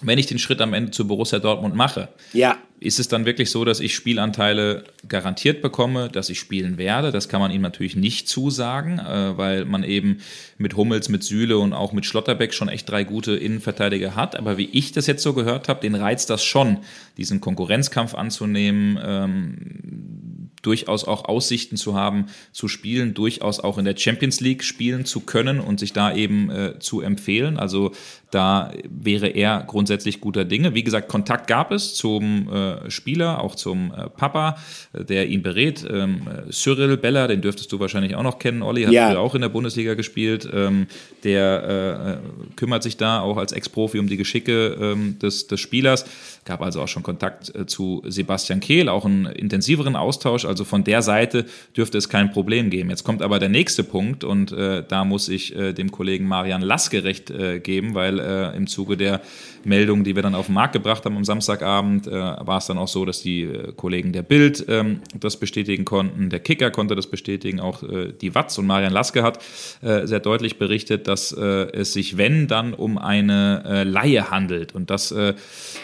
wenn 0.03 0.19
ich 0.19 0.27
den 0.27 0.39
Schritt 0.39 0.61
am 0.61 0.75
Ende 0.75 0.91
zu 0.91 1.07
Borussia 1.07 1.39
Dortmund 1.39 1.75
mache, 1.75 2.09
ja. 2.33 2.59
ist 2.81 2.99
es 2.99 3.09
dann 3.09 3.25
wirklich 3.27 3.51
so, 3.51 3.65
dass 3.65 3.81
ich 3.81 3.95
Spielanteile 3.95 4.85
garantiert 5.09 5.63
bekomme, 5.63 6.09
dass 6.09 6.31
ich 6.31 6.39
spielen 6.39 6.79
werde? 6.79 7.13
Das 7.13 7.29
kann 7.29 7.41
man 7.41 7.51
ihm 7.51 7.63
natürlich 7.63 7.95
nicht 7.95 8.29
zusagen, 8.29 8.99
äh, 8.99 9.37
weil 9.39 9.65
man 9.65 9.85
eben 9.85 10.19
mit 10.59 10.77
Hummels, 10.77 11.09
mit 11.09 11.23
Süle 11.23 11.59
und 11.59 11.73
auch 11.73 11.93
mit 11.93 12.07
Schlotterbeck 12.07 12.53
schon 12.53 12.69
echt 12.69 12.89
drei 12.89 13.05
gute 13.05 13.37
Innenverteidiger 13.37 14.17
hat. 14.17 14.37
Aber 14.37 14.59
wie 14.59 14.69
ich 14.73 14.93
das 14.93 15.07
jetzt 15.07 15.23
so 15.23 15.33
gehört 15.33 15.69
habe, 15.69 15.81
den 15.81 15.95
reizt 15.95 16.29
das 16.29 16.45
schon, 16.45 16.79
diesen 17.17 17.41
Konkurrenzkampf 17.41 18.15
anzunehmen, 18.15 18.99
ähm, 19.03 20.34
durchaus 20.67 21.05
auch 21.05 21.25
Aussichten 21.27 21.77
zu 21.77 21.95
haben, 21.95 22.27
zu 22.53 22.69
spielen, 22.69 23.15
durchaus 23.15 23.61
auch 23.61 23.79
in 23.79 23.85
der 23.85 23.97
Champions 23.97 24.41
League 24.41 24.65
spielen 24.65 25.05
zu 25.05 25.21
können 25.21 25.61
und 25.61 25.81
sich 25.81 25.93
da 25.93 26.15
eben 26.15 26.51
äh, 26.51 26.79
zu 26.79 27.01
empfehlen. 27.01 27.59
Also 27.59 27.93
da 28.31 28.73
wäre 28.89 29.29
er 29.29 29.63
grundsätzlich 29.65 30.21
guter 30.21 30.45
Dinge. 30.45 30.75
Wie 30.75 30.83
gesagt, 30.83 31.09
Kontakt 31.09 31.47
gab 31.47 31.71
es 31.71 31.95
zum 31.95 32.49
äh, 32.53 32.91
Spieler, 32.91 33.41
auch 33.41 33.55
zum 33.55 33.93
äh, 33.93 34.11
Papa, 34.11 34.57
der 34.93 35.29
ihn 35.29 35.43
berät. 35.43 35.87
Ähm, 35.89 36.23
Cyril 36.51 36.97
Beller, 36.97 37.29
den 37.29 37.43
dürftest 37.43 37.71
du 37.71 37.79
wahrscheinlich 37.79 38.17
auch 38.17 38.23
noch 38.23 38.39
kennen. 38.39 38.63
Olli 38.63 38.83
hat 38.85 38.93
ja. 38.93 39.17
auch 39.19 39.35
in 39.35 39.41
der 39.41 39.49
Bundesliga 39.49 39.95
gespielt. 39.95 40.49
Ähm, 40.53 40.87
der 41.23 42.21
äh, 42.23 42.55
kümmert 42.57 42.83
sich 42.83 42.97
da 42.97 43.21
auch 43.21 43.37
als 43.37 43.53
Ex-Profi 43.53 43.99
um 43.99 44.09
die 44.09 44.17
Geschicke 44.17 44.77
ähm, 44.81 45.19
des, 45.21 45.47
des 45.47 45.61
Spielers. 45.61 46.05
Gab 46.45 46.61
also 46.61 46.83
auch 46.83 46.89
schon 46.89 47.03
Kontakt 47.03 47.55
äh, 47.55 47.67
zu 47.67 48.03
Sebastian 48.07 48.61
Kehl, 48.61 48.89
auch 48.89 49.07
einen 49.07 49.27
intensiveren 49.27 49.97
Austausch. 49.97 50.45
Also 50.45 50.54
von 50.63 50.85
der 50.85 51.03
Seite 51.03 51.47
dürfte 51.77 51.99
es 51.99 52.09
kein 52.09 52.31
Problem 52.31 52.71
geben. 52.71 52.91
Jetzt 52.91 53.03
kommt 53.03 53.23
aber 53.23 53.41
der 53.41 53.49
nächste 53.49 53.83
Punkt 53.83 54.23
und 54.23 54.53
äh, 54.53 54.85
da 54.87 55.05
muss 55.05 55.29
ich 55.29 55.57
äh, 55.57 55.73
dem 55.73 55.91
Kollegen 55.91 56.29
Marian 56.29 56.63
Laske 56.63 57.03
recht 57.03 57.33
geben, 57.65 57.95
weil 57.95 58.21
äh, 58.21 58.57
im 58.57 58.69
Zuge 58.69 58.97
der 58.97 59.21
Meldungen, 59.65 60.05
die 60.05 60.15
wir 60.15 60.23
dann 60.23 60.35
auf 60.35 60.47
den 60.47 60.55
Markt 60.55 60.75
gebracht 60.75 61.05
haben 61.05 61.17
am 61.17 61.25
Samstagabend, 61.25 62.07
äh, 62.07 62.11
war 62.11 62.59
es 62.59 62.67
dann 62.67 62.79
auch 62.79 62.89
so, 62.89 63.05
dass 63.05 63.23
die 63.23 63.43
äh, 63.43 63.73
Kollegen 63.75 64.13
der 64.13 64.23
Bild 64.23 64.65
ähm, 64.69 65.01
das 65.19 65.39
bestätigen 65.39 65.85
konnten, 65.85 66.31
der 66.31 66.41
Kicker 66.41 66.71
konnte 66.71 66.95
das 66.95 67.07
bestätigen, 67.07 67.61
auch 67.61 67.83
äh, 67.83 68.13
die 68.13 68.35
Watz 68.35 68.59
und 68.59 68.67
Marian 68.67 68.93
Laske 68.93 69.23
hat 69.23 69.43
äh, 69.83 70.07
sehr 70.07 70.21
deutlich 70.21 70.59
berichtet, 70.59 71.09
dass 71.09 71.33
äh, 71.33 71.43
es 71.73 71.93
sich, 71.93 72.17
wenn, 72.17 72.47
dann 72.47 72.75
um 72.75 72.99
eine 72.99 73.85
Laie 73.85 74.31
handelt. 74.31 74.75
Und 74.75 74.91
das 74.91 75.15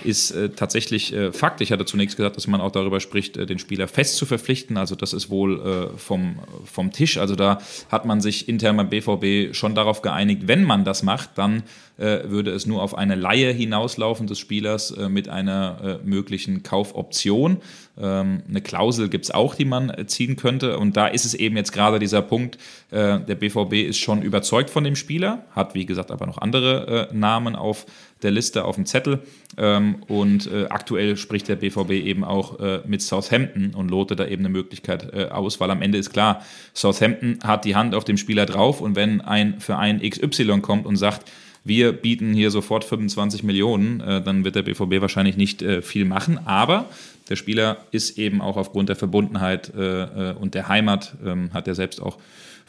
ist 0.04 0.34
tatsächlich 0.56 1.14
Fakt. 1.32 1.60
Ich 1.60 1.72
hatte 1.72 1.84
zunächst 1.84 2.16
gesagt, 2.16 2.36
dass 2.36 2.46
man 2.46 2.60
auch 2.60 2.72
darüber 2.72 3.00
spricht, 3.00 3.36
den 3.36 3.58
Spieler 3.58 3.88
fest 3.88 4.16
zu 4.16 4.26
verpflichten. 4.26 4.59
Also 4.76 4.94
das 4.94 5.12
ist 5.12 5.30
wohl 5.30 5.90
vom, 5.96 6.38
vom 6.64 6.92
Tisch. 6.92 7.18
Also 7.18 7.36
da 7.36 7.58
hat 7.90 8.04
man 8.04 8.20
sich 8.20 8.48
intern 8.48 8.76
beim 8.76 8.90
BVB 8.90 9.54
schon 9.54 9.74
darauf 9.74 10.02
geeinigt, 10.02 10.42
wenn 10.46 10.64
man 10.64 10.84
das 10.84 11.02
macht, 11.02 11.30
dann 11.36 11.62
äh, 12.00 12.30
würde 12.30 12.50
es 12.50 12.64
nur 12.64 12.82
auf 12.82 12.96
eine 12.96 13.14
Laie 13.14 13.52
hinauslaufen 13.52 14.26
des 14.26 14.38
Spielers 14.38 14.90
äh, 14.90 15.10
mit 15.10 15.28
einer 15.28 16.00
äh, 16.02 16.06
möglichen 16.06 16.62
Kaufoption. 16.62 17.58
Ähm, 18.00 18.42
eine 18.48 18.62
Klausel 18.62 19.10
gibt 19.10 19.26
es 19.26 19.30
auch, 19.30 19.54
die 19.54 19.66
man 19.66 19.92
ziehen 20.06 20.36
könnte. 20.36 20.78
Und 20.78 20.96
da 20.96 21.08
ist 21.08 21.26
es 21.26 21.34
eben 21.34 21.58
jetzt 21.58 21.72
gerade 21.72 21.98
dieser 21.98 22.22
Punkt, 22.22 22.58
der 22.90 23.18
BVB 23.18 23.74
ist 23.88 23.98
schon 23.98 24.22
überzeugt 24.22 24.70
von 24.70 24.82
dem 24.82 24.96
Spieler, 24.96 25.44
hat 25.52 25.74
wie 25.74 25.86
gesagt 25.86 26.10
aber 26.10 26.26
noch 26.26 26.38
andere 26.38 27.08
Namen 27.12 27.54
auf 27.54 27.86
der 28.22 28.30
Liste 28.30 28.64
auf 28.64 28.76
dem 28.76 28.86
Zettel. 28.86 29.20
Ähm, 29.56 29.96
und 30.08 30.50
aktuell 30.68 31.16
spricht 31.16 31.48
der 31.48 31.56
BVB 31.56 31.90
eben 31.90 32.24
auch 32.24 32.58
mit 32.86 33.02
Southampton 33.02 33.74
und 33.74 33.90
lotet 33.90 34.20
da 34.20 34.26
eben 34.26 34.42
eine 34.42 34.48
Möglichkeit 34.48 35.12
aus, 35.30 35.60
weil 35.60 35.70
am 35.70 35.82
Ende 35.82 35.98
ist 35.98 36.12
klar, 36.12 36.44
Southampton 36.74 37.38
hat 37.42 37.64
die 37.64 37.76
Hand 37.76 37.94
auf 37.94 38.04
dem 38.04 38.16
Spieler 38.16 38.46
drauf 38.46 38.80
und 38.80 38.96
wenn 38.96 39.20
ein 39.20 39.60
Verein 39.60 40.00
XY 40.00 40.60
kommt 40.60 40.86
und 40.86 40.96
sagt, 40.96 41.30
wir 41.64 41.92
bieten 41.92 42.32
hier 42.32 42.50
sofort 42.50 42.84
25 42.84 43.42
Millionen, 43.42 44.00
äh, 44.00 44.22
dann 44.22 44.44
wird 44.44 44.56
der 44.56 44.62
BVB 44.62 45.00
wahrscheinlich 45.00 45.36
nicht 45.36 45.62
äh, 45.62 45.82
viel 45.82 46.04
machen. 46.04 46.38
Aber 46.46 46.86
der 47.28 47.36
Spieler 47.36 47.78
ist 47.90 48.18
eben 48.18 48.40
auch 48.40 48.56
aufgrund 48.56 48.88
der 48.88 48.96
Verbundenheit 48.96 49.72
äh, 49.76 50.30
äh 50.30 50.34
und 50.34 50.54
der 50.54 50.68
Heimat, 50.68 51.14
ähm, 51.24 51.52
hat 51.52 51.68
er 51.68 51.74
selbst 51.74 52.00
auch 52.00 52.18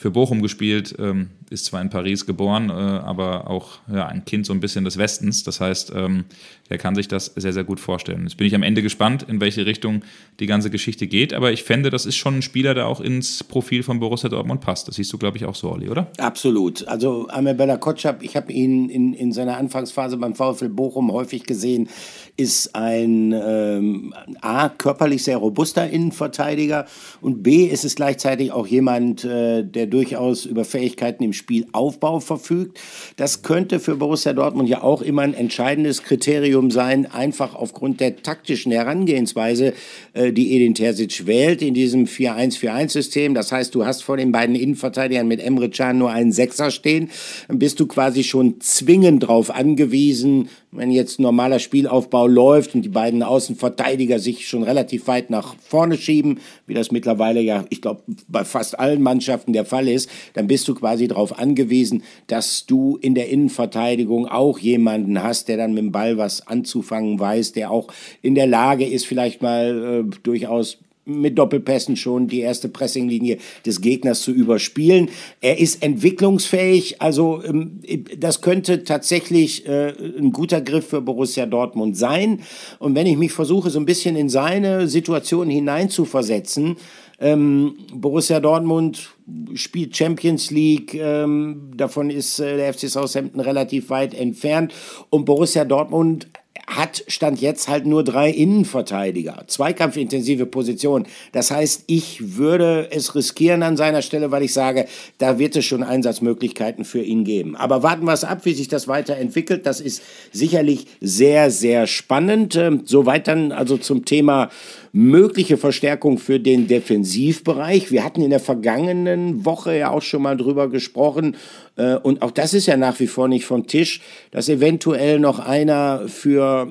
für 0.02 0.10
Bochum 0.10 0.42
gespielt, 0.42 0.96
ähm, 0.98 1.30
ist 1.52 1.66
zwar 1.66 1.80
in 1.80 1.92
Paris 1.92 2.26
geboren, 2.26 2.70
äh, 2.70 2.74
aber 2.74 3.48
auch 3.48 3.80
ja, 3.94 4.08
ein 4.08 4.26
Kind 4.26 4.48
so 4.48 4.54
ein 4.54 4.60
bisschen 4.60 4.84
des 4.84 4.98
Westens. 4.98 5.44
Das 5.44 5.62
heißt, 5.62 5.92
ähm, 5.96 6.26
der 6.72 6.80
kann 6.80 6.96
sich 6.96 7.08
das 7.08 7.26
sehr, 7.36 7.54
sehr 7.54 7.64
gut 7.64 7.80
vorstellen. 7.80 8.24
Jetzt 8.24 8.38
bin 8.38 8.48
ich 8.48 8.56
am 8.56 8.64
Ende 8.64 8.82
gespannt, 8.82 9.26
in 9.28 9.40
welche 9.42 9.66
Richtung 9.68 10.02
die 10.40 10.48
ganze 10.48 10.72
Geschichte 10.72 11.06
geht, 11.06 11.34
aber 11.34 11.52
ich 11.52 11.62
fände, 11.64 11.92
das 11.92 12.08
ist 12.08 12.16
schon 12.16 12.38
ein 12.38 12.42
Spieler, 12.42 12.74
der 12.74 12.88
auch 12.88 13.00
ins 13.00 13.44
Profil 13.44 13.84
von 13.84 14.00
Borussia 14.00 14.28
Dortmund 14.30 14.62
passt. 14.62 14.88
Das 14.88 14.96
siehst 14.96 15.14
du, 15.14 15.20
glaube 15.20 15.38
ich, 15.38 15.46
auch 15.46 15.54
so, 15.54 15.70
Olli, 15.72 15.90
oder? 15.90 16.08
Absolut. 16.18 16.88
Also 16.88 17.28
Amir 17.28 17.54
Bella 17.54 17.78
Kotschap, 17.78 18.24
ich 18.24 18.36
habe 18.36 18.52
ihn 18.52 18.90
in, 18.90 19.14
in 19.14 19.34
seiner 19.34 19.58
Anfangsphase 19.58 20.18
beim 20.18 20.34
VfL 20.34 20.70
Bochum 20.70 21.12
häufig 21.12 21.44
gesehen, 21.44 21.90
ist 22.38 22.74
ein 22.74 23.34
ähm, 23.34 24.16
A, 24.42 24.70
körperlich 24.70 25.24
sehr 25.24 25.38
robuster 25.38 25.88
Innenverteidiger 25.88 26.88
und 27.20 27.44
B, 27.44 27.66
ist 27.66 27.84
es 27.86 27.96
gleichzeitig 27.96 28.52
auch 28.52 28.66
jemand, 28.66 29.26
äh, 29.26 29.64
der 29.64 29.91
durchaus 29.92 30.46
über 30.46 30.66
Fähigkeiten 30.66 31.24
im 31.24 31.34
Spielaufbau 31.34 32.20
verfügt. 32.20 32.80
Das 33.18 33.44
könnte 33.44 33.80
für 33.80 33.96
Borussia 33.96 34.34
Dortmund 34.34 34.70
ja 34.70 34.82
auch 34.82 35.02
immer 35.02 35.22
ein 35.22 35.34
entscheidendes 35.34 36.04
Kriterium 36.04 36.72
sein, 36.72 37.06
einfach 37.06 37.56
aufgrund 37.56 38.00
der 38.00 38.24
taktischen 38.24 38.72
Herangehensweise, 38.72 39.74
äh, 40.14 40.32
die 40.32 40.56
Edin 40.56 40.74
Terzic 40.74 41.28
wählt 41.28 41.62
in 41.62 41.74
diesem 41.74 42.06
4-1-4-1-System. 42.06 43.34
Das 43.34 43.52
heißt, 43.52 43.76
du 43.76 43.86
hast 43.86 44.04
vor 44.04 44.18
den 44.18 44.32
beiden 44.32 44.56
Innenverteidigern 44.56 45.28
mit 45.28 45.42
Emre 45.42 45.70
Can 45.70 45.98
nur 45.98 46.12
einen 46.12 46.32
Sechser 46.32 46.72
stehen, 46.72 47.10
dann 47.48 47.60
bist 47.60 47.80
du 47.80 47.88
quasi 47.88 48.24
schon 48.24 48.60
zwingend 48.62 49.24
darauf 49.24 49.52
angewiesen, 49.52 50.50
wenn 50.72 50.92
jetzt 50.92 51.20
normaler 51.20 51.60
Spielaufbau 51.60 52.28
läuft 52.28 52.76
und 52.76 52.84
die 52.84 52.90
beiden 52.90 53.24
Außenverteidiger 53.24 54.20
sich 54.20 54.48
schon 54.48 54.64
relativ 54.64 55.08
weit 55.08 55.30
nach 55.30 55.56
vorne 55.60 55.98
schieben, 55.98 56.40
wie 56.66 56.74
das 56.74 56.92
mittlerweile 56.92 57.42
ja, 57.42 57.66
ich 57.70 57.82
glaube, 57.82 58.02
bei 58.28 58.46
fast 58.46 58.80
allen 58.80 59.02
Mannschaften 59.02 59.52
der 59.52 59.66
Fall 59.66 59.81
ist, 59.88 60.10
dann 60.34 60.48
bist 60.48 60.68
du 60.68 60.76
quasi 60.76 61.08
darauf 61.08 61.38
angewiesen, 61.38 62.04
dass 62.28 62.66
du 62.66 62.98
in 63.02 63.16
der 63.16 63.30
Innenverteidigung 63.30 64.28
auch 64.28 64.60
jemanden 64.60 65.22
hast, 65.22 65.48
der 65.48 65.58
dann 65.58 65.74
mit 65.74 65.84
dem 65.84 65.92
Ball 65.92 66.18
was 66.18 66.48
anzufangen 66.48 67.20
weiß, 67.20 67.54
der 67.54 67.72
auch 67.72 67.88
in 68.22 68.36
der 68.36 68.48
Lage 68.48 68.86
ist, 68.86 69.06
vielleicht 69.06 69.42
mal 69.42 70.06
äh, 70.08 70.18
durchaus 70.24 70.78
mit 71.06 71.38
Doppelpässen 71.38 71.96
schon 71.96 72.28
die 72.28 72.42
erste 72.42 72.70
Pressinglinie 72.70 73.38
des 73.66 73.82
Gegners 73.82 74.22
zu 74.22 74.32
überspielen. 74.32 75.10
Er 75.42 75.60
ist 75.60 75.82
entwicklungsfähig, 75.84 77.02
also 77.02 77.42
ähm, 77.44 77.80
das 78.18 78.42
könnte 78.42 78.84
tatsächlich 78.84 79.68
äh, 79.68 79.94
ein 80.18 80.32
guter 80.32 80.62
Griff 80.62 80.88
für 80.88 81.02
Borussia 81.02 81.46
Dortmund 81.46 81.98
sein. 81.98 82.42
Und 82.80 82.96
wenn 82.96 83.08
ich 83.08 83.18
mich 83.18 83.32
versuche, 83.32 83.70
so 83.70 83.80
ein 83.80 83.86
bisschen 83.86 84.16
in 84.16 84.30
seine 84.30 84.88
Situation 84.88 85.50
hineinzuversetzen, 85.50 86.78
ähm, 87.22 87.78
Borussia 87.94 88.40
Dortmund 88.40 89.12
spielt 89.54 89.96
Champions 89.96 90.50
League, 90.50 90.96
ähm, 90.96 91.72
davon 91.78 92.10
ist 92.10 92.40
äh, 92.40 92.58
der 92.58 92.74
FC 92.74 92.90
Southampton 92.90 93.40
relativ 93.40 93.90
weit 93.90 94.14
entfernt 94.14 94.74
und 95.10 95.26
Borussia 95.26 95.64
Dortmund 95.64 96.28
hat 96.68 97.04
Stand 97.08 97.42
jetzt 97.42 97.68
halt 97.68 97.86
nur 97.86 98.04
drei 98.04 98.30
Innenverteidiger, 98.30 99.44
zweikampfintensive 99.48 100.46
Position. 100.46 101.06
Das 101.32 101.52
heißt, 101.52 101.84
ich 101.88 102.38
würde 102.38 102.88
es 102.92 103.14
riskieren 103.16 103.64
an 103.64 103.78
seiner 103.78 104.02
Stelle, 104.02 104.32
weil 104.32 104.44
ich 104.44 104.54
sage, 104.54 104.86
da 105.18 105.38
wird 105.38 105.56
es 105.56 105.66
schon 105.66 105.84
Einsatzmöglichkeiten 105.84 106.86
für 106.86 107.02
ihn 107.02 107.24
geben. 107.24 107.56
Aber 107.56 107.84
warten 107.84 108.06
wir 108.06 108.14
es 108.14 108.24
ab, 108.24 108.46
wie 108.46 108.54
sich 108.54 108.68
das 108.68 108.88
weiterentwickelt. 108.88 109.66
Das 109.66 109.82
ist 109.82 110.02
sicherlich 110.32 110.88
sehr, 111.02 111.52
sehr 111.52 111.88
spannend. 111.88 112.56
Ähm, 112.56 112.82
soweit 112.86 113.28
dann 113.28 113.52
also 113.52 113.78
zum 113.78 114.06
Thema 114.06 114.50
mögliche 114.94 115.58
Verstärkung 115.58 116.18
für 116.18 116.40
den 116.40 116.68
Defensivbereich. 116.68 117.92
Wir 117.92 118.04
hatten 118.04 118.22
in 118.22 118.30
der 118.30 118.40
vergangenen 118.40 119.46
Woche 119.46 119.78
ja 119.78 119.90
auch 119.90 120.02
schon 120.02 120.22
mal 120.22 120.36
drüber 120.36 120.70
gesprochen, 120.70 121.36
äh, 121.78 121.96
und 121.96 122.22
auch 122.22 122.32
das 122.32 122.54
ist 122.54 122.68
ja 122.68 122.78
nach 122.78 123.00
wie 123.00 123.08
vor 123.08 123.28
nicht 123.28 123.46
vom 123.46 123.68
Tisch, 123.68 124.02
dass 124.32 124.50
eventuell 124.50 125.20
noch 125.20 125.40
einer 125.40 126.08
für 126.08 126.68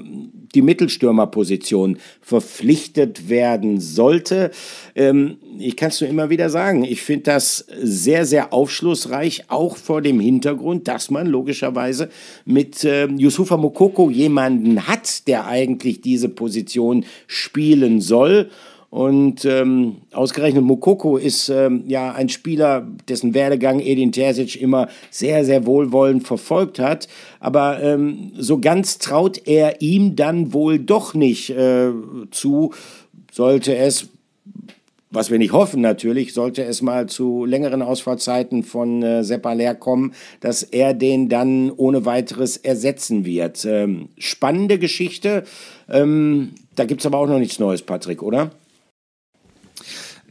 die 0.54 0.62
Mittelstürmerposition 0.62 1.98
verpflichtet 2.20 3.28
werden 3.28 3.80
sollte. 3.80 4.50
Ähm, 4.94 5.38
ich 5.60 5.76
kann 5.76 5.90
es 5.90 6.00
nur 6.00 6.10
immer 6.10 6.30
wieder 6.30 6.50
sagen, 6.50 6.84
ich 6.84 7.02
finde 7.02 7.24
das 7.24 7.66
sehr, 7.80 8.26
sehr 8.26 8.52
aufschlussreich, 8.52 9.44
auch 9.48 9.76
vor 9.76 10.02
dem 10.02 10.20
Hintergrund, 10.20 10.88
dass 10.88 11.10
man 11.10 11.26
logischerweise 11.26 12.10
mit 12.44 12.84
äh, 12.84 13.06
Yusufa 13.06 13.56
Mokoko 13.56 14.10
jemanden 14.10 14.86
hat, 14.86 15.26
der 15.28 15.46
eigentlich 15.46 16.00
diese 16.00 16.28
Position 16.28 17.04
spielen 17.26 18.00
soll. 18.00 18.50
Und 18.90 19.44
ähm, 19.44 19.98
ausgerechnet 20.12 20.64
Mokoko 20.64 21.16
ist 21.16 21.48
ähm, 21.48 21.84
ja 21.86 22.12
ein 22.12 22.28
Spieler, 22.28 22.88
dessen 23.08 23.34
Werdegang 23.34 23.78
Edin 23.78 24.10
Terzic 24.10 24.60
immer 24.60 24.88
sehr, 25.10 25.44
sehr 25.44 25.64
wohlwollend 25.64 26.26
verfolgt 26.26 26.80
hat. 26.80 27.06
Aber 27.38 27.80
ähm, 27.80 28.32
so 28.36 28.58
ganz 28.58 28.98
traut 28.98 29.46
er 29.46 29.80
ihm 29.80 30.16
dann 30.16 30.52
wohl 30.52 30.80
doch 30.80 31.14
nicht 31.14 31.50
äh, 31.50 31.90
zu, 32.32 32.72
sollte 33.30 33.76
es 33.76 34.08
was 35.10 35.30
wir 35.30 35.38
nicht 35.38 35.52
hoffen 35.52 35.80
natürlich, 35.80 36.32
sollte 36.32 36.62
es 36.64 36.82
mal 36.82 37.06
zu 37.06 37.44
längeren 37.44 37.82
Ausfallzeiten 37.82 38.62
von 38.62 39.02
äh, 39.02 39.24
Sepp 39.24 39.46
kommen, 39.80 40.14
dass 40.40 40.62
er 40.62 40.94
den 40.94 41.28
dann 41.28 41.70
ohne 41.70 42.04
weiteres 42.04 42.56
ersetzen 42.56 43.24
wird. 43.24 43.64
Ähm, 43.64 44.08
spannende 44.18 44.78
Geschichte. 44.78 45.44
Ähm, 45.88 46.50
da 46.76 46.84
gibt 46.84 47.00
es 47.00 47.06
aber 47.06 47.18
auch 47.18 47.26
noch 47.26 47.38
nichts 47.38 47.58
Neues, 47.58 47.82
Patrick, 47.82 48.22
oder? 48.22 48.52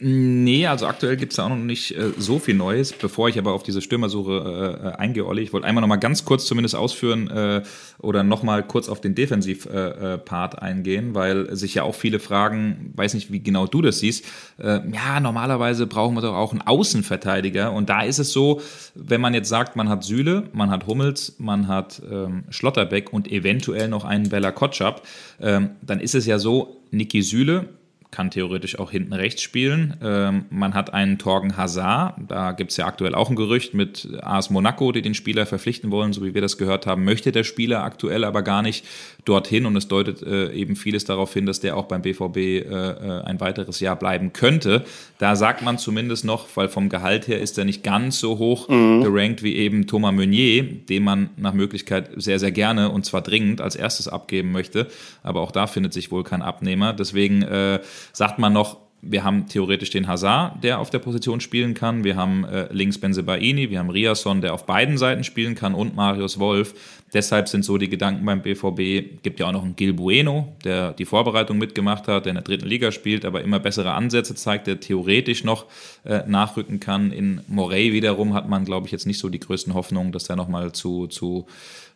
Nee, 0.01 0.65
also 0.65 0.87
aktuell 0.87 1.17
gibt 1.17 1.33
es 1.33 1.37
da 1.37 1.45
auch 1.45 1.49
noch 1.49 1.57
nicht 1.57 1.97
äh, 1.97 2.11
so 2.17 2.39
viel 2.39 2.55
Neues. 2.55 2.93
Bevor 2.93 3.27
ich 3.27 3.37
aber 3.37 3.51
auf 3.51 3.63
diese 3.63 3.81
Stürmersuche 3.81 4.95
äh 4.95 4.99
eingehe, 4.99 5.25
Olli, 5.25 5.41
ich 5.41 5.51
wollte 5.51 5.67
einmal 5.67 5.81
noch 5.81 5.89
mal 5.89 5.97
ganz 5.97 6.23
kurz 6.23 6.45
zumindest 6.45 6.75
ausführen 6.75 7.29
äh, 7.29 7.63
oder 7.99 8.23
noch 8.23 8.43
mal 8.43 8.63
kurz 8.63 8.87
auf 8.87 9.01
den 9.01 9.13
Defensiv-Part 9.13 10.53
äh, 10.53 10.57
äh 10.57 10.61
eingehen, 10.61 11.15
weil 11.15 11.53
sich 11.55 11.75
ja 11.75 11.83
auch 11.83 11.95
viele 11.95 12.19
fragen, 12.19 12.93
weiß 12.95 13.13
nicht, 13.13 13.31
wie 13.31 13.41
genau 13.41 13.67
du 13.67 13.81
das 13.81 13.99
siehst, 13.99 14.25
äh, 14.57 14.79
ja, 14.91 15.19
normalerweise 15.19 15.85
brauchen 15.85 16.15
wir 16.15 16.21
doch 16.21 16.35
auch 16.35 16.51
einen 16.51 16.61
Außenverteidiger 16.61 17.71
und 17.71 17.89
da 17.89 18.01
ist 18.01 18.19
es 18.19 18.31
so, 18.31 18.61
wenn 18.95 19.19
man 19.19 19.33
jetzt 19.33 19.49
sagt, 19.49 19.75
man 19.75 19.89
hat 19.89 20.03
Süle, 20.03 20.43
man 20.53 20.69
hat 20.69 20.87
Hummels, 20.87 21.35
man 21.39 21.67
hat 21.67 22.01
ähm, 22.09 22.43
Schlotterbeck 22.49 23.11
und 23.11 23.29
eventuell 23.29 23.89
noch 23.89 24.05
einen 24.05 24.29
Bella 24.29 24.51
Kotschap, 24.51 25.05
ähm, 25.41 25.71
dann 25.81 25.99
ist 25.99 26.15
es 26.15 26.25
ja 26.25 26.39
so, 26.39 26.77
Niki 26.91 27.21
Süle 27.21 27.69
kann 28.11 28.31
theoretisch 28.31 28.79
auch 28.79 28.89
hinten 28.89 29.13
rechts 29.13 29.43
spielen. 29.43 29.95
Ähm, 30.01 30.45
man 30.49 30.73
hat 30.73 30.93
einen 30.93 31.19
Torgen 31.19 31.57
Hazard, 31.57 32.15
da 32.27 32.53
gibt 32.53 32.71
es 32.71 32.77
ja 32.77 32.87
aktuell 32.87 33.13
auch 33.13 33.29
ein 33.29 33.35
Gerücht 33.35 33.75
mit 33.75 34.07
AS 34.21 34.49
Monaco, 34.49 34.91
die 34.91 35.03
den 35.03 35.13
Spieler 35.13 35.45
verpflichten 35.45 35.91
wollen, 35.91 36.11
so 36.11 36.23
wie 36.23 36.33
wir 36.33 36.41
das 36.41 36.57
gehört 36.57 36.87
haben, 36.87 37.03
möchte 37.03 37.31
der 37.31 37.43
Spieler 37.43 37.83
aktuell 37.83 38.23
aber 38.23 38.41
gar 38.41 38.63
nicht 38.63 38.85
dorthin 39.25 39.67
und 39.67 39.75
es 39.75 39.87
deutet 39.87 40.23
äh, 40.23 40.51
eben 40.53 40.75
vieles 40.75 41.05
darauf 41.05 41.33
hin, 41.33 41.45
dass 41.45 41.59
der 41.59 41.77
auch 41.77 41.85
beim 41.85 42.01
BVB 42.01 42.37
äh, 42.37 42.59
äh, 42.61 43.21
ein 43.25 43.39
weiteres 43.39 43.79
Jahr 43.79 43.95
bleiben 43.95 44.33
könnte. 44.33 44.85
Da 45.19 45.35
sagt 45.35 45.61
man 45.61 45.77
zumindest 45.77 46.25
noch, 46.25 46.47
weil 46.55 46.67
vom 46.67 46.89
Gehalt 46.89 47.27
her 47.27 47.39
ist 47.39 47.57
er 47.59 47.65
nicht 47.65 47.83
ganz 47.83 48.19
so 48.19 48.39
hoch 48.39 48.69
mhm. 48.69 49.03
gerankt 49.03 49.43
wie 49.43 49.55
eben 49.55 49.85
Thomas 49.85 50.13
Meunier, 50.13 50.63
den 50.63 51.03
man 51.03 51.29
nach 51.37 51.53
Möglichkeit 51.53 52.09
sehr, 52.15 52.39
sehr 52.39 52.51
gerne 52.51 52.89
und 52.89 53.05
zwar 53.05 53.21
dringend 53.21 53.61
als 53.61 53.75
erstes 53.75 54.07
abgeben 54.07 54.51
möchte. 54.51 54.87
Aber 55.21 55.41
auch 55.41 55.51
da 55.51 55.67
findet 55.67 55.93
sich 55.93 56.11
wohl 56.11 56.23
kein 56.23 56.41
Abnehmer. 56.41 56.93
Deswegen 56.93 57.43
äh, 57.43 57.79
sagt 58.13 58.39
man 58.39 58.53
noch, 58.53 58.77
wir 59.01 59.23
haben 59.23 59.47
theoretisch 59.47 59.91
den 59.91 60.07
Hazard, 60.07 60.63
der 60.63 60.79
auf 60.79 60.89
der 60.89 60.99
Position 60.99 61.39
spielen 61.39 61.73
kann. 61.73 62.03
Wir 62.03 62.17
haben 62.17 62.43
äh, 62.43 62.67
links 62.71 62.97
Benzebaini, 62.97 63.69
wir 63.69 63.79
haben 63.79 63.89
Riasson, 63.89 64.41
der 64.41 64.53
auf 64.53 64.65
beiden 64.65 64.97
Seiten 64.97 65.23
spielen 65.23 65.55
kann 65.55 65.73
und 65.73 65.95
Marius 65.95 66.37
Wolf. 66.39 66.73
Deshalb 67.13 67.47
sind 67.47 67.63
so 67.63 67.77
die 67.77 67.89
Gedanken 67.89 68.25
beim 68.25 68.41
BVB. 68.41 69.23
Gibt 69.23 69.39
ja 69.39 69.47
auch 69.47 69.51
noch 69.51 69.63
einen 69.63 69.75
Gil 69.75 69.93
Bueno, 69.93 70.53
der 70.63 70.91
die 70.93 71.05
Vorbereitung 71.05 71.57
mitgemacht 71.57 72.07
hat, 72.07 72.25
der 72.25 72.31
in 72.31 72.35
der 72.35 72.43
dritten 72.43 72.67
Liga 72.67 72.91
spielt, 72.91 73.25
aber 73.25 73.41
immer 73.41 73.59
bessere 73.59 73.93
Ansätze 73.93 74.35
zeigt, 74.35 74.67
der 74.67 74.79
theoretisch 74.79 75.43
noch 75.43 75.65
äh, 76.03 76.23
nachrücken 76.27 76.79
kann. 76.79 77.11
In 77.11 77.41
Morey 77.47 77.93
wiederum 77.93 78.33
hat 78.33 78.49
man, 78.49 78.65
glaube 78.65 78.87
ich, 78.87 78.91
jetzt 78.91 79.07
nicht 79.07 79.19
so 79.19 79.29
die 79.29 79.39
größten 79.39 79.73
Hoffnungen, 79.73 80.11
dass 80.11 80.29
er 80.29 80.35
nochmal 80.35 80.73
zu, 80.73 81.07
zu 81.07 81.47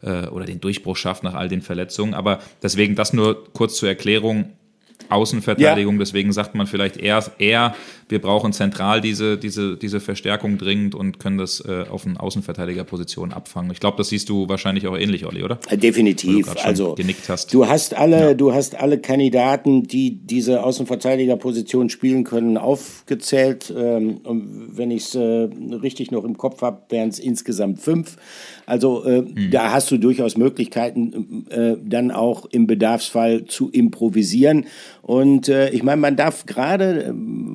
äh, 0.01 0.27
oder 0.27 0.45
den 0.45 0.61
Durchbruch 0.61 0.95
schafft 0.95 1.23
nach 1.23 1.33
all 1.33 1.49
den 1.49 1.61
Verletzungen. 1.61 2.13
Aber 2.13 2.39
deswegen 2.63 2.95
das 2.95 3.11
nur 3.11 3.51
kurz 3.53 3.75
zur 3.75 3.89
Erklärung 3.89 4.53
Außenverteidigung. 5.09 5.95
Ja. 5.95 5.99
Deswegen 5.99 6.31
sagt 6.33 6.55
man 6.55 6.67
vielleicht 6.67 6.97
eher, 6.97 7.23
eher, 7.37 7.75
wir 8.09 8.19
brauchen 8.19 8.53
zentral 8.53 9.01
diese, 9.01 9.37
diese, 9.37 9.77
diese 9.77 9.99
Verstärkung 9.99 10.57
dringend 10.57 10.95
und 10.95 11.19
können 11.19 11.37
das 11.37 11.61
äh, 11.61 11.85
auf 11.89 12.05
eine 12.05 12.19
Außenverteidigerposition 12.19 13.33
abfangen. 13.33 13.71
Ich 13.71 13.79
glaube, 13.79 13.97
das 13.97 14.09
siehst 14.09 14.29
du 14.29 14.47
wahrscheinlich 14.49 14.87
auch 14.87 14.97
ähnlich, 14.97 15.25
Olli, 15.25 15.43
oder? 15.43 15.59
Äh, 15.69 15.77
definitiv. 15.77 16.53
Du 16.53 16.59
also 16.63 16.95
genickt 16.95 17.29
hast. 17.29 17.53
Du 17.53 17.67
hast 17.67 17.95
alle, 17.95 18.19
ja. 18.19 18.33
du 18.33 18.53
hast 18.53 18.75
alle 18.75 18.99
Kandidaten, 18.99 19.83
die 19.83 20.11
diese 20.11 20.63
Außenverteidigerposition 20.63 21.89
spielen 21.89 22.23
können, 22.23 22.57
aufgezählt. 22.57 23.73
Ähm, 23.75 24.21
wenn 24.23 24.91
ich 24.91 25.03
es 25.03 25.15
äh, 25.15 25.19
richtig 25.21 26.11
noch 26.11 26.23
im 26.23 26.37
Kopf 26.37 26.61
habe, 26.61 26.81
wären 26.89 27.09
es 27.09 27.19
insgesamt 27.19 27.79
fünf. 27.79 28.17
Also 28.65 29.03
äh, 29.05 29.19
hm. 29.19 29.51
da 29.51 29.73
hast 29.73 29.91
du 29.91 29.97
durchaus 29.97 30.37
Möglichkeiten, 30.37 31.45
äh, 31.49 31.75
dann 31.83 32.11
auch 32.11 32.45
im 32.45 32.67
Bedarfsfall 32.67 33.45
zu 33.45 33.69
improvisieren. 33.69 34.65
Und 35.01 35.49
äh, 35.49 35.69
ich 35.71 35.83
meine, 35.83 35.99
man 35.99 36.15
darf 36.15 36.45
gerade 36.45 37.05
ähm, 37.09 37.52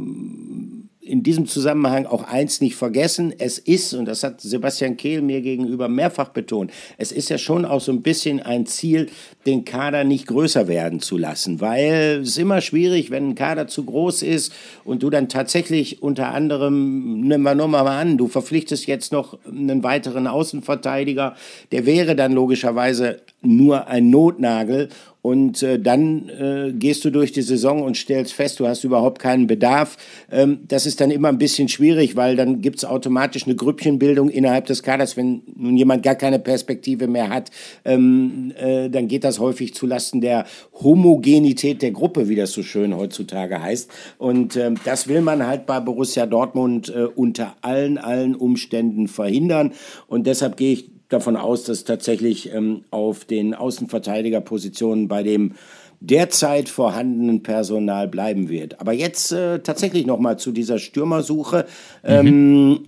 in 1.08 1.22
diesem 1.22 1.46
Zusammenhang 1.46 2.06
auch 2.06 2.22
eins 2.22 2.60
nicht 2.60 2.76
vergessen. 2.76 3.34
Es 3.36 3.58
ist, 3.58 3.94
und 3.94 4.04
das 4.04 4.22
hat 4.22 4.40
Sebastian 4.40 4.96
Kehl 4.96 5.22
mir 5.22 5.40
gegenüber 5.40 5.88
mehrfach 5.88 6.28
betont, 6.28 6.70
es 6.98 7.12
ist 7.12 7.30
ja 7.30 7.38
schon 7.38 7.64
auch 7.64 7.80
so 7.80 7.92
ein 7.92 8.02
bisschen 8.02 8.40
ein 8.40 8.66
Ziel, 8.66 9.08
den 9.48 9.64
Kader 9.64 10.04
nicht 10.04 10.26
größer 10.26 10.68
werden 10.68 11.00
zu 11.00 11.16
lassen, 11.16 11.60
weil 11.60 12.20
es 12.22 12.28
ist 12.28 12.38
immer 12.38 12.60
schwierig, 12.60 13.10
wenn 13.10 13.30
ein 13.30 13.34
Kader 13.34 13.66
zu 13.66 13.84
groß 13.84 14.22
ist 14.22 14.52
und 14.84 15.02
du 15.02 15.08
dann 15.08 15.30
tatsächlich 15.30 16.02
unter 16.02 16.34
anderem, 16.34 17.22
nehmen 17.22 17.42
wir 17.44 17.54
nur 17.54 17.68
mal 17.68 17.86
an, 17.86 18.18
du 18.18 18.28
verpflichtest 18.28 18.86
jetzt 18.86 19.10
noch 19.10 19.38
einen 19.46 19.82
weiteren 19.82 20.26
Außenverteidiger, 20.26 21.34
der 21.72 21.86
wäre 21.86 22.14
dann 22.14 22.32
logischerweise 22.32 23.22
nur 23.40 23.88
ein 23.88 24.10
Notnagel 24.10 24.90
und 25.20 25.62
äh, 25.62 25.80
dann 25.80 26.28
äh, 26.28 26.72
gehst 26.72 27.04
du 27.04 27.10
durch 27.10 27.32
die 27.32 27.42
Saison 27.42 27.82
und 27.82 27.96
stellst 27.96 28.32
fest, 28.32 28.60
du 28.60 28.68
hast 28.68 28.84
überhaupt 28.84 29.18
keinen 29.18 29.46
Bedarf. 29.46 29.96
Ähm, 30.30 30.60
das 30.68 30.86
ist 30.86 31.00
dann 31.00 31.10
immer 31.10 31.28
ein 31.28 31.38
bisschen 31.38 31.68
schwierig, 31.68 32.14
weil 32.14 32.36
dann 32.36 32.62
gibt 32.62 32.78
es 32.78 32.84
automatisch 32.84 33.44
eine 33.44 33.56
Grüppchenbildung 33.56 34.30
innerhalb 34.30 34.66
des 34.66 34.82
Kaders. 34.82 35.16
Wenn 35.16 35.42
nun 35.56 35.76
jemand 35.76 36.04
gar 36.04 36.14
keine 36.14 36.38
Perspektive 36.38 37.08
mehr 37.08 37.30
hat, 37.30 37.50
ähm, 37.84 38.52
äh, 38.58 38.88
dann 38.88 39.08
geht 39.08 39.24
das 39.24 39.37
häufig 39.38 39.74
zulasten 39.74 40.20
der 40.20 40.46
Homogenität 40.72 41.82
der 41.82 41.90
Gruppe, 41.90 42.28
wie 42.28 42.36
das 42.36 42.52
so 42.52 42.62
schön 42.62 42.96
heutzutage 42.96 43.62
heißt. 43.62 43.90
Und 44.18 44.56
ähm, 44.56 44.76
das 44.84 45.08
will 45.08 45.20
man 45.20 45.46
halt 45.46 45.66
bei 45.66 45.80
Borussia 45.80 46.26
Dortmund 46.26 46.88
äh, 46.88 47.04
unter 47.04 47.56
allen, 47.62 47.98
allen 47.98 48.34
Umständen 48.34 49.08
verhindern. 49.08 49.72
Und 50.06 50.26
deshalb 50.26 50.56
gehe 50.56 50.72
ich 50.72 50.90
davon 51.08 51.36
aus, 51.36 51.64
dass 51.64 51.84
tatsächlich 51.84 52.52
ähm, 52.52 52.84
auf 52.90 53.24
den 53.24 53.54
Außenverteidigerpositionen 53.54 55.08
bei 55.08 55.22
dem 55.22 55.54
derzeit 56.00 56.68
vorhandenen 56.68 57.42
Personal 57.42 58.08
bleiben 58.08 58.48
wird. 58.48 58.80
Aber 58.80 58.92
jetzt 58.92 59.32
äh, 59.32 59.60
tatsächlich 59.60 60.06
noch 60.06 60.18
mal 60.18 60.38
zu 60.38 60.52
dieser 60.52 60.78
Stürmersuche. 60.78 61.66
Mhm. 62.02 62.08
Ähm, 62.08 62.80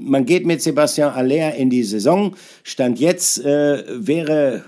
man 0.00 0.24
geht 0.24 0.46
mit 0.46 0.62
Sebastian 0.62 1.12
Aller 1.12 1.54
in 1.54 1.70
die 1.70 1.82
Saison. 1.82 2.36
Stand 2.62 3.00
jetzt 3.00 3.44
äh, 3.44 3.82
wäre 3.88 4.64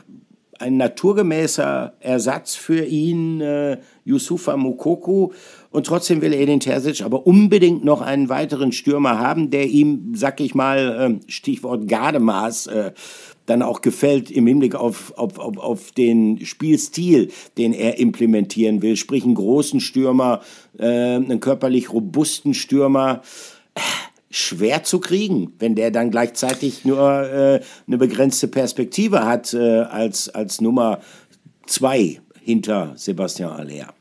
ein 0.59 0.77
naturgemäßer 0.77 1.95
Ersatz 2.01 2.55
für 2.55 2.85
ihn 2.85 3.41
äh, 3.41 3.79
Yusufa 4.05 4.57
Mukoku. 4.57 5.31
Und 5.71 5.87
trotzdem 5.87 6.23
will 6.23 6.33
Edin 6.33 6.61
Terzic 6.61 7.03
aber 7.03 7.27
unbedingt 7.27 7.85
noch 7.85 8.01
einen 8.01 8.29
weiteren 8.29 8.73
Stürmer 8.73 9.19
haben, 9.19 9.51
der 9.51 9.67
ihm, 9.67 10.13
sag 10.15 10.41
ich 10.41 10.55
mal, 10.55 10.97
ähm, 11.01 11.21
Stichwort 11.27 11.89
Gardemaß, 11.89 12.69
äh, 12.69 12.93
dann 13.45 13.63
auch 13.63 13.81
gefällt 13.81 14.31
im 14.31 14.47
Hinblick 14.47 14.75
auf, 14.75 15.13
auf, 15.17 15.39
auf, 15.39 15.59
auf 15.59 15.93
den 15.93 16.45
Spielstil, 16.45 17.31
den 17.59 17.73
er 17.73 17.99
implementieren 17.99 18.83
will. 18.83 18.97
Sprich, 18.97 19.25
einen 19.25 19.35
großen 19.35 19.81
Stürmer, 19.81 20.41
äh, 20.79 20.87
einen 20.87 21.41
körperlich 21.41 21.93
robusten 21.93 22.55
Stürmer. 22.55 23.23
Schwer 24.31 24.83
zu 24.83 25.01
kriegen, 25.01 25.53
wenn 25.59 25.75
der 25.75 25.91
dann 25.91 26.11
gleichzeitig 26.11 26.85
nur 26.85 27.01
äh, 27.01 27.61
eine 27.87 27.99
begrenzte 27.99 28.49
Perspektive 28.49 29.25
hat 29.25 29.55
äh, 29.55 29.81
als, 29.83 30.29
als 30.29 30.61
Nummer 30.61 31.01
zwei 31.67 32.21
hinter 32.41 32.93
Sebastian 32.97 33.53
Aller. 33.53 33.95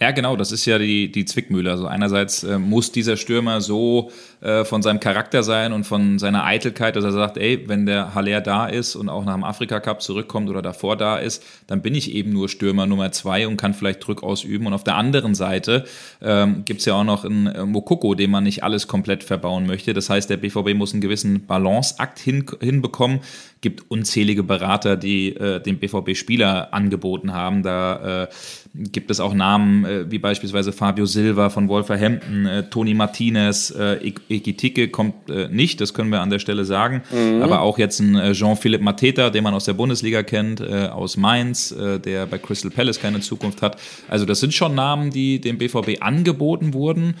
Ja, 0.00 0.12
genau, 0.12 0.36
das 0.36 0.52
ist 0.52 0.64
ja 0.64 0.78
die, 0.78 1.10
die 1.10 1.24
Zwickmühle. 1.24 1.72
Also 1.72 1.86
einerseits 1.86 2.44
äh, 2.44 2.58
muss 2.58 2.92
dieser 2.92 3.16
Stürmer 3.16 3.60
so 3.60 4.12
äh, 4.40 4.64
von 4.64 4.80
seinem 4.80 5.00
Charakter 5.00 5.42
sein 5.42 5.72
und 5.72 5.82
von 5.84 6.20
seiner 6.20 6.44
Eitelkeit, 6.44 6.94
dass 6.94 7.02
er 7.02 7.10
sagt, 7.10 7.36
ey, 7.36 7.64
wenn 7.66 7.84
der 7.84 8.14
Haller 8.14 8.40
da 8.40 8.66
ist 8.66 8.94
und 8.94 9.08
auch 9.08 9.24
nach 9.24 9.34
dem 9.34 9.42
Afrika 9.42 9.80
Cup 9.80 10.00
zurückkommt 10.00 10.48
oder 10.48 10.62
davor 10.62 10.96
da 10.96 11.16
ist, 11.16 11.42
dann 11.66 11.82
bin 11.82 11.96
ich 11.96 12.14
eben 12.14 12.32
nur 12.32 12.48
Stürmer 12.48 12.86
Nummer 12.86 13.10
zwei 13.10 13.48
und 13.48 13.56
kann 13.56 13.74
vielleicht 13.74 14.06
Druck 14.06 14.22
ausüben. 14.22 14.68
Und 14.68 14.72
auf 14.72 14.84
der 14.84 14.94
anderen 14.94 15.34
Seite 15.34 15.84
ähm, 16.22 16.64
gibt 16.64 16.84
ja 16.84 16.94
auch 16.94 17.04
noch 17.04 17.24
einen 17.24 17.48
äh, 17.48 17.66
Mokoko, 17.66 18.14
dem 18.14 18.30
man 18.30 18.44
nicht 18.44 18.62
alles 18.62 18.86
komplett 18.86 19.24
verbauen 19.24 19.66
möchte. 19.66 19.94
Das 19.94 20.08
heißt, 20.08 20.30
der 20.30 20.36
BVB 20.36 20.74
muss 20.74 20.92
einen 20.92 21.00
gewissen 21.00 21.44
Balanceakt 21.46 22.20
hin, 22.20 22.46
hinbekommen. 22.60 23.18
Gibt 23.60 23.90
unzählige 23.90 24.44
Berater, 24.44 24.96
die 24.96 25.34
äh, 25.34 25.60
den 25.60 25.80
BVB-Spieler 25.80 26.72
angeboten 26.72 27.32
haben. 27.32 27.64
Da 27.64 28.22
äh, 28.22 28.28
gibt 28.74 29.10
es 29.10 29.18
auch 29.18 29.34
Namen 29.34 29.87
äh, 29.88 30.10
wie 30.10 30.18
beispielsweise 30.18 30.72
Fabio 30.72 31.06
Silva 31.06 31.50
von 31.50 31.68
Wolverhampton, 31.68 32.46
äh, 32.46 32.68
Toni 32.68 32.94
Martinez, 32.94 33.70
äh, 33.70 34.12
Ekitike 34.28 34.88
kommt 34.88 35.28
äh, 35.28 35.48
nicht, 35.48 35.80
das 35.80 35.94
können 35.94 36.10
wir 36.10 36.20
an 36.20 36.30
der 36.30 36.38
Stelle 36.38 36.64
sagen. 36.64 37.02
Mhm. 37.10 37.42
Aber 37.42 37.62
auch 37.62 37.78
jetzt 37.78 38.00
ein 38.00 38.16
äh, 38.16 38.32
Jean-Philippe 38.32 38.84
Mateta, 38.84 39.30
den 39.30 39.44
man 39.44 39.54
aus 39.54 39.64
der 39.64 39.74
Bundesliga 39.74 40.22
kennt, 40.22 40.60
äh, 40.60 40.88
aus 40.88 41.16
Mainz, 41.16 41.72
äh, 41.72 41.98
der 41.98 42.26
bei 42.26 42.38
Crystal 42.38 42.70
Palace 42.70 43.00
keine 43.00 43.20
Zukunft 43.20 43.62
hat. 43.62 43.78
Also 44.08 44.24
das 44.24 44.40
sind 44.40 44.54
schon 44.54 44.74
Namen, 44.74 45.10
die 45.10 45.40
dem 45.40 45.58
BVB 45.58 46.00
angeboten 46.02 46.74
wurden. 46.74 47.14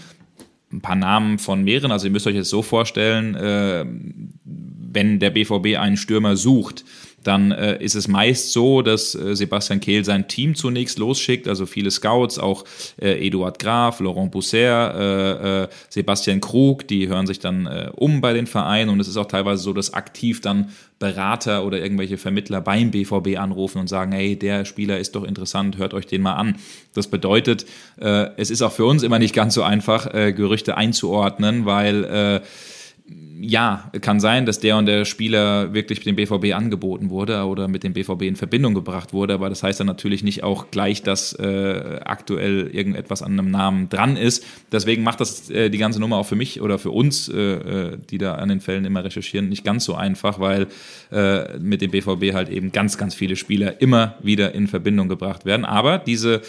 Ein 0.70 0.82
paar 0.82 0.96
Namen 0.96 1.38
von 1.38 1.64
mehreren, 1.64 1.92
also 1.92 2.06
ihr 2.06 2.12
müsst 2.12 2.26
euch 2.26 2.34
jetzt 2.34 2.50
so 2.50 2.62
vorstellen, 2.62 3.34
äh, 3.34 3.86
wenn 4.44 5.18
der 5.18 5.30
BVB 5.30 5.78
einen 5.78 5.96
Stürmer 5.96 6.36
sucht, 6.36 6.84
dann 7.28 7.52
äh, 7.52 7.76
ist 7.82 7.94
es 7.94 8.08
meist 8.08 8.52
so, 8.52 8.80
dass 8.80 9.14
äh, 9.14 9.36
Sebastian 9.36 9.80
Kehl 9.80 10.02
sein 10.02 10.28
Team 10.28 10.54
zunächst 10.54 10.98
losschickt, 10.98 11.46
also 11.46 11.66
viele 11.66 11.90
Scouts, 11.90 12.38
auch 12.38 12.64
äh, 12.98 13.26
Eduard 13.26 13.58
Graf, 13.58 14.00
Laurent 14.00 14.32
Bousser, 14.32 14.94
äh, 14.94 15.64
äh, 15.64 15.68
Sebastian 15.90 16.40
Krug, 16.40 16.88
die 16.88 17.06
hören 17.06 17.26
sich 17.26 17.38
dann 17.38 17.66
äh, 17.66 17.90
um 17.94 18.22
bei 18.22 18.32
den 18.32 18.46
Vereinen 18.46 18.88
und 18.88 18.98
es 18.98 19.08
ist 19.08 19.18
auch 19.18 19.26
teilweise 19.26 19.62
so, 19.62 19.74
dass 19.74 19.92
aktiv 19.92 20.40
dann 20.40 20.70
Berater 20.98 21.66
oder 21.66 21.78
irgendwelche 21.82 22.16
Vermittler 22.16 22.62
beim 22.62 22.90
BVB 22.90 23.38
anrufen 23.38 23.78
und 23.78 23.88
sagen, 23.88 24.12
hey, 24.12 24.34
der 24.34 24.64
Spieler 24.64 24.98
ist 24.98 25.14
doch 25.14 25.24
interessant, 25.24 25.76
hört 25.76 25.92
euch 25.92 26.06
den 26.06 26.22
mal 26.22 26.34
an. 26.34 26.56
Das 26.94 27.06
bedeutet, 27.06 27.66
es 27.96 28.50
ist 28.50 28.62
auch 28.62 28.72
für 28.72 28.84
uns 28.84 29.04
immer 29.04 29.20
nicht 29.20 29.32
ganz 29.32 29.54
so 29.54 29.62
einfach, 29.62 30.10
Gerüchte 30.10 30.76
einzuordnen, 30.76 31.66
weil 31.66 32.42
ja, 33.40 33.90
kann 34.00 34.20
sein, 34.20 34.46
dass 34.46 34.58
der 34.58 34.76
und 34.76 34.86
der 34.86 35.04
Spieler 35.04 35.72
wirklich 35.72 36.00
dem 36.00 36.16
BVB 36.16 36.54
angeboten 36.54 37.10
wurde 37.10 37.44
oder 37.44 37.68
mit 37.68 37.84
dem 37.84 37.92
BVB 37.92 38.22
in 38.22 38.36
Verbindung 38.36 38.74
gebracht 38.74 39.12
wurde, 39.12 39.34
aber 39.34 39.48
das 39.48 39.62
heißt 39.62 39.78
dann 39.78 39.86
natürlich 39.86 40.22
nicht 40.22 40.42
auch 40.42 40.70
gleich, 40.70 41.02
dass 41.02 41.32
äh, 41.34 42.00
aktuell 42.04 42.68
irgendetwas 42.72 43.22
an 43.22 43.32
einem 43.32 43.50
Namen 43.50 43.88
dran 43.88 44.16
ist. 44.16 44.44
Deswegen 44.72 45.02
macht 45.02 45.20
das 45.20 45.50
äh, 45.50 45.70
die 45.70 45.78
ganze 45.78 46.00
Nummer 46.00 46.16
auch 46.16 46.26
für 46.26 46.36
mich 46.36 46.60
oder 46.60 46.78
für 46.78 46.90
uns, 46.90 47.28
äh, 47.28 47.34
äh 47.34 47.98
die 48.10 48.18
da 48.18 48.34
an 48.34 48.48
den 48.48 48.60
Fällen 48.60 48.84
immer 48.84 49.04
recherchieren, 49.04 49.48
nicht 49.48 49.64
ganz 49.64 49.84
so 49.84 49.94
einfach, 49.94 50.40
weil 50.40 50.66
äh, 51.12 51.58
mit 51.58 51.80
dem 51.80 51.90
BVB 51.90 52.34
halt 52.34 52.48
eben 52.48 52.72
ganz, 52.72 52.98
ganz 52.98 53.14
viele 53.14 53.36
Spieler 53.36 53.80
immer 53.80 54.16
wieder 54.20 54.54
in 54.54 54.66
Verbindung 54.66 55.08
gebracht 55.08 55.44
werden. 55.44 55.64
Aber 55.64 55.98
diese 55.98 56.42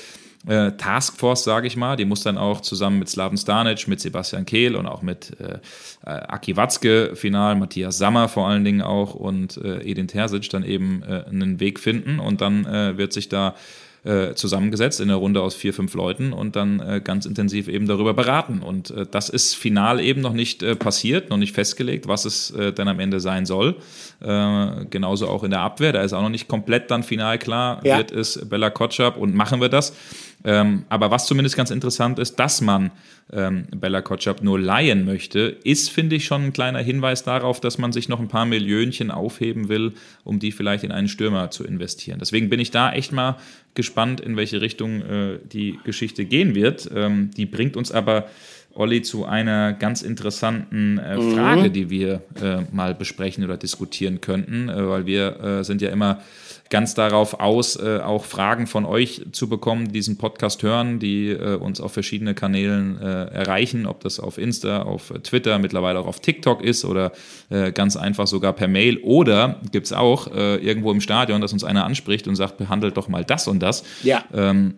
äh, 0.48 0.72
Taskforce, 0.72 1.44
sage 1.44 1.68
ich 1.68 1.76
mal. 1.76 1.98
Die 1.98 2.06
muss 2.06 2.24
dann 2.24 2.38
auch 2.38 2.62
zusammen 2.62 3.00
mit 3.00 3.10
Slaven 3.10 3.38
Stanic, 3.38 3.88
mit 3.88 4.00
Sebastian 4.00 4.46
Kehl 4.46 4.76
und 4.76 4.86
auch 4.86 5.02
mit 5.02 5.38
äh, 5.40 5.60
äh, 6.06 6.10
Aki 6.10 6.56
Watzke 6.56 7.16
final, 7.16 7.56
Matthias 7.56 7.98
Sammer 7.98 8.30
vor 8.30 8.48
allen 8.48 8.64
Dingen 8.64 8.82
auch 8.82 9.16
und 9.16 9.58
äh, 9.58 9.82
Edin 9.82 10.08
Terzic 10.08 10.50
dann 10.50 10.64
eben 10.64 11.04
äh, 11.04 11.26
einen 11.30 11.60
Weg 11.60 11.80
finden 11.80 12.20
und 12.20 12.42
dann 12.42 12.66
äh, 12.66 12.98
wird 12.98 13.14
sich 13.14 13.30
da 13.30 13.56
zusammengesetzt 14.36 15.02
in 15.02 15.10
einer 15.10 15.18
Runde 15.18 15.42
aus 15.42 15.56
vier, 15.56 15.74
fünf 15.74 15.94
Leuten 15.94 16.32
und 16.32 16.56
dann 16.56 17.02
ganz 17.04 17.26
intensiv 17.26 17.68
eben 17.68 17.86
darüber 17.86 18.14
beraten. 18.14 18.62
Und 18.62 18.94
das 19.12 19.28
ist 19.28 19.56
final 19.56 20.00
eben 20.00 20.22
noch 20.22 20.32
nicht 20.32 20.64
passiert, 20.80 21.30
noch 21.30 21.36
nicht 21.36 21.54
festgelegt, 21.54 22.08
was 22.08 22.24
es 22.24 22.54
dann 22.76 22.88
am 22.88 23.02
Ende 23.02 23.20
sein 23.20 23.46
soll. 23.46 23.76
Genauso 24.22 25.28
auch 25.28 25.44
in 25.44 25.52
der 25.52 25.60
Abwehr, 25.60 25.92
da 25.92 26.02
ist 26.02 26.14
auch 26.14 26.22
noch 26.22 26.30
nicht 26.30 26.48
komplett 26.48 26.90
dann 26.92 27.04
final 27.04 27.38
klar, 27.40 27.82
ja. 27.84 27.98
wird 27.98 28.14
es 28.14 28.40
Bella 28.50 28.70
Kotschap 28.70 29.18
und 29.18 29.36
machen 29.36 29.60
wir 29.60 29.68
das. 29.68 29.94
Ähm, 30.44 30.86
aber 30.90 31.12
was 31.12 31.26
zumindest 31.26 31.58
ganz 31.58 31.70
interessant 31.70 32.18
ist, 32.18 32.36
dass 32.36 32.62
man 32.62 32.92
ähm, 33.32 33.66
Bella 33.76 34.02
Kotschap 34.02 34.42
nur 34.42 34.60
leihen 34.60 35.06
möchte, 35.06 35.40
ist, 35.64 35.90
finde 35.90 36.16
ich, 36.16 36.26
schon 36.26 36.46
ein 36.46 36.54
kleiner 36.54 36.80
Hinweis 36.80 37.24
darauf, 37.24 37.60
dass 37.60 37.78
man 37.78 37.92
sich 37.92 38.08
noch 38.08 38.20
ein 38.20 38.30
paar 38.30 38.46
Millionchen 38.46 39.12
aufheben 39.12 39.68
will, 39.68 39.94
um 40.24 40.40
die 40.40 40.52
vielleicht 40.52 40.84
in 40.84 40.92
einen 40.92 41.10
Stürmer 41.10 41.52
zu 41.52 41.66
investieren. 41.66 42.20
Deswegen 42.20 42.50
bin 42.50 42.60
ich 42.60 42.72
da 42.72 42.92
echt 42.94 43.12
mal 43.12 43.38
gespannt, 43.76 44.22
in 44.22 44.38
welche 44.38 44.62
Richtung 44.62 45.02
äh, 45.02 45.40
die 45.44 45.78
Geschichte 45.84 46.26
gehen 46.26 46.56
wird. 46.56 46.90
Ähm, 46.96 47.32
die 47.36 47.46
bringt 47.46 47.76
uns 47.76 47.92
aber 47.92 48.28
Olli, 48.74 49.02
zu 49.02 49.26
einer 49.26 49.74
ganz 49.74 50.02
interessanten 50.02 51.00
äh, 51.00 51.18
mhm. 51.18 51.34
Frage, 51.34 51.72
die 51.72 51.90
wir 51.90 52.22
äh, 52.42 52.62
mal 52.72 52.96
besprechen 52.96 53.44
oder 53.44 53.58
diskutieren 53.58 54.22
könnten, 54.22 54.70
äh, 54.70 54.88
weil 54.88 55.06
wir 55.06 55.40
äh, 55.42 55.64
sind 55.64 55.82
ja 55.82 55.90
immer 55.90 56.22
ganz 56.70 56.94
darauf 56.94 57.40
aus, 57.40 57.78
äh, 57.78 58.00
auch 58.00 58.26
Fragen 58.26 58.68
von 58.68 58.86
euch 58.86 59.24
zu 59.32 59.50
bekommen, 59.50 59.88
die 59.88 59.94
diesen 59.94 60.18
Podcast 60.18 60.62
hören, 60.62 61.00
die 61.00 61.30
äh, 61.30 61.56
uns 61.56 61.82
auf 61.82 61.94
verschiedene 61.94 62.36
Kanälen 62.36 63.02
erreichen, 63.02 63.86
ob 63.86 64.02
das 64.02 64.20
auf 64.20 64.38
Insta, 64.38 64.84
auf 64.84 65.12
Twitter, 65.24 65.58
mittlerweile 65.58 66.00
auch 66.00 66.08
auf 66.08 66.20
TikTok 66.20 66.64
ist 66.64 66.86
oder 66.86 67.12
ganz 67.74 67.98
einfach 67.98 68.28
sogar 68.28 68.54
per 68.54 68.68
Mail 68.68 68.98
oder 68.98 69.60
gibt 69.72 69.88
es 69.88 69.94
auch 69.94 70.28
irgendwo 70.28 70.92
im 70.92 71.02
Stadion, 71.02 71.42
dass 71.42 71.54
uns 71.54 71.64
einer 71.64 71.86
anspricht 71.86 72.28
und 72.28 72.36
sagt, 72.36 72.58
behandelt 72.58 72.98
doch 72.98 73.08
mal 73.08 73.26
das 73.26 73.48
und 73.48 73.60
das. 73.60 73.84
Ja. 74.04 74.24
Ähm, 74.34 74.76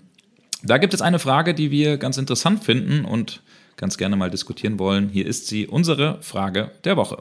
da 0.63 0.77
gibt 0.77 0.93
es 0.93 1.01
eine 1.01 1.19
Frage, 1.19 1.53
die 1.53 1.71
wir 1.71 1.97
ganz 1.97 2.17
interessant 2.17 2.63
finden 2.63 3.05
und 3.05 3.41
ganz 3.81 3.97
gerne 3.97 4.15
mal 4.15 4.29
diskutieren 4.29 4.77
wollen. 4.79 5.09
Hier 5.09 5.25
ist 5.25 5.47
sie, 5.47 5.67
unsere 5.67 6.19
Frage 6.21 6.71
der 6.85 6.95
Woche. 6.97 7.17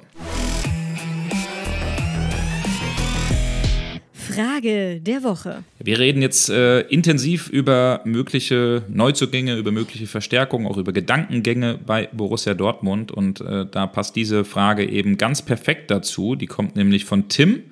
Frage 4.12 5.00
der 5.00 5.22
Woche. 5.24 5.64
Wir 5.82 5.98
reden 5.98 6.20
jetzt 6.20 6.50
äh, 6.50 6.82
intensiv 6.82 7.48
über 7.48 8.02
mögliche 8.04 8.82
Neuzugänge, 8.88 9.56
über 9.56 9.72
mögliche 9.72 10.06
Verstärkungen, 10.06 10.66
auch 10.66 10.76
über 10.76 10.92
Gedankengänge 10.92 11.80
bei 11.84 12.08
Borussia 12.12 12.52
Dortmund. 12.52 13.10
Und 13.10 13.40
äh, 13.40 13.66
da 13.68 13.86
passt 13.86 14.14
diese 14.14 14.44
Frage 14.44 14.84
eben 14.88 15.16
ganz 15.16 15.42
perfekt 15.42 15.90
dazu. 15.90 16.36
Die 16.36 16.46
kommt 16.46 16.76
nämlich 16.76 17.06
von 17.06 17.28
Tim 17.28 17.62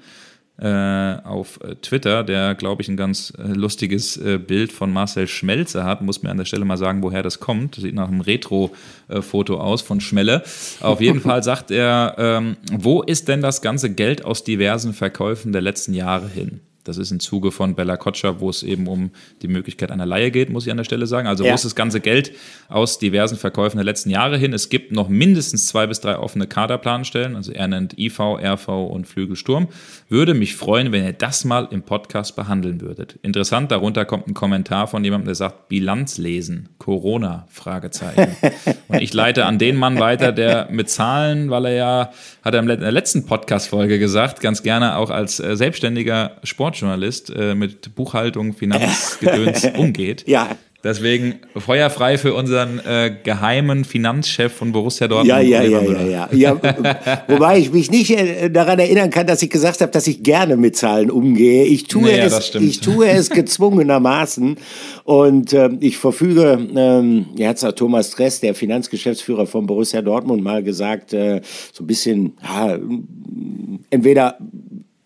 auf 0.67 1.61
äh, 1.63 1.77
Twitter, 1.77 2.25
der, 2.25 2.55
glaube 2.55 2.83
ich, 2.83 2.89
ein 2.89 2.97
ganz 2.97 3.33
äh, 3.39 3.53
lustiges 3.53 4.17
äh, 4.17 4.39
Bild 4.39 4.73
von 4.73 4.93
Marcel 4.93 5.29
Schmelze 5.29 5.85
hat. 5.85 6.03
Muss 6.03 6.23
mir 6.23 6.31
an 6.31 6.37
der 6.37 6.47
Stelle 6.47 6.65
mal 6.65 6.77
sagen, 6.77 7.03
woher 7.03 7.23
das 7.23 7.39
kommt. 7.39 7.77
Sieht 7.77 7.95
nach 7.95 8.09
einem 8.09 8.21
Retro-Foto 8.21 9.61
aus 9.61 9.83
von 9.83 10.01
Schmelle. 10.01 10.43
Auf 10.81 11.01
jeden 11.01 11.21
Fall 11.23 11.43
sagt 11.43 11.71
er, 11.71 12.17
ähm, 12.19 12.57
wo 12.73 13.03
ist 13.03 13.29
denn 13.29 13.41
das 13.41 13.63
ganze 13.63 13.91
Geld 13.91 14.25
aus 14.25 14.43
diversen 14.43 14.95
Verkäufen 14.95 15.53
der 15.53 15.63
letzten 15.63 15.95
Jahre 15.95 16.29
hin? 16.29 16.61
Das 16.89 16.99
ist 16.99 17.11
im 17.11 17.21
Zuge 17.21 17.53
von 17.53 17.75
Bella 17.75 17.97
Kotschap, 17.97 18.41
wo 18.41 18.49
es 18.49 18.63
eben 18.63 18.87
um 18.87 19.11
die 19.43 19.49
Möglichkeit 19.49 19.91
einer 19.91 20.07
Leihe 20.07 20.31
geht, 20.31 20.49
muss 20.49 20.67
ich 20.67 20.71
an 20.71 20.79
der 20.79 20.85
Stelle 20.85 21.07
sagen. 21.07 21.29
Also 21.29 21.45
ja. 21.45 21.51
wo 21.51 21.55
ist 21.55 21.65
das 21.65 21.75
ganze 21.75 22.01
Geld 22.01 22.33
aus 22.69 22.99
diversen 22.99 23.37
Verkäufen 23.37 23.77
der 23.77 23.85
letzten 23.85 24.11
Jahre 24.11 24.39
hin? 24.39 24.53
Es 24.55 24.71
gibt 24.71 24.91
noch 24.91 25.09
mindestens 25.09 25.67
zwei 25.67 25.87
bis 25.87 26.01
drei 26.01 26.19
offene 26.19 26.47
Kaderplanstellen. 26.47 27.37
Also 27.37 27.53
er 27.53 27.69
nennt 27.69 27.99
IV, 27.99 28.19
RV 28.21 28.69
und 28.69 29.07
Flügelsturm. 29.07 29.69
Würde 30.09 30.33
mich 30.33 30.57
freuen, 30.57 30.91
wenn 30.93 31.05
ihr 31.05 31.13
das 31.13 31.45
mal 31.45 31.69
im 31.71 31.83
Podcast 31.83 32.37
behandeln 32.37 32.81
würdet. 32.81 33.19
Interessant, 33.23 33.71
darunter 33.71 34.07
kommt 34.07 34.27
ein 34.27 34.35
Kommentar 34.35 34.87
von 34.87 35.05
jemandem, 35.05 35.27
der 35.27 35.35
sagt, 35.35 35.69
Bilanz 35.69 36.17
lesen, 36.17 36.71
Corona, 36.79 37.47
Fragezeichen. 37.51 38.35
und 38.89 39.03
ich 39.03 39.13
leite 39.13 39.45
an 39.45 39.59
den 39.59 39.77
Mann 39.77 40.01
weiter, 40.01 40.33
der 40.33 40.69
mit 40.71 40.89
Zahlen, 40.89 41.51
weil 41.51 41.67
er 41.67 41.75
ja, 41.75 42.11
hat 42.43 42.55
er 42.55 42.61
in 42.61 42.67
der 42.67 42.93
letzten 42.93 43.27
Podcast-Folge 43.27 43.99
gesagt, 43.99 44.41
ganz 44.41 44.63
gerne 44.63 44.97
auch 44.97 45.11
als 45.11 45.39
äh, 45.41 45.55
selbstständiger 45.55 46.37
Sport 46.45 46.78
Sportjournalist 46.79 47.31
äh, 47.35 47.55
mit 47.55 47.95
Buchhaltung, 47.95 48.55
Finanzgedöns 48.55 49.65
umgeht. 49.77 50.25
Ja. 50.27 50.57
Deswegen 50.85 51.41
feuerfrei 51.57 52.19
für 52.19 52.35
unseren 52.35 52.79
äh, 52.79 53.13
geheimen 53.25 53.85
Finanzchef 53.85 54.53
von 54.53 54.71
Borussia 54.71 55.09
Dortmund. 55.09 55.29
Ja, 55.29 55.41
ja, 55.41 55.63
ja, 55.63 55.83
ja, 55.83 56.03
ja, 56.03 56.29
ja. 56.31 57.23
Wobei 57.27 57.59
ich 57.59 57.73
mich 57.73 57.91
nicht 57.91 58.13
äh, 58.13 58.49
daran 58.49 58.79
erinnern 58.79 59.11
kann, 59.11 59.27
dass 59.27 59.43
ich 59.43 59.51
gesagt 59.51 59.81
habe, 59.81 59.91
dass 59.91 60.07
ich 60.07 60.23
gerne 60.23 60.57
mit 60.57 60.77
Zahlen 60.77 61.11
umgehe. 61.11 61.65
Ich 61.65 61.89
tue, 61.89 62.03
nee, 62.03 62.21
es, 62.21 62.55
ich 62.55 62.79
tue 62.79 63.09
es 63.09 63.29
gezwungenermaßen. 63.31 64.57
Und 65.03 65.53
äh, 65.53 65.71
ich 65.81 65.99
verfüge, 65.99 66.69
ähm, 66.77 67.27
ja, 67.35 67.49
hat 67.49 67.77
Thomas 67.77 68.13
Dress, 68.13 68.39
der 68.39 68.55
Finanzgeschäftsführer 68.55 69.49
von 69.49 69.67
Borussia 69.67 70.01
Dortmund, 70.01 70.45
mal 70.45 70.63
gesagt, 70.63 71.13
äh, 71.13 71.41
so 71.73 71.83
ein 71.83 71.89
bisschen, 71.89 72.35
ja, 72.41 72.79
entweder 73.91 74.39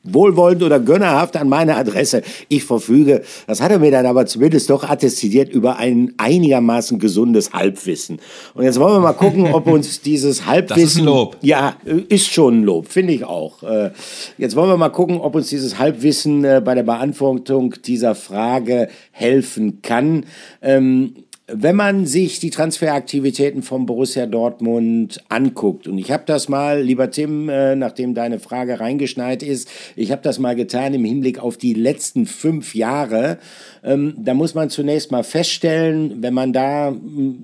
wohlwollend 0.04 0.62
oder 0.62 0.80
gönnerhaft 0.80 1.36
an 1.36 1.48
meine 1.48 1.76
Adresse. 1.76 2.22
Ich 2.48 2.64
verfüge, 2.64 3.22
das 3.46 3.60
hat 3.60 3.70
er 3.70 3.78
mir 3.78 3.90
dann 3.90 4.06
aber 4.06 4.26
zumindest 4.26 4.70
doch 4.70 4.88
attestiert, 4.88 5.50
über 5.50 5.76
ein 5.76 6.12
einigermaßen 6.16 6.98
gesundes 6.98 7.52
Halbwissen. 7.52 8.18
Und 8.54 8.64
jetzt 8.64 8.80
wollen 8.80 8.94
wir 8.94 9.00
mal 9.00 9.12
gucken, 9.12 9.52
ob 9.52 9.66
uns 9.66 10.00
dieses 10.02 10.46
Halbwissen... 10.46 10.82
Das 10.82 10.92
ist 10.92 10.98
ein 10.98 11.04
Lob. 11.04 11.36
Ja, 11.42 11.76
ist 11.84 12.32
schon 12.32 12.60
ein 12.60 12.64
Lob, 12.64 12.88
finde 12.88 13.12
ich 13.12 13.24
auch. 13.24 13.62
Äh, 13.62 13.90
jetzt 14.38 14.56
wollen 14.56 14.68
wir 14.68 14.76
mal 14.76 14.90
gucken, 14.90 15.20
ob 15.20 15.34
uns 15.34 15.48
dieses 15.48 15.78
Halbwissen 15.78 16.44
äh, 16.44 16.62
bei 16.64 16.74
der 16.74 16.82
Beantwortung 16.82 17.74
dieser 17.84 18.14
Frage 18.14 18.88
helfen 19.12 19.82
kann. 19.82 20.24
Ähm, 20.60 21.14
wenn 21.54 21.76
man 21.76 22.06
sich 22.06 22.40
die 22.40 22.50
Transferaktivitäten 22.50 23.62
von 23.62 23.84
Borussia 23.86 24.26
Dortmund 24.26 25.22
anguckt, 25.28 25.86
und 25.86 25.98
ich 25.98 26.10
habe 26.10 26.24
das 26.26 26.48
mal, 26.48 26.80
lieber 26.80 27.10
Tim, 27.10 27.48
äh, 27.48 27.76
nachdem 27.76 28.14
deine 28.14 28.38
Frage 28.38 28.80
reingeschneit 28.80 29.42
ist, 29.42 29.68
ich 29.94 30.10
habe 30.10 30.22
das 30.22 30.38
mal 30.38 30.56
getan 30.56 30.94
im 30.94 31.04
Hinblick 31.04 31.38
auf 31.38 31.56
die 31.56 31.74
letzten 31.74 32.26
fünf 32.26 32.74
Jahre 32.74 33.38
ähm, 33.84 34.14
da 34.16 34.34
muss 34.34 34.54
man 34.54 34.70
zunächst 34.70 35.10
mal 35.10 35.24
feststellen, 35.24 36.22
wenn 36.22 36.34
man 36.34 36.52
da, 36.52 36.94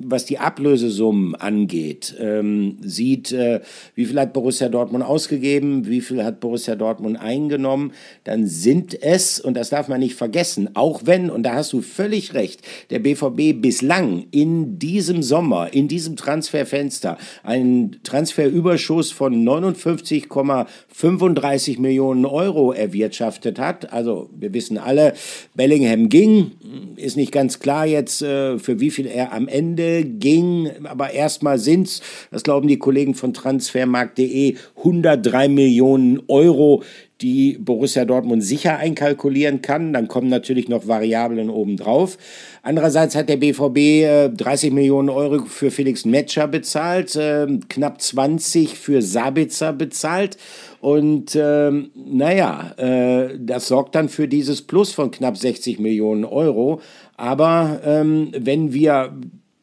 was 0.02 0.24
die 0.24 0.38
Ablösesummen 0.38 1.34
angeht, 1.34 2.14
ähm, 2.20 2.78
sieht, 2.80 3.32
äh, 3.32 3.60
wie 3.96 4.04
viel 4.04 4.20
hat 4.20 4.32
Borussia 4.32 4.68
Dortmund 4.68 5.04
ausgegeben, 5.04 5.88
wie 5.88 6.00
viel 6.00 6.22
hat 6.22 6.38
Borussia 6.38 6.76
Dortmund 6.76 7.20
eingenommen, 7.20 7.92
dann 8.22 8.46
sind 8.46 9.02
es, 9.02 9.40
und 9.40 9.54
das 9.54 9.70
darf 9.70 9.88
man 9.88 9.98
nicht 9.98 10.14
vergessen, 10.14 10.70
auch 10.74 11.02
wenn, 11.04 11.28
und 11.28 11.42
da 11.42 11.54
hast 11.54 11.72
du 11.72 11.82
völlig 11.82 12.34
recht, 12.34 12.62
der 12.90 13.00
BVB 13.00 13.60
bislang 13.60 13.97
in 14.06 14.78
diesem 14.78 15.22
Sommer, 15.22 15.72
in 15.72 15.88
diesem 15.88 16.16
Transferfenster, 16.16 17.16
einen 17.42 18.02
Transferüberschuss 18.02 19.10
von 19.12 19.42
59,35 19.44 21.80
Millionen 21.80 22.26
Euro 22.26 22.72
erwirtschaftet 22.72 23.58
hat. 23.58 23.92
Also 23.92 24.28
wir 24.38 24.54
wissen 24.54 24.78
alle, 24.78 25.14
Bellingham 25.54 26.08
ging, 26.08 26.18
ging. 26.18 26.52
Ist 26.96 27.16
nicht 27.16 27.32
ganz 27.32 27.60
klar 27.60 27.86
jetzt, 27.86 28.22
äh, 28.22 28.58
für 28.58 28.80
wie 28.80 28.90
viel 28.90 29.06
er 29.06 29.32
am 29.32 29.48
Ende 29.48 30.04
ging, 30.04 30.70
aber 30.84 31.12
erstmal 31.12 31.58
sind 31.58 31.86
es, 31.86 32.02
das 32.30 32.42
glauben 32.42 32.68
die 32.68 32.78
Kollegen 32.78 33.14
von 33.14 33.32
transfermarkt.de, 33.32 34.56
103 34.78 35.48
Millionen 35.48 36.22
Euro, 36.28 36.82
die 37.20 37.58
Borussia 37.58 38.04
Dortmund 38.04 38.44
sicher 38.44 38.76
einkalkulieren 38.76 39.60
kann. 39.60 39.92
Dann 39.92 40.08
kommen 40.08 40.28
natürlich 40.28 40.68
noch 40.68 40.86
Variablen 40.86 41.50
obendrauf. 41.50 42.16
Andererseits 42.62 43.16
hat 43.16 43.28
der 43.28 43.38
BVB 43.38 43.76
äh, 43.76 44.28
30 44.30 44.72
Millionen 44.72 45.08
Euro 45.08 45.44
für 45.44 45.70
Felix 45.70 46.04
Metscher 46.04 46.46
bezahlt, 46.46 47.16
äh, 47.16 47.46
knapp 47.68 48.00
20 48.00 48.78
für 48.78 49.02
Sabitzer 49.02 49.72
bezahlt. 49.72 50.36
Und 50.80 51.36
ähm, 51.40 51.90
naja, 51.94 52.74
äh, 52.76 53.36
das 53.38 53.66
sorgt 53.66 53.96
dann 53.96 54.08
für 54.08 54.28
dieses 54.28 54.62
Plus 54.62 54.92
von 54.92 55.10
knapp 55.10 55.36
60 55.36 55.80
Millionen 55.80 56.24
Euro. 56.24 56.80
Aber 57.16 57.80
ähm, 57.84 58.30
wenn 58.36 58.72
wir 58.72 59.12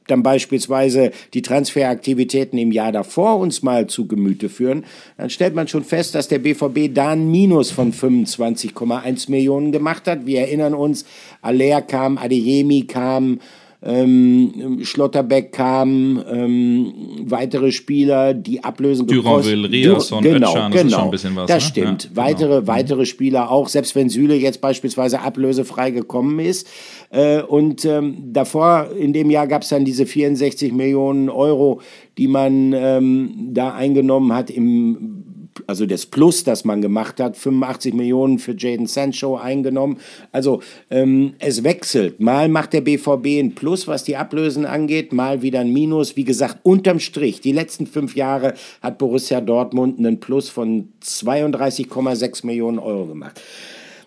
dann 0.07 0.23
beispielsweise 0.23 1.11
die 1.33 1.41
Transferaktivitäten 1.41 2.57
im 2.59 2.71
Jahr 2.71 2.91
davor 2.91 3.39
uns 3.39 3.63
mal 3.63 3.87
zu 3.87 4.07
Gemüte 4.07 4.49
führen, 4.49 4.85
dann 5.17 5.29
stellt 5.29 5.55
man 5.55 5.67
schon 5.67 5.83
fest, 5.83 6.15
dass 6.15 6.27
der 6.27 6.39
BVB 6.39 6.93
da 6.93 7.09
ein 7.09 7.29
Minus 7.29 7.71
von 7.71 7.93
25,1 7.93 9.31
Millionen 9.31 9.71
gemacht 9.71 10.07
hat. 10.07 10.25
Wir 10.25 10.41
erinnern 10.41 10.73
uns, 10.73 11.05
Aller 11.41 11.81
kam, 11.81 12.17
Adeyemi 12.17 12.83
kam, 12.83 13.39
ähm, 13.81 14.79
Schlotterbeck 14.83 15.51
kam, 15.51 16.23
ähm, 16.29 16.93
weitere 17.25 17.71
Spieler, 17.71 18.33
die 18.33 18.63
Ablösen 18.63 19.07
Duranville, 19.07 19.69
Riasson, 19.69 20.23
genau, 20.23 20.51
Ötchan, 20.51 20.71
das 20.71 20.81
ist 20.81 20.87
genau, 20.87 20.97
schon 20.97 21.05
ein 21.05 21.11
bisschen 21.11 21.35
was. 21.35 21.47
Das 21.47 21.63
ne? 21.63 21.69
stimmt. 21.69 22.03
Ja, 22.05 22.09
weitere, 22.15 22.55
genau. 22.55 22.67
weitere 22.67 23.05
Spieler 23.05 23.51
auch, 23.51 23.67
selbst 23.67 23.95
wenn 23.95 24.09
Süle 24.09 24.35
jetzt 24.35 24.61
beispielsweise 24.61 25.21
ablösefrei 25.21 25.91
gekommen 25.91 26.39
ist. 26.39 26.67
Äh, 27.09 27.41
und 27.41 27.85
ähm, 27.85 28.17
davor, 28.33 28.89
in 28.97 29.13
dem 29.13 29.29
Jahr, 29.29 29.47
gab 29.47 29.61
es 29.61 29.69
dann 29.69 29.85
diese 29.85 30.05
64 30.05 30.71
Millionen 30.71 31.29
Euro, 31.29 31.81
die 32.17 32.27
man 32.27 32.73
ähm, 32.73 33.49
da 33.53 33.73
eingenommen 33.73 34.33
hat 34.33 34.49
im 34.49 35.24
also 35.67 35.85
das 35.85 36.05
Plus, 36.05 36.43
das 36.43 36.65
man 36.65 36.81
gemacht 36.81 37.19
hat, 37.19 37.37
85 37.37 37.93
Millionen 37.93 38.39
für 38.39 38.55
Jaden 38.57 38.87
Sancho 38.87 39.37
eingenommen. 39.37 39.97
Also 40.31 40.61
ähm, 40.89 41.33
es 41.39 41.63
wechselt. 41.63 42.19
Mal 42.19 42.49
macht 42.49 42.73
der 42.73 42.81
BVB 42.81 43.39
ein 43.39 43.55
Plus, 43.55 43.87
was 43.87 44.03
die 44.03 44.17
Ablösen 44.17 44.65
angeht, 44.65 45.13
mal 45.13 45.41
wieder 45.41 45.61
ein 45.61 45.71
Minus. 45.71 46.15
Wie 46.15 46.23
gesagt, 46.23 46.59
unterm 46.63 46.99
Strich, 46.99 47.41
die 47.41 47.51
letzten 47.51 47.87
fünf 47.87 48.15
Jahre 48.15 48.53
hat 48.81 48.97
Borussia 48.97 49.41
Dortmund 49.41 49.99
einen 49.99 50.19
Plus 50.19 50.49
von 50.49 50.89
32,6 51.03 52.45
Millionen 52.45 52.79
Euro 52.79 53.05
gemacht. 53.05 53.41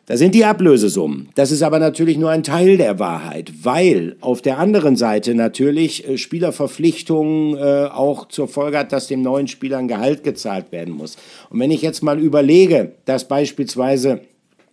Da 0.08 0.16
sind 0.16 0.34
die 0.34 0.46
Ablösesummen. 0.46 1.28
Das 1.34 1.50
ist 1.50 1.60
aber 1.60 1.78
natürlich 1.78 2.16
nur 2.16 2.30
ein 2.30 2.42
Teil 2.42 2.78
der 2.78 2.98
Wahrheit, 2.98 3.52
weil 3.62 4.16
auf 4.22 4.40
der 4.40 4.56
anderen 4.56 4.96
Seite 4.96 5.34
natürlich 5.34 6.08
äh, 6.08 6.16
Spielerverpflichtungen 6.16 7.58
äh, 7.58 7.88
auch 7.92 8.26
zur 8.28 8.48
Folge 8.48 8.78
hat, 8.78 8.90
dass 8.90 9.06
dem 9.06 9.20
neuen 9.20 9.48
Spieler 9.48 9.76
ein 9.76 9.86
Gehalt 9.86 10.24
gezahlt 10.24 10.72
werden 10.72 10.94
muss. 10.94 11.18
Und 11.50 11.60
wenn 11.60 11.70
ich 11.70 11.82
jetzt 11.82 12.02
mal 12.02 12.18
überlege, 12.18 12.92
dass 13.04 13.28
beispielsweise 13.28 14.22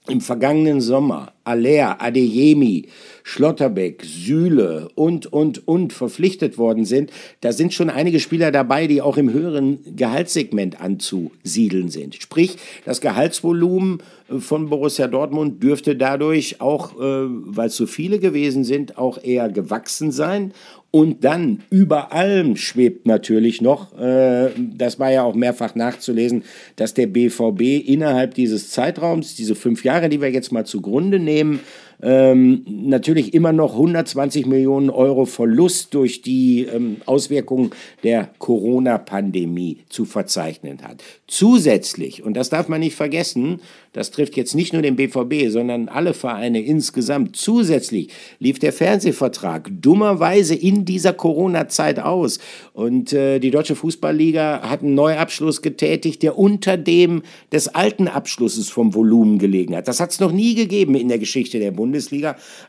im 0.07 0.21
vergangenen 0.21 0.81
Sommer 0.81 1.33
Aller, 1.43 2.01
Adeyemi, 2.01 2.87
Schlotterbeck, 3.23 4.03
Süle 4.03 4.89
und, 4.95 5.31
und, 5.31 5.67
und 5.67 5.93
verpflichtet 5.93 6.57
worden 6.57 6.85
sind, 6.85 7.11
da 7.41 7.53
sind 7.53 7.73
schon 7.73 7.89
einige 7.89 8.19
Spieler 8.19 8.51
dabei, 8.51 8.87
die 8.87 9.01
auch 9.01 9.17
im 9.17 9.31
höheren 9.31 9.79
Gehaltssegment 9.95 10.81
anzusiedeln 10.81 11.89
sind. 11.89 12.15
Sprich, 12.15 12.57
das 12.83 12.99
Gehaltsvolumen 13.01 13.99
von 14.39 14.69
Borussia 14.69 15.07
Dortmund 15.07 15.61
dürfte 15.61 15.95
dadurch 15.95 16.61
auch, 16.61 16.99
äh, 16.99 17.27
weil 17.27 17.67
es 17.67 17.75
so 17.75 17.85
viele 17.85 18.19
gewesen 18.19 18.63
sind, 18.63 18.97
auch 18.97 19.23
eher 19.23 19.49
gewachsen 19.49 20.11
sein. 20.11 20.51
Und 20.95 21.25
dann 21.25 21.61
über 21.69 22.13
allem 22.13 22.55
schwebt 22.55 23.05
natürlich 23.05 23.59
noch, 23.59 23.99
äh, 23.99 24.51
das 24.57 24.97
war 24.97 25.11
ja 25.11 25.23
auch 25.23 25.35
mehrfach 25.35 25.75
nachzulesen, 25.75 26.45
dass 26.77 26.93
der 26.93 27.07
BVB 27.07 27.85
innerhalb 27.85 28.33
dieses 28.33 28.69
Zeitraums, 28.69 29.35
diese 29.35 29.55
fünf 29.55 29.83
Jahre, 29.83 30.07
die 30.07 30.21
wir 30.21 30.31
jetzt 30.31 30.53
mal 30.53 30.65
zugrunde 30.65 31.19
nehmen, 31.19 31.59
ähm, 32.01 32.63
natürlich 32.67 33.33
immer 33.33 33.51
noch 33.51 33.73
120 33.73 34.45
Millionen 34.45 34.89
Euro 34.89 35.25
Verlust 35.25 35.93
durch 35.93 36.21
die 36.21 36.63
ähm, 36.63 36.97
Auswirkungen 37.05 37.71
der 38.03 38.29
Corona-Pandemie 38.39 39.79
zu 39.89 40.05
verzeichnen 40.05 40.79
hat. 40.83 41.03
Zusätzlich, 41.27 42.23
und 42.23 42.35
das 42.35 42.49
darf 42.49 42.67
man 42.67 42.79
nicht 42.79 42.95
vergessen, 42.95 43.59
das 43.93 44.11
trifft 44.11 44.35
jetzt 44.35 44.55
nicht 44.55 44.73
nur 44.73 44.81
den 44.81 44.97
BVB, 44.97 45.49
sondern 45.49 45.87
alle 45.87 46.13
Vereine 46.13 46.61
insgesamt, 46.61 47.35
zusätzlich 47.35 48.09
lief 48.39 48.59
der 48.59 48.73
Fernsehvertrag 48.73 49.71
dummerweise 49.81 50.53
in 50.53 50.85
dieser 50.85 51.13
Corona-Zeit 51.13 51.99
aus. 51.99 52.39
Und 52.73 53.13
äh, 53.13 53.39
die 53.39 53.51
Deutsche 53.51 53.75
Fußballliga 53.75 54.69
hat 54.69 54.83
einen 54.83 54.95
Neuabschluss 54.95 55.61
getätigt, 55.61 56.23
der 56.23 56.37
unter 56.37 56.77
dem 56.77 57.23
des 57.51 57.69
alten 57.69 58.07
Abschlusses 58.07 58.69
vom 58.69 58.93
Volumen 58.93 59.39
gelegen 59.39 59.75
hat. 59.75 59.87
Das 59.87 59.99
hat 59.99 60.11
es 60.11 60.19
noch 60.19 60.31
nie 60.31 60.55
gegeben 60.55 60.95
in 60.95 61.07
der 61.07 61.19
Geschichte 61.19 61.59
der 61.59 61.71
Bundesliga. 61.71 61.94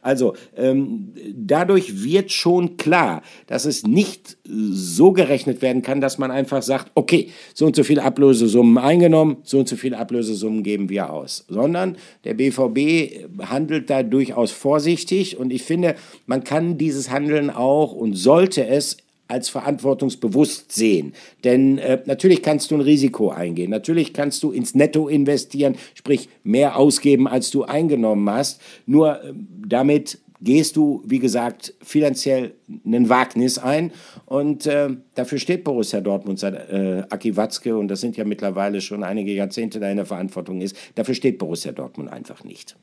Also 0.02 0.34
ähm, 0.56 1.12
dadurch 1.34 2.02
wird 2.02 2.32
schon 2.32 2.76
klar, 2.76 3.22
dass 3.46 3.64
es 3.64 3.84
nicht 3.84 4.36
so 4.44 5.12
gerechnet 5.12 5.62
werden 5.62 5.82
kann, 5.82 6.00
dass 6.00 6.18
man 6.18 6.30
einfach 6.30 6.62
sagt, 6.62 6.90
okay, 6.94 7.30
so 7.54 7.66
und 7.66 7.76
so 7.76 7.84
viele 7.84 8.02
Ablösesummen 8.02 8.78
eingenommen, 8.78 9.38
so 9.42 9.58
und 9.58 9.68
so 9.68 9.76
viele 9.76 9.98
Ablösesummen 9.98 10.62
geben 10.62 10.88
wir 10.88 11.10
aus, 11.12 11.44
sondern 11.48 11.96
der 12.24 12.34
BVB 12.34 13.28
handelt 13.48 13.90
da 13.90 14.02
durchaus 14.02 14.50
vorsichtig. 14.50 15.36
Und 15.36 15.52
ich 15.52 15.62
finde, 15.62 15.94
man 16.26 16.44
kann 16.44 16.78
dieses 16.78 17.10
Handeln 17.10 17.50
auch 17.50 17.92
und 17.92 18.14
sollte 18.14 18.66
es 18.66 18.98
als 19.28 19.48
verantwortungsbewusst 19.48 20.72
sehen. 20.72 21.14
Denn 21.44 21.78
äh, 21.78 22.00
natürlich 22.06 22.42
kannst 22.42 22.70
du 22.70 22.76
ein 22.76 22.80
Risiko 22.80 23.30
eingehen, 23.30 23.70
natürlich 23.70 24.12
kannst 24.12 24.42
du 24.42 24.52
ins 24.52 24.74
Netto 24.74 25.08
investieren, 25.08 25.76
sprich 25.94 26.28
mehr 26.44 26.76
ausgeben, 26.76 27.26
als 27.26 27.50
du 27.50 27.64
eingenommen 27.64 28.28
hast. 28.30 28.60
Nur 28.86 29.22
äh, 29.22 29.32
damit 29.66 30.18
gehst 30.40 30.76
du, 30.76 31.02
wie 31.06 31.18
gesagt, 31.18 31.74
finanziell 31.82 32.54
ein 32.84 33.08
Wagnis 33.08 33.58
ein. 33.58 33.92
Und 34.26 34.66
äh, 34.66 34.90
dafür 35.14 35.38
steht 35.38 35.64
Borussia 35.64 36.00
Dortmund 36.00 36.38
seit 36.38 36.54
äh, 36.70 37.04
Aki 37.08 37.36
Watzke, 37.36 37.76
und 37.76 37.88
das 37.88 38.00
sind 38.00 38.16
ja 38.16 38.24
mittlerweile 38.24 38.80
schon 38.80 39.02
einige 39.02 39.32
Jahrzehnte 39.32 39.80
da 39.80 39.90
in 39.90 39.96
der 39.96 40.06
Verantwortung 40.06 40.60
ist. 40.60 40.76
Dafür 40.94 41.14
steht 41.14 41.38
Borussia 41.38 41.72
Dortmund 41.72 42.10
einfach 42.12 42.44
nicht. 42.44 42.76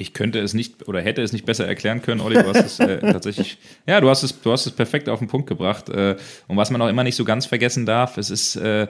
Ich 0.00 0.12
könnte 0.12 0.40
es 0.40 0.54
nicht 0.54 0.88
oder 0.88 1.00
hätte 1.00 1.22
es 1.22 1.32
nicht 1.32 1.46
besser 1.46 1.66
erklären 1.66 2.02
können, 2.02 2.20
Olli. 2.20 2.36
Du 2.36 2.46
hast 2.46 2.64
es 2.64 2.78
äh, 2.80 3.00
tatsächlich, 3.12 3.58
ja, 3.86 4.00
du 4.00 4.08
hast 4.08 4.22
es, 4.22 4.40
du 4.40 4.52
hast 4.52 4.66
es 4.66 4.72
perfekt 4.72 5.08
auf 5.08 5.18
den 5.18 5.28
Punkt 5.28 5.48
gebracht. 5.48 5.88
Äh, 5.88 6.16
und 6.48 6.56
was 6.56 6.70
man 6.70 6.80
auch 6.82 6.88
immer 6.88 7.04
nicht 7.04 7.16
so 7.16 7.24
ganz 7.24 7.46
vergessen 7.46 7.86
darf, 7.86 8.18
es 8.18 8.30
ist 8.30 8.56
äh, 8.56 8.86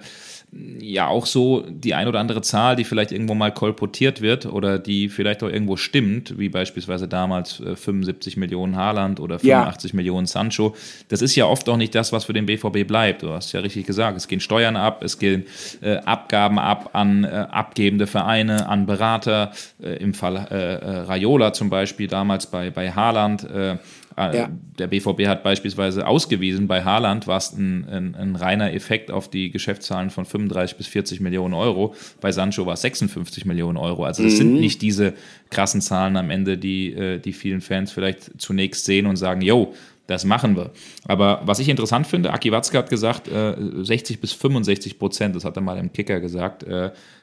ja 0.52 1.08
auch 1.08 1.26
so 1.26 1.64
die 1.68 1.94
ein 1.94 2.08
oder 2.08 2.20
andere 2.20 2.40
Zahl, 2.40 2.76
die 2.76 2.84
vielleicht 2.84 3.12
irgendwo 3.12 3.34
mal 3.34 3.52
kolportiert 3.52 4.20
wird 4.20 4.46
oder 4.46 4.78
die 4.78 5.08
vielleicht 5.08 5.42
auch 5.42 5.48
irgendwo 5.48 5.76
stimmt, 5.76 6.38
wie 6.38 6.48
beispielsweise 6.48 7.08
damals 7.08 7.60
äh, 7.60 7.76
75 7.76 8.36
Millionen 8.36 8.76
Haaland 8.76 9.20
oder 9.20 9.38
85 9.38 9.92
ja. 9.92 9.96
Millionen 9.96 10.26
Sancho. 10.26 10.74
Das 11.08 11.22
ist 11.22 11.36
ja 11.36 11.46
oft 11.46 11.68
auch 11.68 11.76
nicht 11.76 11.94
das, 11.94 12.12
was 12.12 12.24
für 12.24 12.32
den 12.32 12.46
BVB 12.46 12.86
bleibt. 12.86 13.22
Du 13.22 13.30
hast 13.30 13.52
ja 13.52 13.60
richtig 13.60 13.86
gesagt, 13.86 14.16
es 14.16 14.28
gehen 14.28 14.40
Steuern 14.40 14.76
ab, 14.76 15.02
es 15.02 15.18
gehen 15.18 15.44
äh, 15.82 15.96
Abgaben 15.96 16.58
ab 16.58 16.90
an 16.92 17.24
äh, 17.24 17.46
abgebende 17.50 18.06
Vereine, 18.06 18.68
an 18.68 18.86
Berater, 18.86 19.52
äh, 19.82 19.96
im 19.96 20.14
Fall 20.14 20.46
äh, 20.50 20.74
äh, 20.74 20.98
Raiola 21.00 21.52
zum 21.52 21.70
Beispiel 21.70 22.06
damals 22.06 22.46
bei, 22.46 22.70
bei 22.70 22.92
Haaland 22.92 23.44
äh, 23.44 23.76
ja. 24.16 24.50
Der 24.78 24.86
BVB 24.86 25.26
hat 25.26 25.42
beispielsweise 25.42 26.06
ausgewiesen, 26.06 26.66
bei 26.66 26.82
Haaland 26.82 27.26
war 27.26 27.36
es 27.36 27.52
ein, 27.52 27.86
ein, 27.88 28.14
ein, 28.14 28.36
reiner 28.36 28.72
Effekt 28.72 29.10
auf 29.10 29.28
die 29.28 29.50
Geschäftszahlen 29.50 30.08
von 30.08 30.24
35 30.24 30.78
bis 30.78 30.86
40 30.86 31.20
Millionen 31.20 31.52
Euro. 31.52 31.94
Bei 32.20 32.32
Sancho 32.32 32.64
war 32.64 32.74
es 32.74 32.80
56 32.80 33.44
Millionen 33.44 33.76
Euro. 33.76 34.04
Also 34.04 34.22
das 34.22 34.32
mhm. 34.34 34.36
sind 34.36 34.54
nicht 34.54 34.80
diese 34.80 35.12
krassen 35.50 35.82
Zahlen 35.82 36.16
am 36.16 36.30
Ende, 36.30 36.56
die 36.56 36.94
äh, 36.94 37.18
die 37.18 37.34
vielen 37.34 37.60
Fans 37.60 37.92
vielleicht 37.92 38.40
zunächst 38.40 38.86
sehen 38.86 39.06
und 39.06 39.16
sagen, 39.16 39.42
yo, 39.42 39.74
das 40.06 40.24
machen 40.24 40.56
wir. 40.56 40.70
Aber 41.06 41.42
was 41.44 41.58
ich 41.58 41.68
interessant 41.68 42.06
finde, 42.06 42.32
Aki 42.32 42.52
Watzke 42.52 42.78
hat 42.78 42.90
gesagt, 42.90 43.28
60 43.28 44.20
bis 44.20 44.32
65 44.32 44.98
Prozent, 44.98 45.34
das 45.34 45.44
hat 45.44 45.56
er 45.56 45.62
mal 45.62 45.78
im 45.78 45.92
Kicker 45.92 46.20
gesagt, 46.20 46.64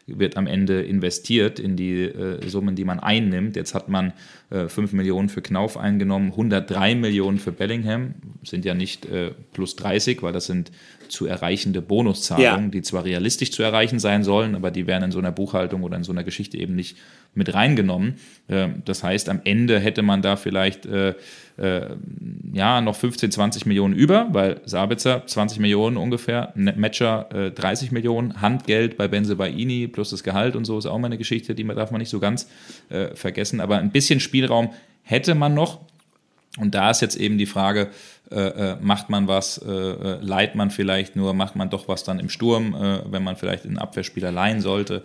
wird 0.06 0.38
am 0.38 0.48
Ende 0.48 0.82
investiert 0.82 1.60
in 1.60 1.76
die 1.76 2.02
äh, 2.04 2.48
Summen, 2.50 2.76
die 2.76 2.84
man 2.84 3.00
einnimmt. 3.00 3.56
Jetzt 3.56 3.74
hat 3.74 3.88
man 3.88 4.14
äh, 4.50 4.68
5 4.68 4.94
Millionen 4.94 5.30
für 5.30 5.42
Knauf 5.42 5.78
eingenommen, 5.78 6.32
103 6.32 6.96
Millionen 6.96 7.40
für 7.40 7.52
Bellingham, 7.52 8.16
sind 8.44 8.66
ja 8.66 8.74
nicht 8.74 9.06
äh, 9.06 9.32
plus 9.54 9.76
30, 9.76 10.22
weil 10.22 10.34
das 10.34 10.46
sind 10.46 10.72
zu 11.10 11.26
erreichende 11.26 11.82
Bonuszahlungen, 11.82 12.66
ja. 12.66 12.72
die 12.72 12.82
zwar 12.82 13.06
realistisch 13.06 13.52
zu 13.52 13.64
erreichen 13.64 14.00
sein 14.00 14.24
sollen, 14.24 14.56
aber 14.56 14.72
die 14.72 14.88
werden 14.88 15.06
in 15.06 15.12
so 15.12 15.20
einer 15.20 15.32
Buchhaltung 15.32 15.84
oder 15.84 15.98
in 15.98 16.04
so 16.04 16.12
einer 16.12 16.24
Geschichte 16.24 16.58
eben 16.58 16.76
nicht 16.76 16.98
mit 17.36 17.54
reingenommen. 17.54 18.16
Ähm, 18.50 18.82
das 18.86 19.04
heißt, 19.04 19.30
am 19.30 19.42
Ende 19.44 19.80
hätte 19.80 20.02
man 20.02 20.22
da 20.22 20.36
vielleicht 20.36 20.86
äh, 20.86 21.16
äh, 21.58 21.96
ja, 22.52 22.82
noch 22.82 22.96
15, 22.96 23.32
20 23.32 23.66
Millionen 23.66 23.94
über, 23.94 24.28
weil 24.32 24.62
Sabitzer 24.66 25.26
20 25.26 25.60
Millionen 25.60 25.98
ungefähr, 25.98 26.54
Matcher 26.56 27.30
äh, 27.34 27.52
30 27.52 27.92
Millionen, 27.92 28.42
Handgeld 28.42 28.98
bei 28.98 29.08
Benze 29.08 29.36
Baini 29.36 29.88
plus 29.88 30.10
das 30.10 30.24
Gehalt 30.24 30.56
und 30.56 30.66
so 30.66 30.78
ist 30.78 30.86
auch 30.86 30.98
mal 30.98 31.08
eine 31.08 31.18
Geschichte, 31.18 31.56
die 31.56 31.64
man, 31.64 31.76
darf 31.76 31.92
man 31.92 32.00
nicht 32.00 32.10
so 32.10 32.20
ganz 32.20 32.50
äh, 32.90 33.16
vergessen. 33.16 33.60
Aber 33.60 33.78
ein 33.78 33.92
bisschen 33.92 34.20
Spielraum 34.20 34.72
hätte 35.04 35.36
man 35.36 35.54
noch. 35.54 35.82
Und 36.60 36.76
da 36.76 36.92
ist 36.92 37.02
jetzt 37.02 37.16
eben 37.16 37.38
die 37.38 37.48
Frage, 37.48 37.90
äh, 38.30 38.76
macht 38.76 39.10
man 39.10 39.28
was, 39.28 39.58
äh, 39.58 40.18
leiht 40.22 40.56
man 40.56 40.70
vielleicht 40.70 41.16
nur, 41.16 41.34
macht 41.34 41.56
man 41.56 41.70
doch 41.70 41.88
was 41.88 42.04
dann 42.04 42.20
im 42.20 42.30
Sturm, 42.30 42.74
wenn 43.10 43.24
man 43.24 43.36
vielleicht 43.36 43.66
einen 43.66 43.78
Abwehrspieler 43.78 44.32
leihen 44.32 44.62
sollte 44.62 45.04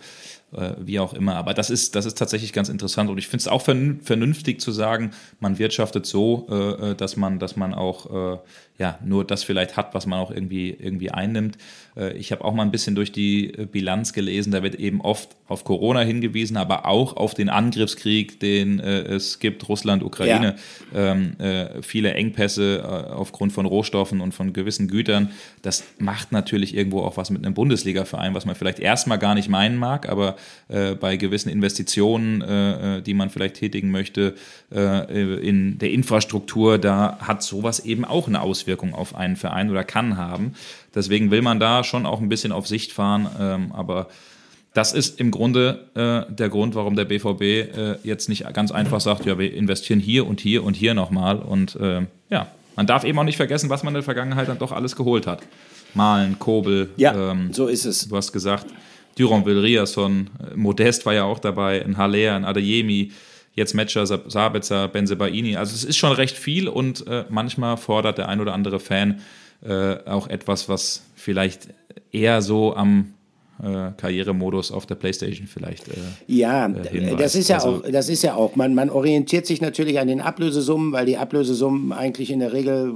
äh, 0.51 0.71
wie 0.79 0.99
auch 0.99 1.13
immer. 1.13 1.35
Aber 1.35 1.53
das 1.53 1.69
ist, 1.69 1.95
das 1.95 2.05
ist 2.05 2.17
tatsächlich 2.17 2.53
ganz 2.53 2.69
interessant 2.69 3.09
und 3.09 3.17
ich 3.17 3.27
finde 3.27 3.41
es 3.41 3.47
auch 3.47 3.61
vernünftig 3.61 4.59
zu 4.61 4.71
sagen, 4.71 5.11
man 5.39 5.59
wirtschaftet 5.59 6.05
so, 6.05 6.47
äh, 6.49 6.91
äh, 6.91 6.95
dass 6.95 7.17
man, 7.17 7.39
dass 7.39 7.55
man 7.55 7.73
auch 7.73 8.35
äh, 8.35 8.37
ja, 8.79 8.97
nur 9.03 9.25
das 9.25 9.43
vielleicht 9.43 9.75
hat, 9.75 9.93
was 9.93 10.05
man 10.05 10.19
auch 10.19 10.31
irgendwie, 10.31 10.69
irgendwie 10.69 11.11
einnimmt. 11.11 11.57
Äh, 11.97 12.13
ich 12.17 12.31
habe 12.31 12.45
auch 12.45 12.53
mal 12.53 12.63
ein 12.63 12.71
bisschen 12.71 12.95
durch 12.95 13.11
die 13.11 13.53
äh, 13.53 13.65
Bilanz 13.65 14.13
gelesen, 14.13 14.51
da 14.51 14.63
wird 14.63 14.75
eben 14.75 15.01
oft 15.01 15.35
auf 15.47 15.65
Corona 15.65 15.99
hingewiesen, 16.01 16.57
aber 16.57 16.85
auch 16.85 17.15
auf 17.17 17.33
den 17.33 17.49
Angriffskrieg, 17.49 18.39
den 18.39 18.79
es 18.79 19.39
gibt, 19.39 19.67
Russland, 19.67 20.03
Ukraine, 20.03 20.55
ja. 20.93 21.11
ähm, 21.13 21.35
viele 21.81 22.13
Engpässe 22.13 23.09
aufgrund 23.11 23.51
von 23.51 23.65
Rohstoffen 23.65 24.21
und 24.21 24.33
von 24.35 24.53
gewissen 24.53 24.87
Gütern. 24.87 25.31
Das 25.63 25.83
macht 25.97 26.31
natürlich 26.31 26.75
irgendwo 26.75 27.01
auch 27.01 27.17
was 27.17 27.31
mit 27.31 27.43
einem 27.43 27.55
Bundesliga-Verein, 27.55 28.35
was 28.35 28.45
man 28.45 28.53
vielleicht 28.53 28.77
erstmal 28.77 29.17
gar 29.17 29.33
nicht 29.33 29.49
meinen 29.49 29.77
mag, 29.77 30.07
aber 30.07 30.35
äh, 30.67 30.95
bei 30.95 31.17
gewissen 31.17 31.49
Investitionen, 31.49 32.41
äh, 32.41 32.97
äh, 32.97 33.01
die 33.01 33.13
man 33.13 33.29
vielleicht 33.29 33.55
tätigen 33.55 33.91
möchte, 33.91 34.35
äh, 34.71 35.47
in 35.47 35.77
der 35.77 35.91
Infrastruktur, 35.91 36.77
da 36.77 37.17
hat 37.21 37.43
sowas 37.43 37.79
eben 37.79 38.05
auch 38.05 38.27
eine 38.27 38.41
Auswirkung 38.41 38.93
auf 38.93 39.15
einen 39.15 39.35
Verein 39.35 39.69
oder 39.69 39.83
kann 39.83 40.17
haben. 40.17 40.53
Deswegen 40.95 41.31
will 41.31 41.41
man 41.41 41.59
da 41.59 41.83
schon 41.83 42.05
auch 42.05 42.21
ein 42.21 42.29
bisschen 42.29 42.51
auf 42.51 42.67
Sicht 42.67 42.91
fahren, 42.91 43.27
ähm, 43.39 43.71
aber 43.71 44.07
das 44.73 44.93
ist 44.93 45.19
im 45.19 45.31
Grunde 45.31 45.87
äh, 45.95 46.31
der 46.31 46.49
Grund, 46.49 46.75
warum 46.75 46.95
der 46.95 47.05
BVB 47.05 47.41
äh, 47.41 47.95
jetzt 48.03 48.29
nicht 48.29 48.51
ganz 48.53 48.71
einfach 48.71 49.01
sagt, 49.01 49.25
ja, 49.25 49.39
wir 49.39 49.53
investieren 49.53 49.99
hier 49.99 50.27
und 50.27 50.39
hier 50.39 50.63
und 50.63 50.75
hier 50.75 50.93
nochmal. 50.93 51.39
Und 51.39 51.75
äh, 51.75 52.05
ja, 52.29 52.47
man 52.75 52.85
darf 52.85 53.03
eben 53.03 53.17
auch 53.17 53.23
nicht 53.23 53.37
vergessen, 53.37 53.69
was 53.69 53.83
man 53.83 53.91
in 53.91 53.95
der 53.95 54.03
Vergangenheit 54.03 54.47
dann 54.47 54.59
doch 54.59 54.71
alles 54.71 54.95
geholt 54.95 55.25
hat. 55.25 55.41
Malen, 55.95 56.37
Kobel. 56.37 56.91
Ja, 56.97 57.31
ähm, 57.31 57.51
so 57.51 57.67
ist 57.67 57.85
es. 57.85 58.07
Du 58.07 58.15
hast 58.15 58.31
gesagt, 58.31 58.67
Duranville, 59.17 59.61
Riasson, 59.61 60.29
Modest 60.55 61.05
war 61.05 61.13
ja 61.13 61.23
auch 61.23 61.39
dabei, 61.39 61.83
ein 61.83 61.97
Haller, 61.97 62.35
ein 62.35 62.45
Adeyemi, 62.45 63.11
jetzt 63.53 63.73
Matcher, 63.73 64.05
Sabitzer, 64.05 64.87
Benzebaini. 64.87 65.57
Also 65.57 65.75
es 65.75 65.83
ist 65.83 65.97
schon 65.97 66.13
recht 66.13 66.37
viel 66.37 66.67
und 66.67 67.05
äh, 67.07 67.25
manchmal 67.29 67.77
fordert 67.77 68.17
der 68.17 68.29
ein 68.29 68.39
oder 68.39 68.53
andere 68.53 68.79
Fan 68.79 69.21
äh, 69.61 69.97
auch 70.05 70.27
etwas, 70.27 70.69
was 70.69 71.05
vielleicht 71.15 71.69
eher 72.11 72.41
so 72.41 72.75
am 72.75 73.13
äh, 73.61 73.91
Karrieremodus 73.97 74.71
auf 74.71 74.85
der 74.85 74.95
PlayStation 74.95 75.47
vielleicht. 75.47 75.87
Äh, 75.87 75.93
ja, 76.27 76.67
äh, 76.67 77.15
das 77.15 77.35
ist 77.35 77.49
ja 77.49 77.57
also, 77.57 77.69
auch, 77.69 77.91
das 77.91 78.09
ist 78.09 78.23
ja 78.23 78.35
auch. 78.35 78.55
Man, 78.55 78.73
man 78.73 78.89
orientiert 78.89 79.45
sich 79.45 79.61
natürlich 79.61 79.99
an 79.99 80.07
den 80.07 80.21
Ablösesummen, 80.21 80.91
weil 80.91 81.05
die 81.05 81.17
Ablösesummen 81.17 81.91
eigentlich 81.91 82.31
in 82.31 82.39
der 82.39 82.53
Regel 82.53 82.93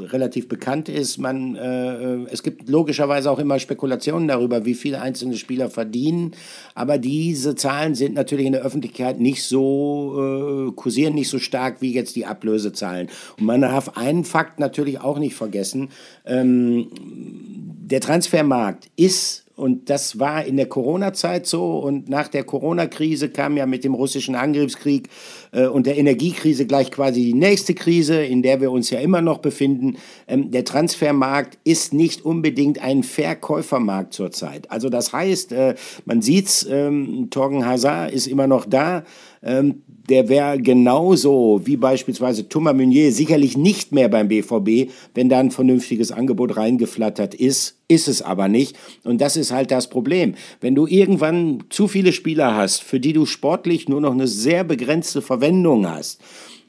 relativ 0.00 0.48
bekannt 0.48 0.88
ist. 0.88 1.18
Man, 1.18 1.56
äh, 1.56 2.24
es 2.30 2.42
gibt 2.42 2.68
logischerweise 2.68 3.30
auch 3.30 3.38
immer 3.38 3.58
Spekulationen 3.58 4.28
darüber, 4.28 4.64
wie 4.64 4.74
viele 4.74 5.00
einzelne 5.00 5.36
Spieler 5.36 5.70
verdienen, 5.70 6.32
aber 6.74 6.98
diese 6.98 7.54
Zahlen 7.54 7.94
sind 7.94 8.14
natürlich 8.14 8.46
in 8.46 8.52
der 8.52 8.62
Öffentlichkeit 8.62 9.20
nicht 9.20 9.42
so 9.42 10.68
äh, 10.68 10.72
kursieren 10.72 11.14
nicht 11.14 11.28
so 11.28 11.38
stark 11.38 11.82
wie 11.82 11.92
jetzt 11.92 12.16
die 12.16 12.26
Ablösezahlen. 12.26 13.08
Und 13.38 13.46
man 13.46 13.60
darf 13.60 13.96
einen 13.96 14.24
Fakt 14.24 14.60
natürlich 14.60 15.00
auch 15.00 15.18
nicht 15.18 15.34
vergessen: 15.34 15.90
ähm, 16.24 16.88
Der 16.94 18.00
Transfermarkt 18.00 18.88
ist 18.96 19.45
und 19.56 19.88
das 19.88 20.20
war 20.20 20.44
in 20.44 20.58
der 20.58 20.68
Corona-Zeit 20.68 21.46
so. 21.46 21.78
Und 21.78 22.10
nach 22.10 22.28
der 22.28 22.44
Corona-Krise 22.44 23.30
kam 23.30 23.56
ja 23.56 23.64
mit 23.64 23.84
dem 23.84 23.94
russischen 23.94 24.34
Angriffskrieg 24.34 25.08
äh, 25.56 25.66
und 25.66 25.86
der 25.86 25.96
Energiekrise 25.96 26.66
gleich 26.66 26.90
quasi 26.90 27.24
die 27.24 27.34
nächste 27.34 27.74
Krise, 27.74 28.22
in 28.22 28.42
der 28.42 28.60
wir 28.60 28.70
uns 28.70 28.90
ja 28.90 29.00
immer 29.00 29.22
noch 29.22 29.38
befinden. 29.38 29.96
Ähm, 30.28 30.50
der 30.50 30.64
Transfermarkt 30.64 31.58
ist 31.64 31.94
nicht 31.94 32.24
unbedingt 32.24 32.80
ein 32.82 33.02
Verkäufermarkt 33.02 34.12
zurzeit. 34.12 34.70
Also 34.70 34.90
das 34.90 35.12
heißt, 35.12 35.52
äh, 35.52 35.74
man 36.04 36.22
sieht's, 36.22 36.66
ähm, 36.70 37.28
Torgen 37.30 37.64
Hazard 37.64 38.12
ist 38.12 38.26
immer 38.26 38.46
noch 38.46 38.66
da. 38.66 39.04
Ähm, 39.42 39.82
der 40.08 40.28
wäre 40.28 40.58
genauso 40.58 41.62
wie 41.64 41.76
beispielsweise 41.76 42.48
Thomas 42.48 42.74
Meunier 42.74 43.12
sicherlich 43.12 43.56
nicht 43.56 43.92
mehr 43.92 44.08
beim 44.08 44.28
BVB, 44.28 44.90
wenn 45.14 45.28
da 45.28 45.40
ein 45.40 45.50
vernünftiges 45.50 46.12
Angebot 46.12 46.56
reingeflattert 46.56 47.34
ist. 47.34 47.76
Ist 47.88 48.08
es 48.08 48.20
aber 48.20 48.48
nicht. 48.48 48.76
Und 49.04 49.20
das 49.20 49.36
ist 49.36 49.52
halt 49.52 49.70
das 49.70 49.88
Problem. 49.88 50.34
Wenn 50.60 50.74
du 50.74 50.88
irgendwann 50.88 51.64
zu 51.70 51.86
viele 51.86 52.12
Spieler 52.12 52.56
hast, 52.56 52.82
für 52.82 52.98
die 52.98 53.12
du 53.12 53.26
sportlich 53.26 53.88
nur 53.88 54.00
noch 54.00 54.12
eine 54.12 54.26
sehr 54.26 54.64
begrenzte 54.64 55.22
Verwendung 55.22 55.45
hast, 55.86 56.20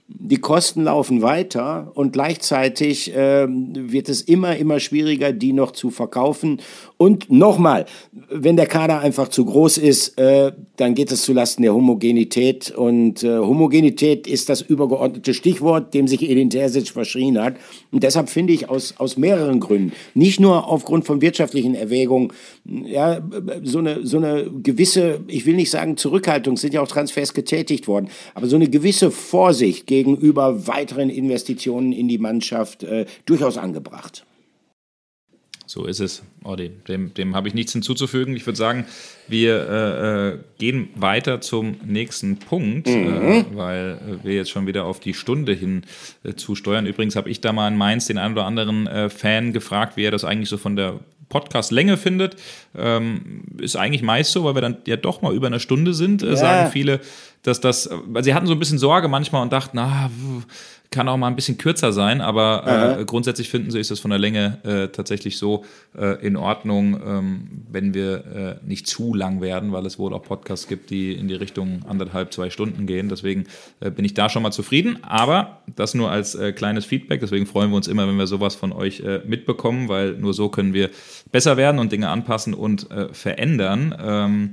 die 0.09 0.37
Kosten 0.37 0.83
laufen 0.83 1.21
weiter 1.21 1.91
und 1.93 2.13
gleichzeitig 2.13 3.13
äh, 3.13 3.45
wird 3.49 4.07
es 4.07 4.21
immer, 4.21 4.55
immer 4.55 4.79
schwieriger, 4.79 5.33
die 5.33 5.51
noch 5.51 5.71
zu 5.71 5.89
verkaufen. 5.89 6.61
Und 6.95 7.29
nochmal, 7.29 7.85
wenn 8.29 8.55
der 8.55 8.67
Kader 8.67 8.99
einfach 8.99 9.27
zu 9.27 9.43
groß 9.45 9.77
ist, 9.77 10.17
äh, 10.17 10.53
dann 10.77 10.95
geht 10.95 11.11
es 11.11 11.23
zulasten 11.23 11.63
der 11.63 11.73
Homogenität. 11.73 12.71
Und 12.71 13.23
äh, 13.23 13.37
Homogenität 13.37 14.27
ist 14.27 14.47
das 14.47 14.61
übergeordnete 14.61 15.33
Stichwort, 15.33 15.93
dem 15.93 16.07
sich 16.07 16.23
Edin 16.23 16.49
Terzic 16.49 16.87
verschrien 16.87 17.39
hat. 17.39 17.57
Und 17.91 18.03
deshalb 18.03 18.29
finde 18.29 18.53
ich 18.53 18.69
aus, 18.69 18.95
aus 18.97 19.17
mehreren 19.17 19.59
Gründen, 19.59 19.91
nicht 20.13 20.39
nur 20.39 20.67
aufgrund 20.67 21.05
von 21.05 21.21
wirtschaftlichen 21.21 21.75
Erwägungen, 21.75 22.31
ja, 22.65 23.21
so 23.63 23.79
eine, 23.79 24.05
so 24.05 24.17
eine 24.17 24.49
gewisse, 24.63 25.19
ich 25.27 25.45
will 25.45 25.55
nicht 25.55 25.69
sagen 25.69 25.97
Zurückhaltung, 25.97 26.57
sind 26.57 26.73
ja 26.73 26.81
auch 26.81 26.87
Transfers 26.87 27.33
getätigt 27.33 27.87
worden, 27.87 28.09
aber 28.33 28.47
so 28.47 28.55
eine 28.55 28.69
gewisse 28.69 29.11
Vorsicht 29.11 29.85
gegenüber 29.97 30.67
weiteren 30.67 31.09
Investitionen 31.09 31.91
in 31.91 32.07
die 32.07 32.19
Mannschaft 32.19 32.83
äh, 32.83 33.05
durchaus 33.25 33.57
angebracht. 33.57 34.25
So 35.65 35.85
ist 35.85 35.99
es, 35.99 36.21
Ordi. 36.47 36.71
Dem, 36.87 37.13
dem 37.13 37.35
habe 37.35 37.47
ich 37.47 37.53
nichts 37.53 37.73
hinzuzufügen. 37.73 38.35
Ich 38.35 38.45
würde 38.45 38.57
sagen, 38.57 38.85
wir 39.27 39.69
äh, 39.69 40.29
äh, 40.29 40.39
gehen 40.57 40.89
weiter 40.95 41.41
zum 41.41 41.75
nächsten 41.85 42.37
Punkt, 42.37 42.87
äh, 42.87 42.95
mhm. 42.95 43.31
äh, 43.31 43.45
weil 43.51 43.99
wir 44.23 44.33
jetzt 44.33 44.49
schon 44.49 44.65
wieder 44.65 44.85
auf 44.85 44.99
die 44.99 45.13
Stunde 45.13 45.53
hin 45.53 45.83
äh, 46.23 46.33
zusteuern. 46.33 46.85
Übrigens 46.85 47.15
habe 47.15 47.29
ich 47.29 47.41
da 47.41 47.51
mal 47.53 47.67
in 47.67 47.77
Mainz 47.77 48.07
den 48.07 48.17
einen 48.17 48.33
oder 48.33 48.45
anderen 48.45 48.87
äh, 48.87 49.09
Fan 49.09 49.53
gefragt, 49.53 49.97
wie 49.97 50.05
er 50.05 50.11
das 50.11 50.23
eigentlich 50.23 50.49
so 50.49 50.57
von 50.57 50.75
der 50.75 50.99
Podcast-Länge 51.29 51.97
findet. 51.97 52.37
Ähm, 52.75 53.43
ist 53.59 53.75
eigentlich 53.75 54.01
meist 54.01 54.31
so, 54.31 54.45
weil 54.45 54.55
wir 54.55 54.61
dann 54.61 54.77
ja 54.87 54.95
doch 54.95 55.21
mal 55.21 55.33
über 55.33 55.47
eine 55.47 55.59
Stunde 55.59 55.93
sind, 55.93 56.21
ja. 56.21 56.35
sagen 56.37 56.71
viele, 56.71 57.01
dass 57.43 57.59
das, 57.59 57.89
weil 58.05 58.23
sie 58.23 58.33
hatten 58.33 58.47
so 58.47 58.53
ein 58.53 58.59
bisschen 58.59 58.77
Sorge 58.77 59.07
manchmal 59.09 59.41
und 59.41 59.51
dachten, 59.51 59.75
na, 59.75 60.09
kann 60.91 61.09
auch 61.09 61.17
mal 61.17 61.27
ein 61.27 61.35
bisschen 61.35 61.57
kürzer 61.57 61.91
sein, 61.91 62.21
aber 62.21 62.97
äh, 62.99 63.05
grundsätzlich 63.05 63.49
finden 63.49 63.71
sie, 63.71 63.79
ist 63.79 63.91
das 63.91 63.99
von 63.99 64.11
der 64.11 64.19
Länge 64.19 64.59
äh, 64.63 64.87
tatsächlich 64.87 65.37
so 65.37 65.65
äh, 65.97 66.25
in 66.25 66.36
Ordnung, 66.37 66.99
ähm, 67.05 67.63
wenn 67.69 67.93
wir 67.93 68.59
äh, 68.63 68.67
nicht 68.67 68.87
zu 68.87 69.13
lang 69.13 69.41
werden, 69.41 69.71
weil 69.71 69.85
es 69.85 69.99
wohl 69.99 70.13
auch 70.13 70.23
Podcasts 70.23 70.67
gibt, 70.67 70.89
die 70.89 71.13
in 71.13 71.27
die 71.27 71.35
Richtung 71.35 71.83
anderthalb, 71.87 72.33
zwei 72.33 72.49
Stunden 72.49 72.85
gehen. 72.87 73.09
Deswegen 73.09 73.45
äh, 73.79 73.91
bin 73.91 74.05
ich 74.05 74.13
da 74.13 74.29
schon 74.29 74.43
mal 74.43 74.51
zufrieden. 74.51 74.99
Aber 75.03 75.61
das 75.75 75.93
nur 75.93 76.09
als 76.09 76.35
äh, 76.35 76.53
kleines 76.53 76.85
Feedback. 76.85 77.19
Deswegen 77.19 77.45
freuen 77.45 77.71
wir 77.71 77.77
uns 77.77 77.87
immer, 77.87 78.07
wenn 78.07 78.17
wir 78.17 78.27
sowas 78.27 78.55
von 78.55 78.71
euch 78.71 79.03
mitbekommen, 79.25 79.89
weil 79.89 80.13
nur 80.13 80.33
so 80.33 80.49
können 80.49 80.73
wir 80.73 80.89
besser 81.31 81.57
werden 81.57 81.79
und 81.79 81.91
Dinge 81.91 82.09
anpassen 82.09 82.53
und 82.53 82.87
verändern. 83.11 83.95
Ähm, 83.99 84.51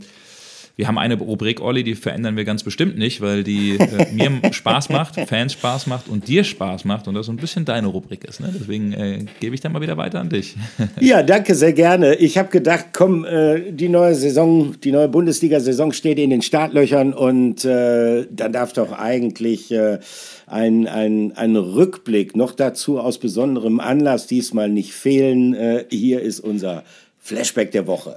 wir 0.76 0.88
haben 0.88 0.98
eine 0.98 1.14
Rubrik, 1.14 1.60
Olli, 1.60 1.84
die 1.84 1.94
verändern 1.94 2.36
wir 2.36 2.44
ganz 2.44 2.64
bestimmt 2.64 2.98
nicht, 2.98 3.20
weil 3.20 3.44
die 3.44 3.76
äh, 3.76 4.12
mir 4.12 4.40
Spaß 4.52 4.88
macht, 4.88 5.14
Fans 5.28 5.52
Spaß 5.52 5.86
macht 5.86 6.08
und 6.08 6.26
dir 6.26 6.42
Spaß 6.42 6.84
macht 6.84 7.06
und 7.06 7.14
das 7.14 7.26
so 7.26 7.32
ein 7.32 7.36
bisschen 7.36 7.64
deine 7.64 7.86
Rubrik 7.86 8.24
ist. 8.24 8.40
Ne? 8.40 8.52
Deswegen 8.52 8.92
äh, 8.92 9.24
gebe 9.38 9.54
ich 9.54 9.60
dann 9.60 9.72
mal 9.72 9.80
wieder 9.82 9.96
weiter 9.96 10.20
an 10.20 10.30
dich. 10.30 10.56
ja, 11.00 11.22
danke 11.22 11.54
sehr 11.54 11.72
gerne. 11.72 12.16
Ich 12.16 12.38
habe 12.38 12.48
gedacht, 12.48 12.86
komm, 12.92 13.24
äh, 13.24 13.70
die 13.70 13.88
neue 13.88 14.16
Saison, 14.16 14.74
die 14.82 14.90
neue 14.90 15.08
Bundesliga-Saison 15.08 15.92
steht 15.92 16.18
in 16.18 16.30
den 16.30 16.42
Startlöchern 16.42 17.12
und 17.14 17.64
äh, 17.64 18.26
dann 18.30 18.52
darf 18.52 18.72
doch 18.72 18.90
eigentlich 18.90 19.70
äh, 19.70 20.00
ein, 20.46 20.88
ein, 20.88 21.32
ein 21.36 21.54
Rückblick 21.54 22.34
noch 22.36 22.52
dazu 22.52 22.98
aus 22.98 23.18
besonderem 23.18 23.78
Anlass 23.78 24.26
diesmal 24.26 24.68
nicht 24.68 24.92
fehlen. 24.92 25.54
Äh, 25.54 25.84
hier 25.88 26.20
ist 26.20 26.40
unser 26.40 26.82
Flashback 27.20 27.70
der 27.70 27.86
Woche. 27.86 28.16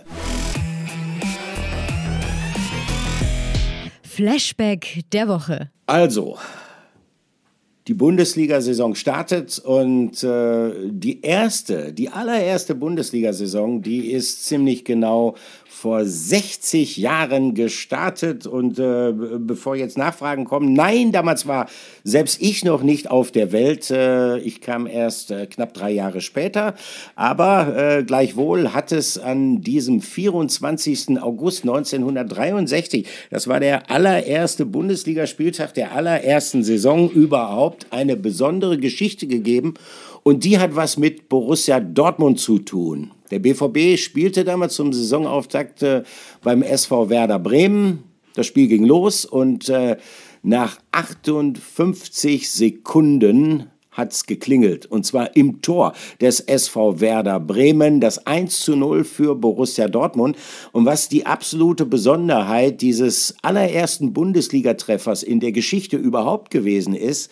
Flashback 4.18 5.03
der 5.13 5.28
Woche. 5.28 5.70
Also, 5.86 6.39
die 7.88 7.93
Bundesliga-Saison 7.93 8.95
startet 8.95 9.59
und 9.59 10.21
äh, 10.21 10.71
die 10.89 11.21
erste, 11.21 11.93
die 11.93 12.09
allererste 12.09 12.75
Bundesliga-Saison, 12.75 13.81
die 13.81 14.11
ist 14.11 14.45
ziemlich 14.45 14.83
genau 14.83 15.35
vor 15.77 16.03
60 16.05 16.97
Jahren 16.97 17.53
gestartet. 17.53 18.47
Und 18.47 18.79
äh, 18.79 19.13
bevor 19.13 19.75
jetzt 19.75 19.97
Nachfragen 19.97 20.45
kommen, 20.45 20.73
nein, 20.73 21.11
damals 21.11 21.47
war 21.47 21.67
selbst 22.03 22.41
ich 22.41 22.65
noch 22.65 22.81
nicht 22.81 23.11
auf 23.11 23.31
der 23.31 23.51
Welt. 23.51 23.91
Äh, 23.91 24.39
ich 24.39 24.59
kam 24.59 24.88
erst 24.88 25.29
äh, 25.29 25.45
knapp 25.45 25.75
drei 25.75 25.91
Jahre 25.91 26.21
später. 26.21 26.73
Aber 27.15 27.77
äh, 27.77 28.03
gleichwohl 28.03 28.73
hat 28.73 28.91
es 28.91 29.19
an 29.19 29.61
diesem 29.61 30.01
24. 30.01 31.21
August 31.21 31.63
1963, 31.63 33.05
das 33.29 33.47
war 33.47 33.59
der 33.59 33.91
allererste 33.91 34.65
Bundesligaspieltag 34.65 35.75
der 35.75 35.91
allerersten 35.91 36.63
Saison 36.63 37.09
überhaupt, 37.11 37.76
überhaupt 37.78 37.93
eine 37.93 38.15
besondere 38.15 38.78
Geschichte 38.78 39.28
gegeben 39.28 39.75
und 40.23 40.43
die 40.43 40.57
hat 40.57 40.75
was 40.75 40.97
mit 40.97 41.30
Borussia 41.30 41.80
Dortmund 41.80 42.39
zu 42.39 42.59
tun. 42.59 43.11
Der 43.32 43.39
BVB 43.39 43.97
spielte 43.97 44.43
damals 44.43 44.75
zum 44.75 44.93
Saisonauftakt 44.93 45.84
äh, 45.84 46.03
beim 46.43 46.61
SV 46.63 47.09
Werder 47.09 47.39
Bremen. 47.39 48.03
Das 48.36 48.45
Spiel 48.45 48.67
ging 48.67 48.86
los 48.86 49.25
und 49.25 49.69
äh, 49.69 49.97
nach 50.43 50.80
58 50.91 52.49
Sekunden 52.49 53.69
hat's 53.97 54.25
geklingelt. 54.25 54.86
Und 54.86 55.05
zwar 55.05 55.36
im 55.36 55.61
Tor 55.61 55.93
des 56.21 56.39
SV 56.39 57.01
Werder 57.01 57.39
Bremen. 57.39 57.99
Das 57.99 58.25
1 58.25 58.59
zu 58.59 58.75
0 58.75 59.03
für 59.03 59.36
Borussia 59.36 59.88
Dortmund. 59.88 60.38
Und 60.71 60.86
was 60.86 61.09
die 61.09 61.25
absolute 61.25 61.86
Besonderheit 61.86 62.82
dieses 62.82 63.36
allerersten 63.41 64.13
Bundesligatreffers 64.13 65.23
in 65.23 65.39
der 65.39 65.51
Geschichte 65.51 65.97
überhaupt 65.97 66.51
gewesen 66.51 66.93
ist, 66.93 67.32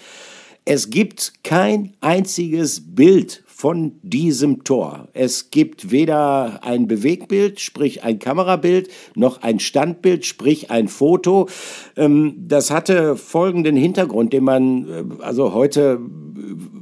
es 0.65 0.89
gibt 0.89 1.43
kein 1.43 1.93
einziges 2.01 2.95
Bild 2.95 3.43
von 3.45 3.93
diesem 4.01 4.63
Tor. 4.63 5.07
Es 5.13 5.51
gibt 5.51 5.91
weder 5.91 6.63
ein 6.63 6.87
Bewegbild, 6.87 7.61
sprich 7.61 8.03
ein 8.03 8.19
Kamerabild, 8.19 8.89
noch 9.15 9.43
ein 9.43 9.59
Standbild, 9.59 10.25
sprich 10.25 10.71
ein 10.71 10.87
Foto. 10.87 11.47
Ähm, 11.95 12.33
das 12.47 12.71
hatte 12.71 13.15
folgenden 13.15 13.77
Hintergrund, 13.77 14.33
den 14.33 14.43
man 14.43 14.87
äh, 14.89 15.23
also 15.23 15.53
heute 15.53 15.99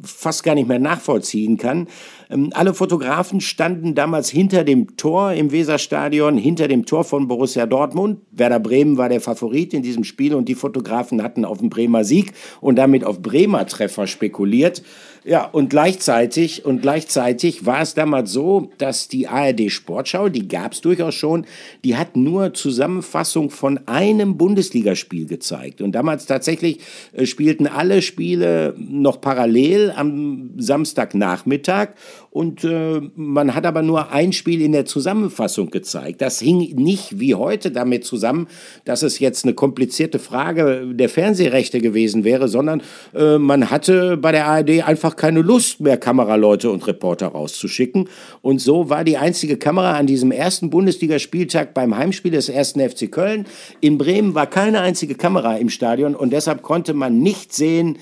fast 0.04 0.44
gar 0.44 0.56
nicht 0.56 0.68
mehr 0.68 0.80
nachvollziehen 0.80 1.58
kann. 1.58 1.88
Ähm, 2.34 2.50
alle 2.54 2.74
Fotografen 2.74 3.42
standen 3.42 3.96
damals 3.96 4.30
hinter 4.30 4.64
dem 4.64 4.98
Tor 4.98 5.34
im 5.34 5.52
Weserstadion, 5.52 6.38
hinter 6.38 6.68
dem 6.68 6.86
Tor 6.86 7.04
von 7.04 7.28
Borussia 7.28 7.66
Dortmund. 7.66 8.20
Werder 8.32 8.60
Bremen 8.60 8.98
war 8.98 9.10
der 9.10 9.22
Favorit 9.22 9.74
in 9.74 9.84
diesem 9.84 10.04
Spiel 10.04 10.34
und 10.34 10.50
die 10.50 10.56
Fotografen 10.56 11.22
hatten 11.22 11.46
auf 11.46 11.60
den 11.60 11.70
Bremer 11.70 12.04
Sieg 12.04 12.34
und 12.62 12.76
damit 12.78 13.04
auf 13.04 13.22
Bremer 13.22 13.66
Treffer 13.66 14.08
spekuliert. 14.08 14.82
Ja, 15.26 15.46
und 15.46 15.70
gleichzeitig, 15.70 16.66
und 16.66 16.82
gleichzeitig 16.82 17.66
war 17.66 17.82
es 17.82 17.94
damals 17.94 18.32
so, 18.34 18.72
dass 18.78 19.08
die 19.08 19.30
ARD 19.30 19.72
Sportschau, 19.72 20.28
die 20.28 20.50
gab 20.50 20.74
es 20.74 20.82
durchaus 20.82 21.16
schon, 21.16 21.46
die 21.86 21.96
hat 21.96 22.18
nur 22.18 22.54
Zusammenfassung 22.54 23.50
von 23.50 23.80
einem 23.88 24.36
Bundesligaspiel 24.36 25.26
gezeigt. 25.26 25.82
Und 25.82 25.94
damals 25.94 26.26
tatsächlich 26.26 26.80
äh, 27.14 27.26
spielten 27.26 27.68
alle 27.68 28.02
Spiele 28.02 28.76
noch 28.78 29.22
parallel 29.22 29.94
am 29.96 30.50
Samstagnachmittag 30.58 31.90
und 32.34 32.64
äh, 32.64 33.00
man 33.16 33.54
hat 33.54 33.68
aber 33.68 33.84
nur 33.84 34.12
ein 34.12 34.34
Spiel 34.34 34.64
in 34.64 34.72
der 34.72 34.86
Zusammenfassung 34.86 35.70
gezeigt. 35.70 36.20
Das 36.20 36.40
hing 36.40 36.58
nicht 36.76 37.20
wie 37.20 37.36
heute 37.36 37.70
damit 37.70 38.06
zusammen, 38.06 38.48
dass 38.86 39.04
es 39.04 39.20
jetzt 39.20 39.46
eine 39.46 39.54
komplizierte 39.54 40.18
Frage 40.18 40.88
der 40.94 41.10
Fernsehrechte 41.10 41.80
gewesen 41.80 42.24
wäre, 42.24 42.48
sondern 42.48 42.82
äh, 43.14 43.38
man 43.38 43.70
hatte 43.70 44.18
bei 44.18 44.32
der 44.32 44.48
ARD 44.48 44.84
einfach 44.84 45.16
keine 45.16 45.44
Lust 45.44 45.80
mehr, 45.80 45.98
Kameraleute 45.98 46.72
und 46.72 46.88
Reporter 46.88 47.28
rauszuschicken. 47.28 48.10
Und 48.42 48.62
so 48.62 48.90
war 48.90 49.04
die 49.04 49.18
einzige 49.18 49.58
Kamera 49.58 49.94
an 49.94 50.08
diesem 50.08 50.32
ersten 50.32 50.72
Bundesligaspieltag 50.72 51.76
beim 51.76 51.96
Heimspiel 51.96 52.32
des 52.32 52.50
ersten 52.50 52.80
FC 52.80 53.12
Köln. 53.12 53.46
In 53.80 54.00
Bremen 54.00 54.34
war 54.34 54.48
keine 54.48 54.82
einzige 54.82 55.14
Kamera 55.14 55.58
im 55.58 55.70
Stadion 55.70 56.16
und 56.16 56.34
deshalb 56.34 56.64
konnte 56.64 56.96
man 56.96 57.20
nicht 57.20 57.54
sehen, 57.54 58.00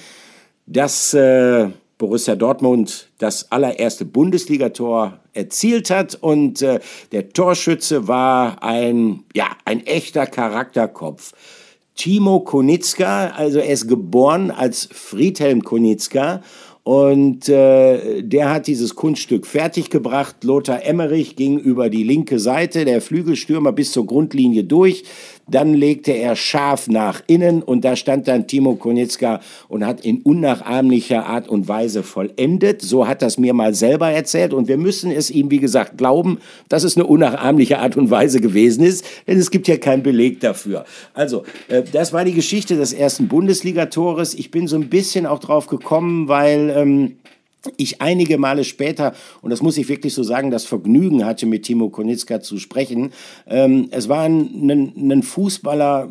dass 0.68 1.14
äh, 1.14 1.68
Borussia 2.02 2.36
Dortmund 2.36 3.10
das 3.20 3.52
allererste 3.52 4.06
Bundesligator 4.06 5.20
erzielt 5.34 5.92
hat 5.92 6.16
und 6.16 6.64
äh, 6.64 6.80
der 7.12 7.30
Torschütze 7.30 8.08
war 8.08 8.64
ein 8.64 9.24
ja 9.36 9.46
ein 9.66 9.86
echter 9.86 10.26
Charakterkopf. 10.26 11.34
Timo 11.94 12.40
Konitzka, 12.40 13.28
also 13.28 13.60
er 13.60 13.72
ist 13.72 13.88
geboren 13.88 14.50
als 14.50 14.90
Friedhelm 14.92 15.62
Konitzka 15.64 16.42
und 16.84 17.48
äh, 17.48 18.24
der 18.24 18.50
hat 18.50 18.66
dieses 18.66 18.96
Kunststück 18.96 19.46
fertiggebracht. 19.46 20.44
Lothar 20.44 20.84
Emmerich 20.84 21.36
ging 21.36 21.60
über 21.60 21.92
die 21.92 22.04
linke 22.04 22.40
Seite, 22.40 22.86
der 22.86 23.02
Flügelstürmer 23.02 23.72
bis 23.72 23.92
zur 23.92 24.08
Grundlinie 24.08 24.64
durch. 24.64 25.04
Dann 25.48 25.74
legte 25.74 26.12
er 26.12 26.36
scharf 26.36 26.88
nach 26.88 27.22
innen 27.28 27.62
und 27.62 27.84
da 27.84 27.96
stand 27.96 28.28
dann 28.28 28.48
Timo 28.48 28.76
Konietzka 28.76 29.42
und 29.68 29.86
hat 29.86 30.06
in 30.06 30.22
unnachahmlicher 30.22 31.26
Art 31.26 31.48
und 31.48 31.68
Weise 31.68 32.04
vollendet. 32.04 32.82
So 32.82 33.08
hat 33.08 33.22
das 33.22 33.38
mir 33.38 33.54
mal 33.54 33.74
selber 33.74 34.10
erzählt 34.10 34.54
und 34.54 34.68
wir 34.68 34.78
müssen 34.78 35.12
es 35.12 35.30
ihm, 35.30 35.52
wie 35.52 35.60
gesagt, 35.60 35.98
glauben, 35.98 36.40
dass 36.70 36.84
es 36.84 36.96
eine 36.96 37.06
unnachahmliche 37.06 37.80
Art 37.80 37.98
und 37.98 38.10
Weise 38.10 38.40
gewesen 38.40 38.84
ist, 38.84 39.06
denn 39.28 39.38
es 39.38 39.52
gibt 39.52 39.68
ja 39.68 39.78
keinen 39.78 40.04
Beleg 40.04 40.40
dafür. 40.40 40.86
Also, 41.14 41.44
äh, 41.68 41.84
das 41.92 42.14
war 42.14 42.26
die 42.26 42.34
Geschichte 42.34 42.76
des 42.76 42.94
ersten 42.94 43.28
Bundesligatores. 43.28 44.34
Ich 44.34 44.52
bin 44.52 44.68
so 44.68 44.76
ein 44.76 44.90
bisschen 44.90 45.26
auch 45.26 45.40
drauf 45.40 45.68
gekommen, 45.68 46.28
weil 46.28 46.74
ähm, 46.76 47.18
ich 47.78 48.02
einige 48.02 48.38
Male 48.38 48.64
später, 48.64 49.14
und 49.42 49.52
das 49.52 49.62
muss 49.62 49.78
ich 49.78 49.88
wirklich 49.88 50.14
so 50.14 50.24
sagen, 50.24 50.52
das 50.52 50.66
Vergnügen 50.66 51.26
hatte, 51.26 51.46
mit 51.46 51.64
Timo 51.64 51.90
Konitzka 51.90 52.42
zu 52.42 52.58
sprechen. 52.58 53.12
Ähm, 53.48 53.88
es 53.92 54.10
war 54.10 54.22
ein, 54.22 54.70
ein, 54.70 55.12
ein, 55.12 55.24
Fußballer, 55.24 56.10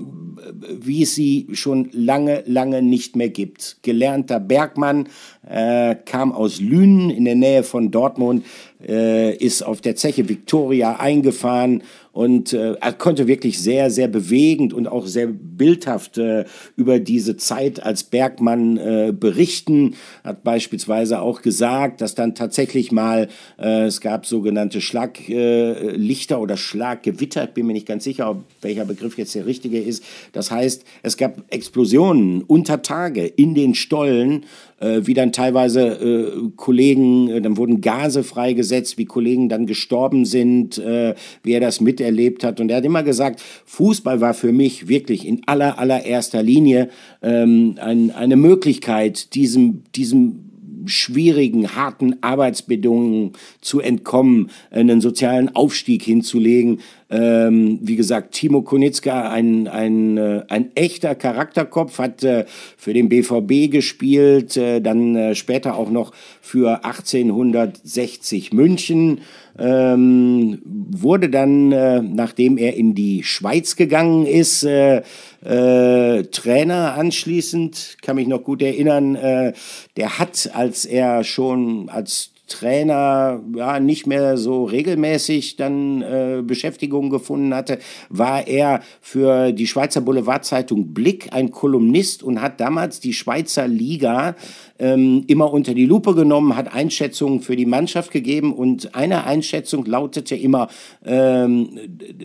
wie 0.81 1.03
es 1.03 1.15
sie 1.15 1.49
schon 1.53 1.89
lange, 1.93 2.45
lange 2.47 2.83
nicht 2.83 3.17
mehr 3.17 3.31
gibt. 3.31 3.79
Gelernter 3.83 4.39
Bergmann, 4.39 5.09
äh, 5.49 5.97
kam 6.05 6.33
aus 6.33 6.61
Lünen 6.61 7.11
in 7.11 7.25
der 7.25 7.35
Nähe 7.35 7.65
von 7.65 7.91
Dortmund, 7.91 8.45
äh, 8.87 9.35
ist 9.35 9.63
auf 9.63 9.81
der 9.81 9.97
Zeche 9.97 10.29
Victoria 10.29 10.97
eingefahren 10.97 11.83
und 12.13 12.53
äh, 12.53 12.75
er 12.75 12.93
konnte 12.93 13.29
wirklich 13.29 13.59
sehr, 13.61 13.91
sehr 13.91 14.09
bewegend 14.09 14.73
und 14.73 14.89
auch 14.89 15.07
sehr 15.07 15.29
bildhaft 15.29 16.19
äh, 16.19 16.45
über 16.77 16.99
diese 16.99 17.37
Zeit 17.37 17.83
als 17.83 18.03
Bergmann 18.05 18.77
äh, 18.77 19.13
berichten. 19.13 19.95
Hat 20.25 20.43
beispielsweise 20.43 21.21
auch 21.21 21.43
gesagt, 21.43 22.01
dass 22.01 22.15
dann 22.15 22.35
tatsächlich 22.35 22.91
mal, 22.91 23.29
äh, 23.59 23.85
es 23.85 24.01
gab 24.01 24.27
sogenannte 24.27 24.81
Schlaglichter 24.81 26.35
äh, 26.37 26.39
oder 26.39 26.57
Schlaggewitter, 26.57 27.45
ich 27.45 27.51
bin 27.51 27.67
mir 27.67 27.75
nicht 27.75 27.87
ganz 27.87 28.05
sicher, 28.05 28.43
welcher 28.61 28.85
Begriff 28.85 29.17
jetzt 29.17 29.35
der 29.35 29.47
richtige 29.47 29.79
ist. 29.81 30.03
Das 30.33 30.51
heißt, 30.51 30.85
es 31.03 31.17
gab 31.17 31.43
Explosionen 31.49 32.43
unter 32.43 32.83
Tage 32.83 33.27
in 33.27 33.55
den 33.55 33.75
Stollen, 33.75 34.45
äh, 34.81 35.01
wie 35.05 35.15
dann 35.15 35.33
teilweise 35.33 35.81
äh, 35.81 36.51
Kollegen, 36.57 37.29
äh, 37.29 37.41
dann 37.41 37.57
wurden 37.57 37.81
Gase 37.81 38.25
freigesetzt, 38.25 38.99
wie 38.99 39.05
Kollegen 39.05 39.49
dann 39.49 39.67
gestorben 39.67 40.25
sind, 40.25 40.79
äh, 40.79 41.15
wie 41.43 41.53
er 41.53 41.61
das 41.61 41.81
miterlebt 41.81 42.43
hat. 42.43 42.61
Und 42.61 42.71
er 42.71 42.79
hat 42.79 42.85
immer 42.85 43.03
gesagt, 43.03 43.43
Fußball 43.67 44.21
war 44.21 44.35
für 44.35 44.53
mich 44.53 44.89
wirklich 44.89 45.27
in 45.27 45.43
aller, 45.47 45.79
allererster 45.79 46.43
Linie 46.43 46.89
ähm, 47.23 47.77
ein, 47.81 48.11
eine 48.11 48.37
Möglichkeit, 48.37 49.35
diesem, 49.35 49.85
diesem 49.95 50.51
schwierigen, 50.87 51.75
harten 51.75 52.17
Arbeitsbedingungen 52.23 53.33
zu 53.61 53.81
entkommen, 53.81 54.51
einen 54.71 55.01
sozialen 55.01 55.55
Aufstieg 55.55 56.03
hinzulegen. 56.03 56.81
Ähm, 57.11 57.79
wie 57.83 57.97
gesagt, 57.97 58.33
Timo 58.33 58.63
Konitzka, 58.63 59.31
ein, 59.31 59.67
ein, 59.67 60.17
äh, 60.17 60.45
ein 60.49 60.71
echter 60.77 61.15
Charakterkopf, 61.15 61.99
hat 61.99 62.23
äh, 62.23 62.45
für 62.77 62.93
den 62.93 63.09
BVB 63.09 63.71
gespielt, 63.71 64.57
äh, 64.57 64.81
dann 64.81 65.17
äh, 65.17 65.35
später 65.35 65.77
auch 65.77 65.91
noch 65.91 66.13
für 66.41 66.85
1860 66.85 68.53
München, 68.53 69.23
ähm, 69.59 70.63
wurde 70.65 71.29
dann, 71.29 71.73
äh, 71.73 72.01
nachdem 72.01 72.57
er 72.59 72.77
in 72.77 72.95
die 72.95 73.25
Schweiz 73.25 73.77
gegangen 73.77 74.25
ist, 74.25 74.63
äh, 74.63 75.03
äh, 75.45 76.23
Trainer 76.25 76.95
anschließend, 76.95 77.99
kann 78.03 78.17
mich 78.17 78.29
noch 78.29 78.45
gut 78.45 78.63
erinnern, 78.63 79.17
äh, 79.17 79.53
der 79.97 80.19
hat, 80.19 80.51
als 80.55 80.85
er 80.85 81.25
schon 81.25 81.89
als 81.89 82.31
Trainer 82.51 83.41
ja, 83.57 83.81
nicht 83.81 84.07
mehr 84.07 84.37
so 84.37 84.65
regelmäßig 84.65 85.57
dann 85.57 86.03
äh, 86.03 86.43
Beschäftigung 86.45 87.09
gefunden 87.09 87.55
hatte, 87.55 87.79
war 88.11 88.47
er 88.47 88.81
für 89.01 89.53
die 89.53 89.67
Schweizer 89.67 90.03
Boulevardzeitung 90.03 90.93
Blick 90.93 91.33
ein 91.33 91.51
Kolumnist 91.51 92.23
und 92.23 92.43
hat 92.43 92.61
damals 92.61 93.01
die 93.01 93.15
Schweizer 93.15 93.67
Liga 93.67 94.35
ähm, 94.79 95.25
immer 95.27 95.53
unter 95.53 95.75
die 95.75 95.87
Lupe 95.87 96.15
genommen, 96.15 96.57
hat 96.57 96.75
Einschätzungen 96.75 97.41
für 97.41 97.57
die 97.57 97.67
Mannschaft 97.67 98.11
gegeben 98.11 98.53
und 98.53 98.95
eine 98.95 99.25
Einschätzung 99.25 99.85
lautete 99.85 100.35
immer, 100.35 100.69
ähm, 101.05 101.71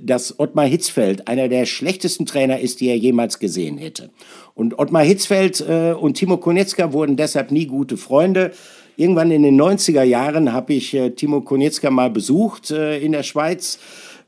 dass 0.02 0.40
Ottmar 0.40 0.66
Hitzfeld 0.66 1.28
einer 1.28 1.48
der 1.48 1.66
schlechtesten 1.66 2.26
Trainer 2.26 2.60
ist, 2.60 2.82
die 2.82 2.88
er 2.88 2.98
jemals 2.98 3.40
gesehen 3.40 3.78
hätte. 3.78 4.10
Und 4.56 4.80
Ottmar 4.80 5.04
Hitzfeld 5.04 5.64
äh, 5.68 5.94
und 5.94 6.16
Timo 6.16 6.38
Konietzka 6.38 6.94
wurden 6.94 7.18
deshalb 7.18 7.52
nie 7.52 7.68
gute 7.68 7.98
Freunde. 7.98 8.52
Irgendwann 8.98 9.32
in 9.32 9.44
den 9.44 9.60
90er 9.60 10.04
Jahren 10.04 10.54
habe 10.54 10.74
ich 10.74 10.94
äh, 10.94 11.10
Timo 11.10 11.42
Konietzka 11.42 11.90
mal 11.92 12.10
besucht 12.10 12.72
äh, 12.72 13.00
in 13.00 13.12
der 13.12 13.24
Schweiz. 13.24 13.78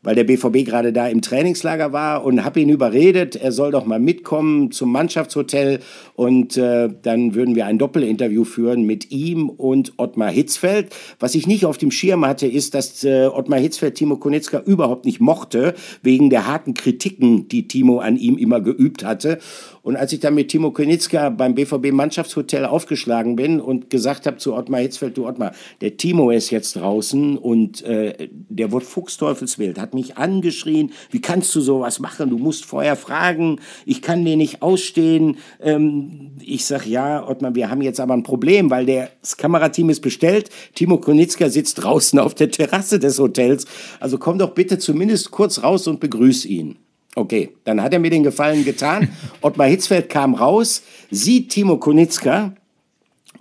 Weil 0.04 0.16
der 0.16 0.24
BVB 0.24 0.66
gerade 0.66 0.94
da 0.94 1.08
im 1.08 1.22
Trainingslager 1.22 1.92
war 1.92 2.24
und 2.24 2.44
habe 2.44 2.60
ihn 2.60 2.70
überredet, 2.70 3.36
er 3.36 3.52
soll 3.52 3.72
doch 3.72 3.86
mal 3.86 4.00
mitkommen 4.00 4.72
zum 4.72 4.92
Mannschaftshotel 4.92 5.80
und 6.16 6.58
äh, 6.58 6.90
dann 7.02 7.36
würden 7.36 7.56
wir 7.56 7.66
ein 7.66 7.78
Doppelinterview 7.78 8.44
führen 8.44 8.84
mit 8.84 9.12
ihm 9.12 9.50
und 9.50 9.94
Ottmar 9.98 10.32
Hitzfeld. 10.32 10.96
Was 11.20 11.36
ich 11.36 11.48
nicht 11.48 11.66
auf 11.66 11.78
dem 11.78 11.92
Schirm 11.92 12.26
hatte, 12.26 12.48
ist, 12.48 12.74
dass 12.74 13.04
äh, 13.04 13.28
Ottmar 13.28 13.60
Hitzfeld 13.60 13.96
Timo 13.96 14.18
Konitzka 14.18 14.60
überhaupt 14.60 15.06
nicht 15.06 15.20
mochte, 15.20 15.74
wegen 16.04 16.30
der 16.30 16.48
harten 16.48 16.74
Kritiken, 16.74 17.48
die 17.50 17.68
Timo 17.68 18.00
an 18.00 18.18
ihm 18.18 18.38
immer 18.38 18.62
geübt 18.62 19.04
hatte. 19.04 19.40
Und 19.84 19.96
als 19.96 20.12
ich 20.12 20.20
dann 20.20 20.36
mit 20.36 20.50
Timo 20.50 20.72
Konitzka 20.72 21.30
beim 21.30 21.56
BVB 21.56 21.92
Mannschaftshotel 21.92 22.66
aufgeschlagen 22.66 23.36
bin 23.36 23.60
und 23.60 23.90
gesagt 23.90 24.26
habe 24.26 24.38
zu 24.38 24.54
Ottmar 24.54 24.82
Hitzfeld, 24.82 25.18
du 25.18 25.28
Ottmar, 25.28 25.54
der 25.82 25.98
Timo 25.98 26.32
ist 26.32 26.50
jetzt 26.50 26.76
draußen 26.76 27.38
und 27.38 27.84
äh, 27.84 28.30
der 28.50 28.72
wird 28.72 28.84
fuchsteufelswild, 28.84 29.80
hat 29.80 29.87
mich 29.94 30.18
angeschrien, 30.18 30.92
wie 31.12 31.22
kannst 31.22 31.54
du 31.56 31.62
sowas 31.62 32.00
machen? 32.00 32.30
Du 32.30 32.38
musst 32.38 32.66
vorher 32.66 32.96
fragen, 32.96 33.60
ich 33.86 34.02
kann 34.02 34.26
den 34.26 34.38
nicht 34.38 34.62
ausstehen. 34.62 35.38
Ähm, 35.62 36.32
ich 36.40 36.66
sag 36.66 36.86
ja, 36.86 37.28
Ottmar, 37.28 37.56
wir 37.56 37.70
haben 37.70 37.82
jetzt 37.82 38.00
aber 38.00 38.14
ein 38.14 38.24
Problem, 38.24 38.70
weil 38.70 38.86
das 38.86 39.38
Kamerateam 39.38 39.90
ist 39.90 40.02
bestellt. 40.02 40.50
Timo 40.76 40.98
Konitzka 40.98 41.50
sitzt 41.50 41.84
draußen 41.84 42.20
auf 42.20 42.34
der 42.34 42.52
Terrasse 42.52 43.00
des 43.00 43.20
Hotels. 43.20 43.66
Also 44.00 44.18
komm 44.18 44.38
doch 44.40 44.52
bitte 44.52 44.78
zumindest 44.78 45.32
kurz 45.32 45.64
raus 45.64 45.88
und 45.88 46.00
begrüß 46.00 46.46
ihn. 46.46 46.78
Okay, 47.16 47.50
dann 47.64 47.82
hat 47.82 47.94
er 47.94 48.00
mir 48.00 48.12
den 48.12 48.24
Gefallen 48.24 48.64
getan. 48.64 49.10
Ottmar 49.42 49.68
Hitzfeld 49.68 50.08
kam 50.08 50.36
raus, 50.36 50.84
sieht 51.10 51.50
Timo 51.50 51.78
Konitzka 51.78 52.54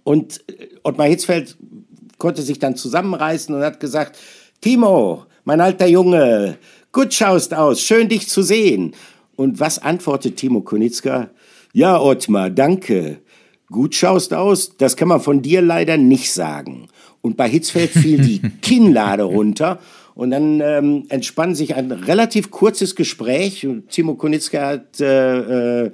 und 0.02 0.40
äh, 0.48 0.68
Ottmar 0.82 1.08
Hitzfeld 1.08 1.56
konnte 2.18 2.42
sich 2.42 2.58
dann 2.58 2.76
zusammenreißen 2.76 3.54
und 3.54 3.62
hat 3.62 3.80
gesagt, 3.80 4.18
Timo, 4.60 5.26
mein 5.46 5.60
alter 5.60 5.86
Junge, 5.86 6.58
gut 6.90 7.14
schaust 7.14 7.54
aus, 7.54 7.80
schön 7.80 8.08
dich 8.08 8.28
zu 8.28 8.42
sehen. 8.42 8.94
Und 9.36 9.60
was 9.60 9.78
antwortet 9.78 10.36
Timo 10.36 10.60
Konitzka? 10.60 11.30
Ja, 11.72 12.00
Ottmar, 12.00 12.50
danke. 12.50 13.18
Gut 13.70 13.94
schaust 13.94 14.34
aus, 14.34 14.76
das 14.76 14.96
kann 14.96 15.06
man 15.06 15.20
von 15.20 15.42
dir 15.42 15.62
leider 15.62 15.98
nicht 15.98 16.32
sagen. 16.32 16.88
Und 17.20 17.36
bei 17.36 17.48
Hitzfeld 17.48 17.90
fiel 17.92 18.20
die 18.20 18.40
Kinnlade 18.60 19.22
runter 19.22 19.78
und 20.16 20.32
dann 20.32 20.60
ähm, 20.60 21.04
entspann 21.10 21.54
sich 21.54 21.76
ein 21.76 21.92
relativ 21.92 22.50
kurzes 22.50 22.96
Gespräch. 22.96 23.64
Und 23.64 23.90
Timo 23.90 24.14
Konitzka 24.14 24.66
hat 24.66 25.00
äh, 25.00 25.84
äh, 25.84 25.90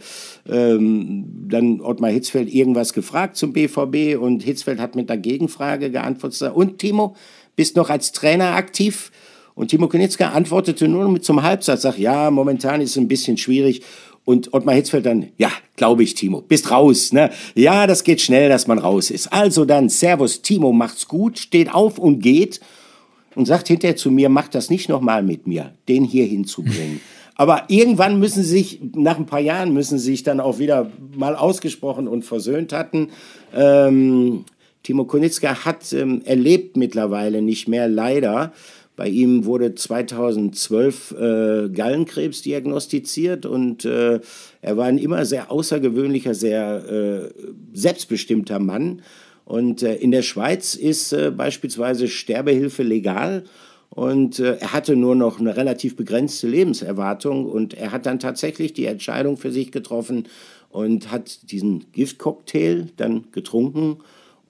ähm, 0.48 1.24
dann 1.48 1.82
Ottmar 1.82 2.10
Hitzfeld 2.10 2.48
irgendwas 2.48 2.94
gefragt 2.94 3.36
zum 3.36 3.52
BVB 3.52 4.18
und 4.18 4.44
Hitzfeld 4.44 4.80
hat 4.80 4.96
mit 4.96 5.10
einer 5.10 5.20
Gegenfrage 5.20 5.90
geantwortet. 5.90 6.54
Und 6.54 6.78
Timo, 6.78 7.16
bist 7.54 7.76
noch 7.76 7.90
als 7.90 8.12
Trainer 8.12 8.54
aktiv? 8.54 9.10
Und 9.54 9.68
Timo 9.68 9.88
Konitzka 9.88 10.30
antwortete 10.30 10.88
nur 10.88 11.08
mit 11.08 11.24
zum 11.24 11.42
Halbsatz, 11.42 11.82
sagt, 11.82 11.98
ja, 11.98 12.30
momentan 12.30 12.80
ist 12.80 12.90
es 12.90 12.96
ein 12.96 13.08
bisschen 13.08 13.36
schwierig. 13.36 13.82
Und 14.24 14.54
Ottmar 14.54 14.74
Hitzfeld 14.76 15.04
dann, 15.04 15.28
ja, 15.36 15.50
glaube 15.76 16.04
ich, 16.04 16.14
Timo, 16.14 16.42
bist 16.42 16.70
raus, 16.70 17.12
ne? 17.12 17.30
Ja, 17.56 17.88
das 17.88 18.04
geht 18.04 18.20
schnell, 18.20 18.48
dass 18.48 18.68
man 18.68 18.78
raus 18.78 19.10
ist. 19.10 19.32
Also 19.32 19.64
dann, 19.64 19.88
Servus, 19.88 20.42
Timo, 20.42 20.72
macht's 20.72 21.08
gut, 21.08 21.38
steht 21.38 21.74
auf 21.74 21.98
und 21.98 22.20
geht 22.20 22.60
und 23.34 23.46
sagt 23.46 23.68
hinterher 23.68 23.96
zu 23.96 24.10
mir, 24.10 24.28
mach 24.28 24.48
das 24.48 24.70
nicht 24.70 24.88
nochmal 24.88 25.22
mit 25.22 25.46
mir, 25.46 25.72
den 25.88 26.04
hier 26.04 26.24
hinzubringen. 26.26 27.00
Aber 27.34 27.64
irgendwann 27.68 28.20
müssen 28.20 28.42
sie 28.44 28.50
sich, 28.50 28.80
nach 28.94 29.18
ein 29.18 29.26
paar 29.26 29.40
Jahren 29.40 29.72
müssen 29.72 29.98
sie 29.98 30.12
sich 30.12 30.22
dann 30.22 30.38
auch 30.38 30.58
wieder 30.58 30.92
mal 31.16 31.34
ausgesprochen 31.34 32.06
und 32.06 32.24
versöhnt 32.24 32.72
hatten. 32.72 33.08
Ähm, 33.54 34.44
Timo 34.82 35.04
Konitzka 35.04 35.64
hat 35.64 35.92
ähm, 35.92 36.22
erlebt 36.24 36.76
mittlerweile 36.76 37.42
nicht 37.42 37.68
mehr, 37.68 37.88
leider. 37.88 38.52
Bei 38.94 39.08
ihm 39.08 39.46
wurde 39.46 39.74
2012 39.74 41.12
äh, 41.12 41.68
Gallenkrebs 41.70 42.42
diagnostiziert 42.42 43.46
und 43.46 43.86
äh, 43.86 44.20
er 44.60 44.76
war 44.76 44.84
ein 44.84 44.98
immer 44.98 45.24
sehr 45.24 45.50
außergewöhnlicher, 45.50 46.34
sehr 46.34 46.84
äh, 46.88 47.30
selbstbestimmter 47.72 48.58
Mann. 48.58 49.00
Und 49.46 49.82
äh, 49.82 49.94
in 49.94 50.10
der 50.10 50.22
Schweiz 50.22 50.74
ist 50.74 51.12
äh, 51.12 51.30
beispielsweise 51.30 52.06
Sterbehilfe 52.06 52.82
legal. 52.82 53.44
Und 53.88 54.38
äh, 54.38 54.56
er 54.56 54.72
hatte 54.72 54.94
nur 54.94 55.14
noch 55.14 55.40
eine 55.40 55.56
relativ 55.56 55.96
begrenzte 55.96 56.46
Lebenserwartung. 56.46 57.46
Und 57.46 57.74
er 57.74 57.92
hat 57.92 58.04
dann 58.04 58.18
tatsächlich 58.18 58.74
die 58.74 58.86
Entscheidung 58.86 59.38
für 59.38 59.52
sich 59.52 59.72
getroffen 59.72 60.28
und 60.68 61.10
hat 61.10 61.50
diesen 61.50 61.86
Giftcocktail 61.92 62.88
dann 62.96 63.26
getrunken 63.32 63.98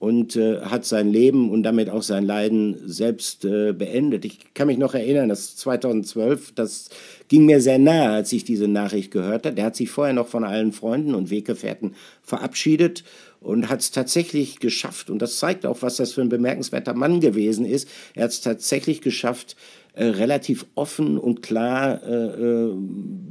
und 0.03 0.35
äh, 0.35 0.59
hat 0.59 0.83
sein 0.83 1.09
Leben 1.09 1.49
und 1.49 1.63
damit 1.63 1.89
auch 1.89 2.03
sein 2.03 2.25
Leiden 2.25 2.75
selbst 2.85 3.45
äh, 3.45 3.71
beendet. 3.71 4.25
Ich 4.25 4.53
kann 4.53 4.67
mich 4.67 4.77
noch 4.77 4.95
erinnern, 4.95 5.29
dass 5.29 5.55
2012, 5.55 6.51
das 6.55 6.89
ging 7.29 7.45
mir 7.45 7.61
sehr 7.61 7.79
nahe, 7.79 8.09
als 8.09 8.33
ich 8.33 8.43
diese 8.43 8.67
Nachricht 8.67 9.11
gehört 9.11 9.45
habe. 9.45 9.55
Der 9.55 9.63
hat 9.63 9.77
sich 9.77 9.89
vorher 9.89 10.13
noch 10.13 10.27
von 10.27 10.43
allen 10.43 10.73
Freunden 10.73 11.15
und 11.15 11.29
Weggefährten 11.29 11.95
verabschiedet 12.21 13.05
und 13.39 13.69
hat 13.69 13.79
es 13.79 13.91
tatsächlich 13.91 14.59
geschafft, 14.59 15.09
und 15.09 15.21
das 15.21 15.37
zeigt 15.37 15.65
auch, 15.65 15.81
was 15.81 15.95
das 15.95 16.11
für 16.11 16.21
ein 16.21 16.27
bemerkenswerter 16.27 16.93
Mann 16.93 17.21
gewesen 17.21 17.65
ist, 17.65 17.87
er 18.13 18.25
hat 18.25 18.31
es 18.31 18.41
tatsächlich 18.41 18.99
geschafft, 18.99 19.55
äh, 19.95 20.05
relativ 20.05 20.65
offen 20.75 21.19
und 21.19 21.43
klar 21.43 22.01
äh, 22.03 22.25
äh, 22.25 22.73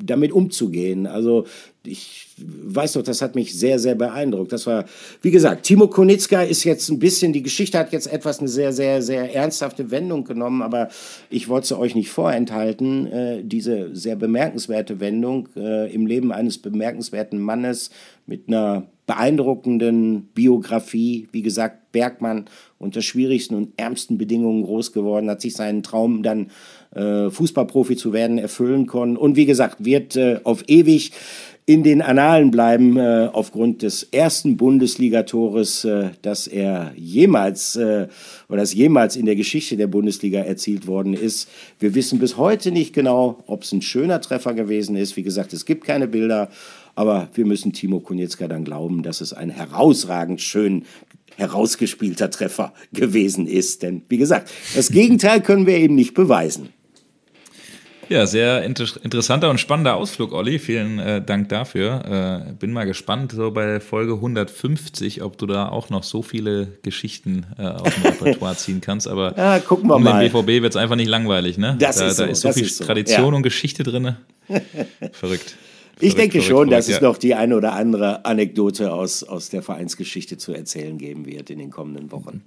damit 0.04 0.32
umzugehen. 0.32 1.06
Also 1.08 1.44
ich 1.84 2.28
weiß 2.38 2.92
doch, 2.92 3.02
das 3.02 3.20
hat 3.20 3.34
mich 3.34 3.58
sehr, 3.58 3.80
sehr 3.80 3.96
beeindruckt. 3.96 4.52
Das 4.52 4.66
war, 4.66 4.84
wie 5.22 5.32
gesagt, 5.32 5.64
Timo 5.64 5.88
Konitzka 5.88 6.42
ist 6.42 6.62
jetzt 6.62 6.88
ein 6.88 7.00
bisschen, 7.00 7.32
die 7.32 7.42
Geschichte 7.42 7.78
hat 7.78 7.92
jetzt 7.92 8.06
etwas 8.06 8.38
eine 8.38 8.48
sehr, 8.48 8.72
sehr, 8.72 9.02
sehr 9.02 9.34
ernsthafte 9.34 9.90
Wendung 9.90 10.24
genommen, 10.24 10.62
aber 10.62 10.88
ich 11.30 11.48
wollte 11.48 11.66
sie 11.66 11.78
euch 11.78 11.96
nicht 11.96 12.10
vorenthalten. 12.10 13.06
Äh, 13.06 13.42
diese 13.42 13.94
sehr 13.96 14.14
bemerkenswerte 14.14 15.00
Wendung 15.00 15.48
äh, 15.56 15.92
im 15.92 16.06
Leben 16.06 16.30
eines 16.30 16.58
bemerkenswerten 16.58 17.40
Mannes 17.40 17.90
mit 18.26 18.46
einer 18.46 18.86
beeindruckenden 19.12 20.28
Biografie. 20.34 21.28
Wie 21.32 21.42
gesagt, 21.42 21.92
Bergmann 21.92 22.46
unter 22.78 23.02
schwierigsten 23.02 23.54
und 23.54 23.72
ärmsten 23.76 24.16
Bedingungen 24.16 24.64
groß 24.64 24.92
geworden, 24.92 25.28
hat 25.28 25.42
sich 25.42 25.54
seinen 25.54 25.82
Traum 25.82 26.22
dann 26.22 26.50
äh, 26.94 27.30
Fußballprofi 27.30 27.96
zu 27.96 28.14
werden 28.14 28.38
erfüllen 28.38 28.86
können 28.86 29.18
und 29.18 29.36
wie 29.36 29.44
gesagt, 29.44 29.84
wird 29.84 30.16
äh, 30.16 30.40
auf 30.44 30.64
ewig 30.66 31.12
in 31.64 31.84
den 31.84 32.02
Annalen 32.02 32.50
bleiben 32.50 32.96
äh, 32.96 33.28
aufgrund 33.32 33.82
des 33.82 34.02
ersten 34.02 34.56
Bundesligatores, 34.56 35.84
äh, 35.84 36.10
das 36.20 36.48
er 36.48 36.92
jemals 36.96 37.76
äh, 37.76 38.08
oder 38.48 38.58
das 38.58 38.74
jemals 38.74 39.14
in 39.14 39.26
der 39.26 39.36
Geschichte 39.36 39.76
der 39.76 39.86
Bundesliga 39.86 40.40
erzielt 40.40 40.88
worden 40.88 41.14
ist. 41.14 41.48
Wir 41.78 41.94
wissen 41.94 42.18
bis 42.18 42.36
heute 42.36 42.72
nicht 42.72 42.92
genau, 42.92 43.44
ob 43.46 43.62
es 43.62 43.72
ein 43.72 43.80
schöner 43.80 44.20
Treffer 44.20 44.54
gewesen 44.54 44.96
ist. 44.96 45.16
Wie 45.16 45.22
gesagt, 45.22 45.52
es 45.52 45.64
gibt 45.64 45.84
keine 45.84 46.08
Bilder. 46.08 46.48
Aber 46.94 47.28
wir 47.34 47.46
müssen 47.46 47.72
Timo 47.72 48.00
Konietzka 48.00 48.48
dann 48.48 48.64
glauben, 48.64 49.02
dass 49.02 49.20
es 49.20 49.32
ein 49.32 49.50
herausragend 49.50 50.40
schön 50.40 50.84
herausgespielter 51.36 52.30
Treffer 52.30 52.72
gewesen 52.92 53.46
ist. 53.46 53.82
Denn 53.82 54.02
wie 54.08 54.18
gesagt, 54.18 54.50
das 54.74 54.90
Gegenteil 54.90 55.40
können 55.40 55.66
wir 55.66 55.76
eben 55.76 55.94
nicht 55.94 56.14
beweisen. 56.14 56.68
Ja, 58.08 58.26
sehr 58.26 58.62
inter 58.62 58.84
interessanter 59.02 59.48
und 59.48 59.58
spannender 59.58 59.94
Ausflug, 59.94 60.32
Olli. 60.32 60.58
Vielen 60.58 60.98
äh, 60.98 61.22
Dank 61.22 61.48
dafür. 61.48 62.44
Äh, 62.50 62.52
bin 62.52 62.70
mal 62.70 62.84
gespannt, 62.84 63.32
so 63.32 63.50
bei 63.52 63.80
Folge 63.80 64.14
150, 64.14 65.22
ob 65.22 65.38
du 65.38 65.46
da 65.46 65.70
auch 65.70 65.88
noch 65.88 66.02
so 66.02 66.20
viele 66.20 66.66
Geschichten 66.82 67.46
äh, 67.58 67.62
aus 67.62 67.94
dem 67.94 68.02
Repertoire 68.02 68.56
ziehen 68.56 68.82
kannst. 68.82 69.08
Aber 69.08 69.34
ja, 69.38 69.58
gucken 69.60 69.88
wir 69.88 69.96
um 69.96 70.02
mal. 70.02 70.20
den 70.20 70.30
BVB 70.30 70.62
wird 70.62 70.74
es 70.74 70.76
einfach 70.76 70.96
nicht 70.96 71.08
langweilig, 71.08 71.56
ne? 71.56 71.76
Das 71.78 71.96
da, 71.96 72.08
ist 72.08 72.16
so, 72.16 72.24
da 72.24 72.30
ist 72.30 72.40
so 72.40 72.52
viel 72.52 72.64
ist 72.64 72.76
so. 72.78 72.84
Tradition 72.84 73.30
ja. 73.30 73.36
und 73.36 73.42
Geschichte 73.42 73.82
drin. 73.82 74.16
Verrückt. 75.12 75.56
Ich 76.02 76.14
denke 76.14 76.42
schon, 76.42 76.68
dass 76.70 76.88
es 76.88 77.00
noch 77.00 77.16
die 77.16 77.34
eine 77.34 77.56
oder 77.56 77.74
andere 77.74 78.24
Anekdote 78.24 78.92
aus, 78.92 79.22
aus 79.22 79.48
der 79.48 79.62
Vereinsgeschichte 79.62 80.36
zu 80.36 80.52
erzählen 80.52 80.98
geben 80.98 81.26
wird 81.26 81.48
in 81.50 81.58
den 81.58 81.70
kommenden 81.70 82.10
Wochen. 82.10 82.42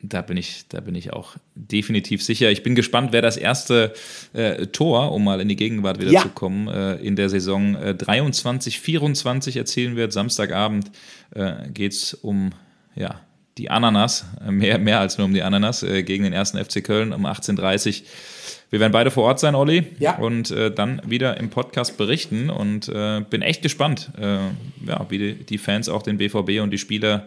Da 0.00 0.22
bin 0.22 0.36
ich, 0.36 0.66
da 0.68 0.80
bin 0.80 0.94
ich 0.94 1.12
auch 1.12 1.34
definitiv 1.56 2.22
sicher. 2.22 2.52
Ich 2.52 2.62
bin 2.62 2.76
gespannt, 2.76 3.08
wer 3.10 3.20
das 3.20 3.36
erste 3.36 3.92
äh, 4.32 4.68
Tor, 4.68 5.10
um 5.10 5.24
mal 5.24 5.40
in 5.40 5.48
die 5.48 5.56
Gegenwart 5.56 5.98
wieder 6.00 6.12
Ja. 6.12 6.22
zu 6.22 6.28
kommen, 6.28 6.68
äh, 6.68 6.94
in 6.96 7.16
der 7.16 7.28
Saison 7.28 7.74
äh, 7.74 7.96
23, 7.96 8.78
24 8.78 9.56
erzielen 9.56 9.96
wird. 9.96 10.12
Samstagabend 10.12 10.92
äh, 11.34 11.68
geht 11.74 11.94
es 11.94 12.14
um 12.14 12.50
ja, 12.94 13.20
die 13.58 13.70
Ananas, 13.70 14.24
mehr, 14.48 14.78
mehr 14.78 15.00
als 15.00 15.18
nur 15.18 15.24
um 15.24 15.34
die 15.34 15.42
Ananas, 15.42 15.82
äh, 15.82 16.04
gegen 16.04 16.22
den 16.22 16.32
ersten 16.32 16.64
FC 16.64 16.84
Köln 16.84 17.12
um 17.12 17.26
18.30 17.26 18.04
wir 18.70 18.80
werden 18.80 18.92
beide 18.92 19.10
vor 19.10 19.24
Ort 19.24 19.40
sein, 19.40 19.54
Olli, 19.54 19.84
Ja. 19.98 20.16
und 20.18 20.50
äh, 20.50 20.70
dann 20.72 21.00
wieder 21.06 21.36
im 21.38 21.48
Podcast 21.50 21.96
berichten 21.96 22.50
und 22.50 22.88
äh, 22.88 23.22
bin 23.28 23.42
echt 23.42 23.62
gespannt, 23.62 24.10
äh, 24.18 24.38
ja, 24.86 25.06
wie 25.08 25.18
die, 25.18 25.34
die 25.34 25.58
Fans 25.58 25.88
auch 25.88 26.02
den 26.02 26.18
BVB 26.18 26.60
und 26.62 26.70
die 26.70 26.78
Spieler 26.78 27.26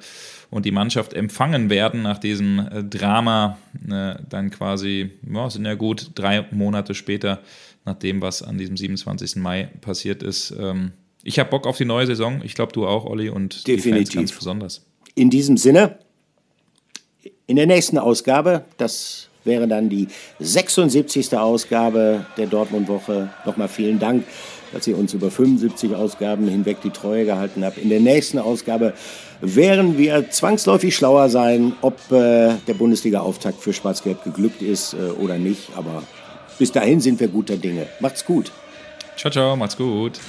und 0.51 0.65
die 0.65 0.71
Mannschaft 0.71 1.13
empfangen 1.13 1.69
werden 1.69 2.01
nach 2.03 2.17
diesem 2.19 2.59
äh, 2.59 2.83
Drama, 2.83 3.57
äh, 3.89 4.15
dann 4.29 4.51
quasi, 4.51 5.11
ja, 5.33 5.49
sind 5.49 5.65
ja 5.65 5.73
gut 5.75 6.11
drei 6.15 6.45
Monate 6.51 6.93
später, 6.93 7.39
nach 7.85 7.95
dem, 7.95 8.21
was 8.21 8.43
an 8.43 8.59
diesem 8.59 8.77
27. 8.77 9.37
Mai 9.37 9.69
passiert 9.81 10.21
ist. 10.21 10.53
Ähm, 10.59 10.91
ich 11.23 11.39
habe 11.39 11.49
Bock 11.49 11.65
auf 11.65 11.77
die 11.77 11.85
neue 11.85 12.05
Saison. 12.05 12.41
Ich 12.43 12.53
glaube, 12.53 12.73
du 12.73 12.85
auch, 12.85 13.05
Olli, 13.05 13.29
und 13.29 13.65
die 13.65 13.71
Fans 13.73 13.83
Definitiv. 13.83 14.15
ganz 14.15 14.31
besonders. 14.31 14.85
In 15.15 15.29
diesem 15.31 15.57
Sinne, 15.57 15.97
in 17.47 17.55
der 17.55 17.65
nächsten 17.65 17.97
Ausgabe, 17.97 18.65
das 18.77 19.29
wäre 19.43 19.67
dann 19.67 19.89
die 19.89 20.07
76. 20.39 21.35
Ausgabe 21.37 22.25
der 22.37 22.47
Dortmund-Woche. 22.47 23.29
Nochmal 23.45 23.67
vielen 23.67 23.99
Dank, 23.99 24.23
dass 24.73 24.87
ihr 24.87 24.97
uns 24.97 25.13
über 25.13 25.31
75 25.31 25.95
Ausgaben 25.95 26.47
hinweg 26.47 26.77
die 26.83 26.89
Treue 26.89 27.25
gehalten 27.25 27.63
habt. 27.63 27.77
In 27.77 27.89
der 27.89 27.99
nächsten 27.99 28.39
Ausgabe 28.39 28.93
werden 29.41 29.97
wir 29.97 30.29
zwangsläufig 30.29 30.95
schlauer 30.95 31.29
sein, 31.29 31.73
ob 31.81 31.95
äh, 32.11 32.53
der 32.67 32.73
Bundesliga-Auftakt 32.77 33.61
für 33.61 33.73
Schwarz-Gelb 33.73 34.23
geglückt 34.23 34.61
ist 34.61 34.93
äh, 34.93 35.11
oder 35.19 35.37
nicht. 35.37 35.69
Aber 35.75 36.03
bis 36.59 36.71
dahin 36.71 37.01
sind 37.01 37.19
wir 37.19 37.27
guter 37.27 37.57
Dinge. 37.57 37.87
Macht's 37.99 38.25
gut. 38.25 38.51
Ciao, 39.17 39.31
ciao, 39.31 39.55
macht's 39.55 39.77
gut. 39.77 40.19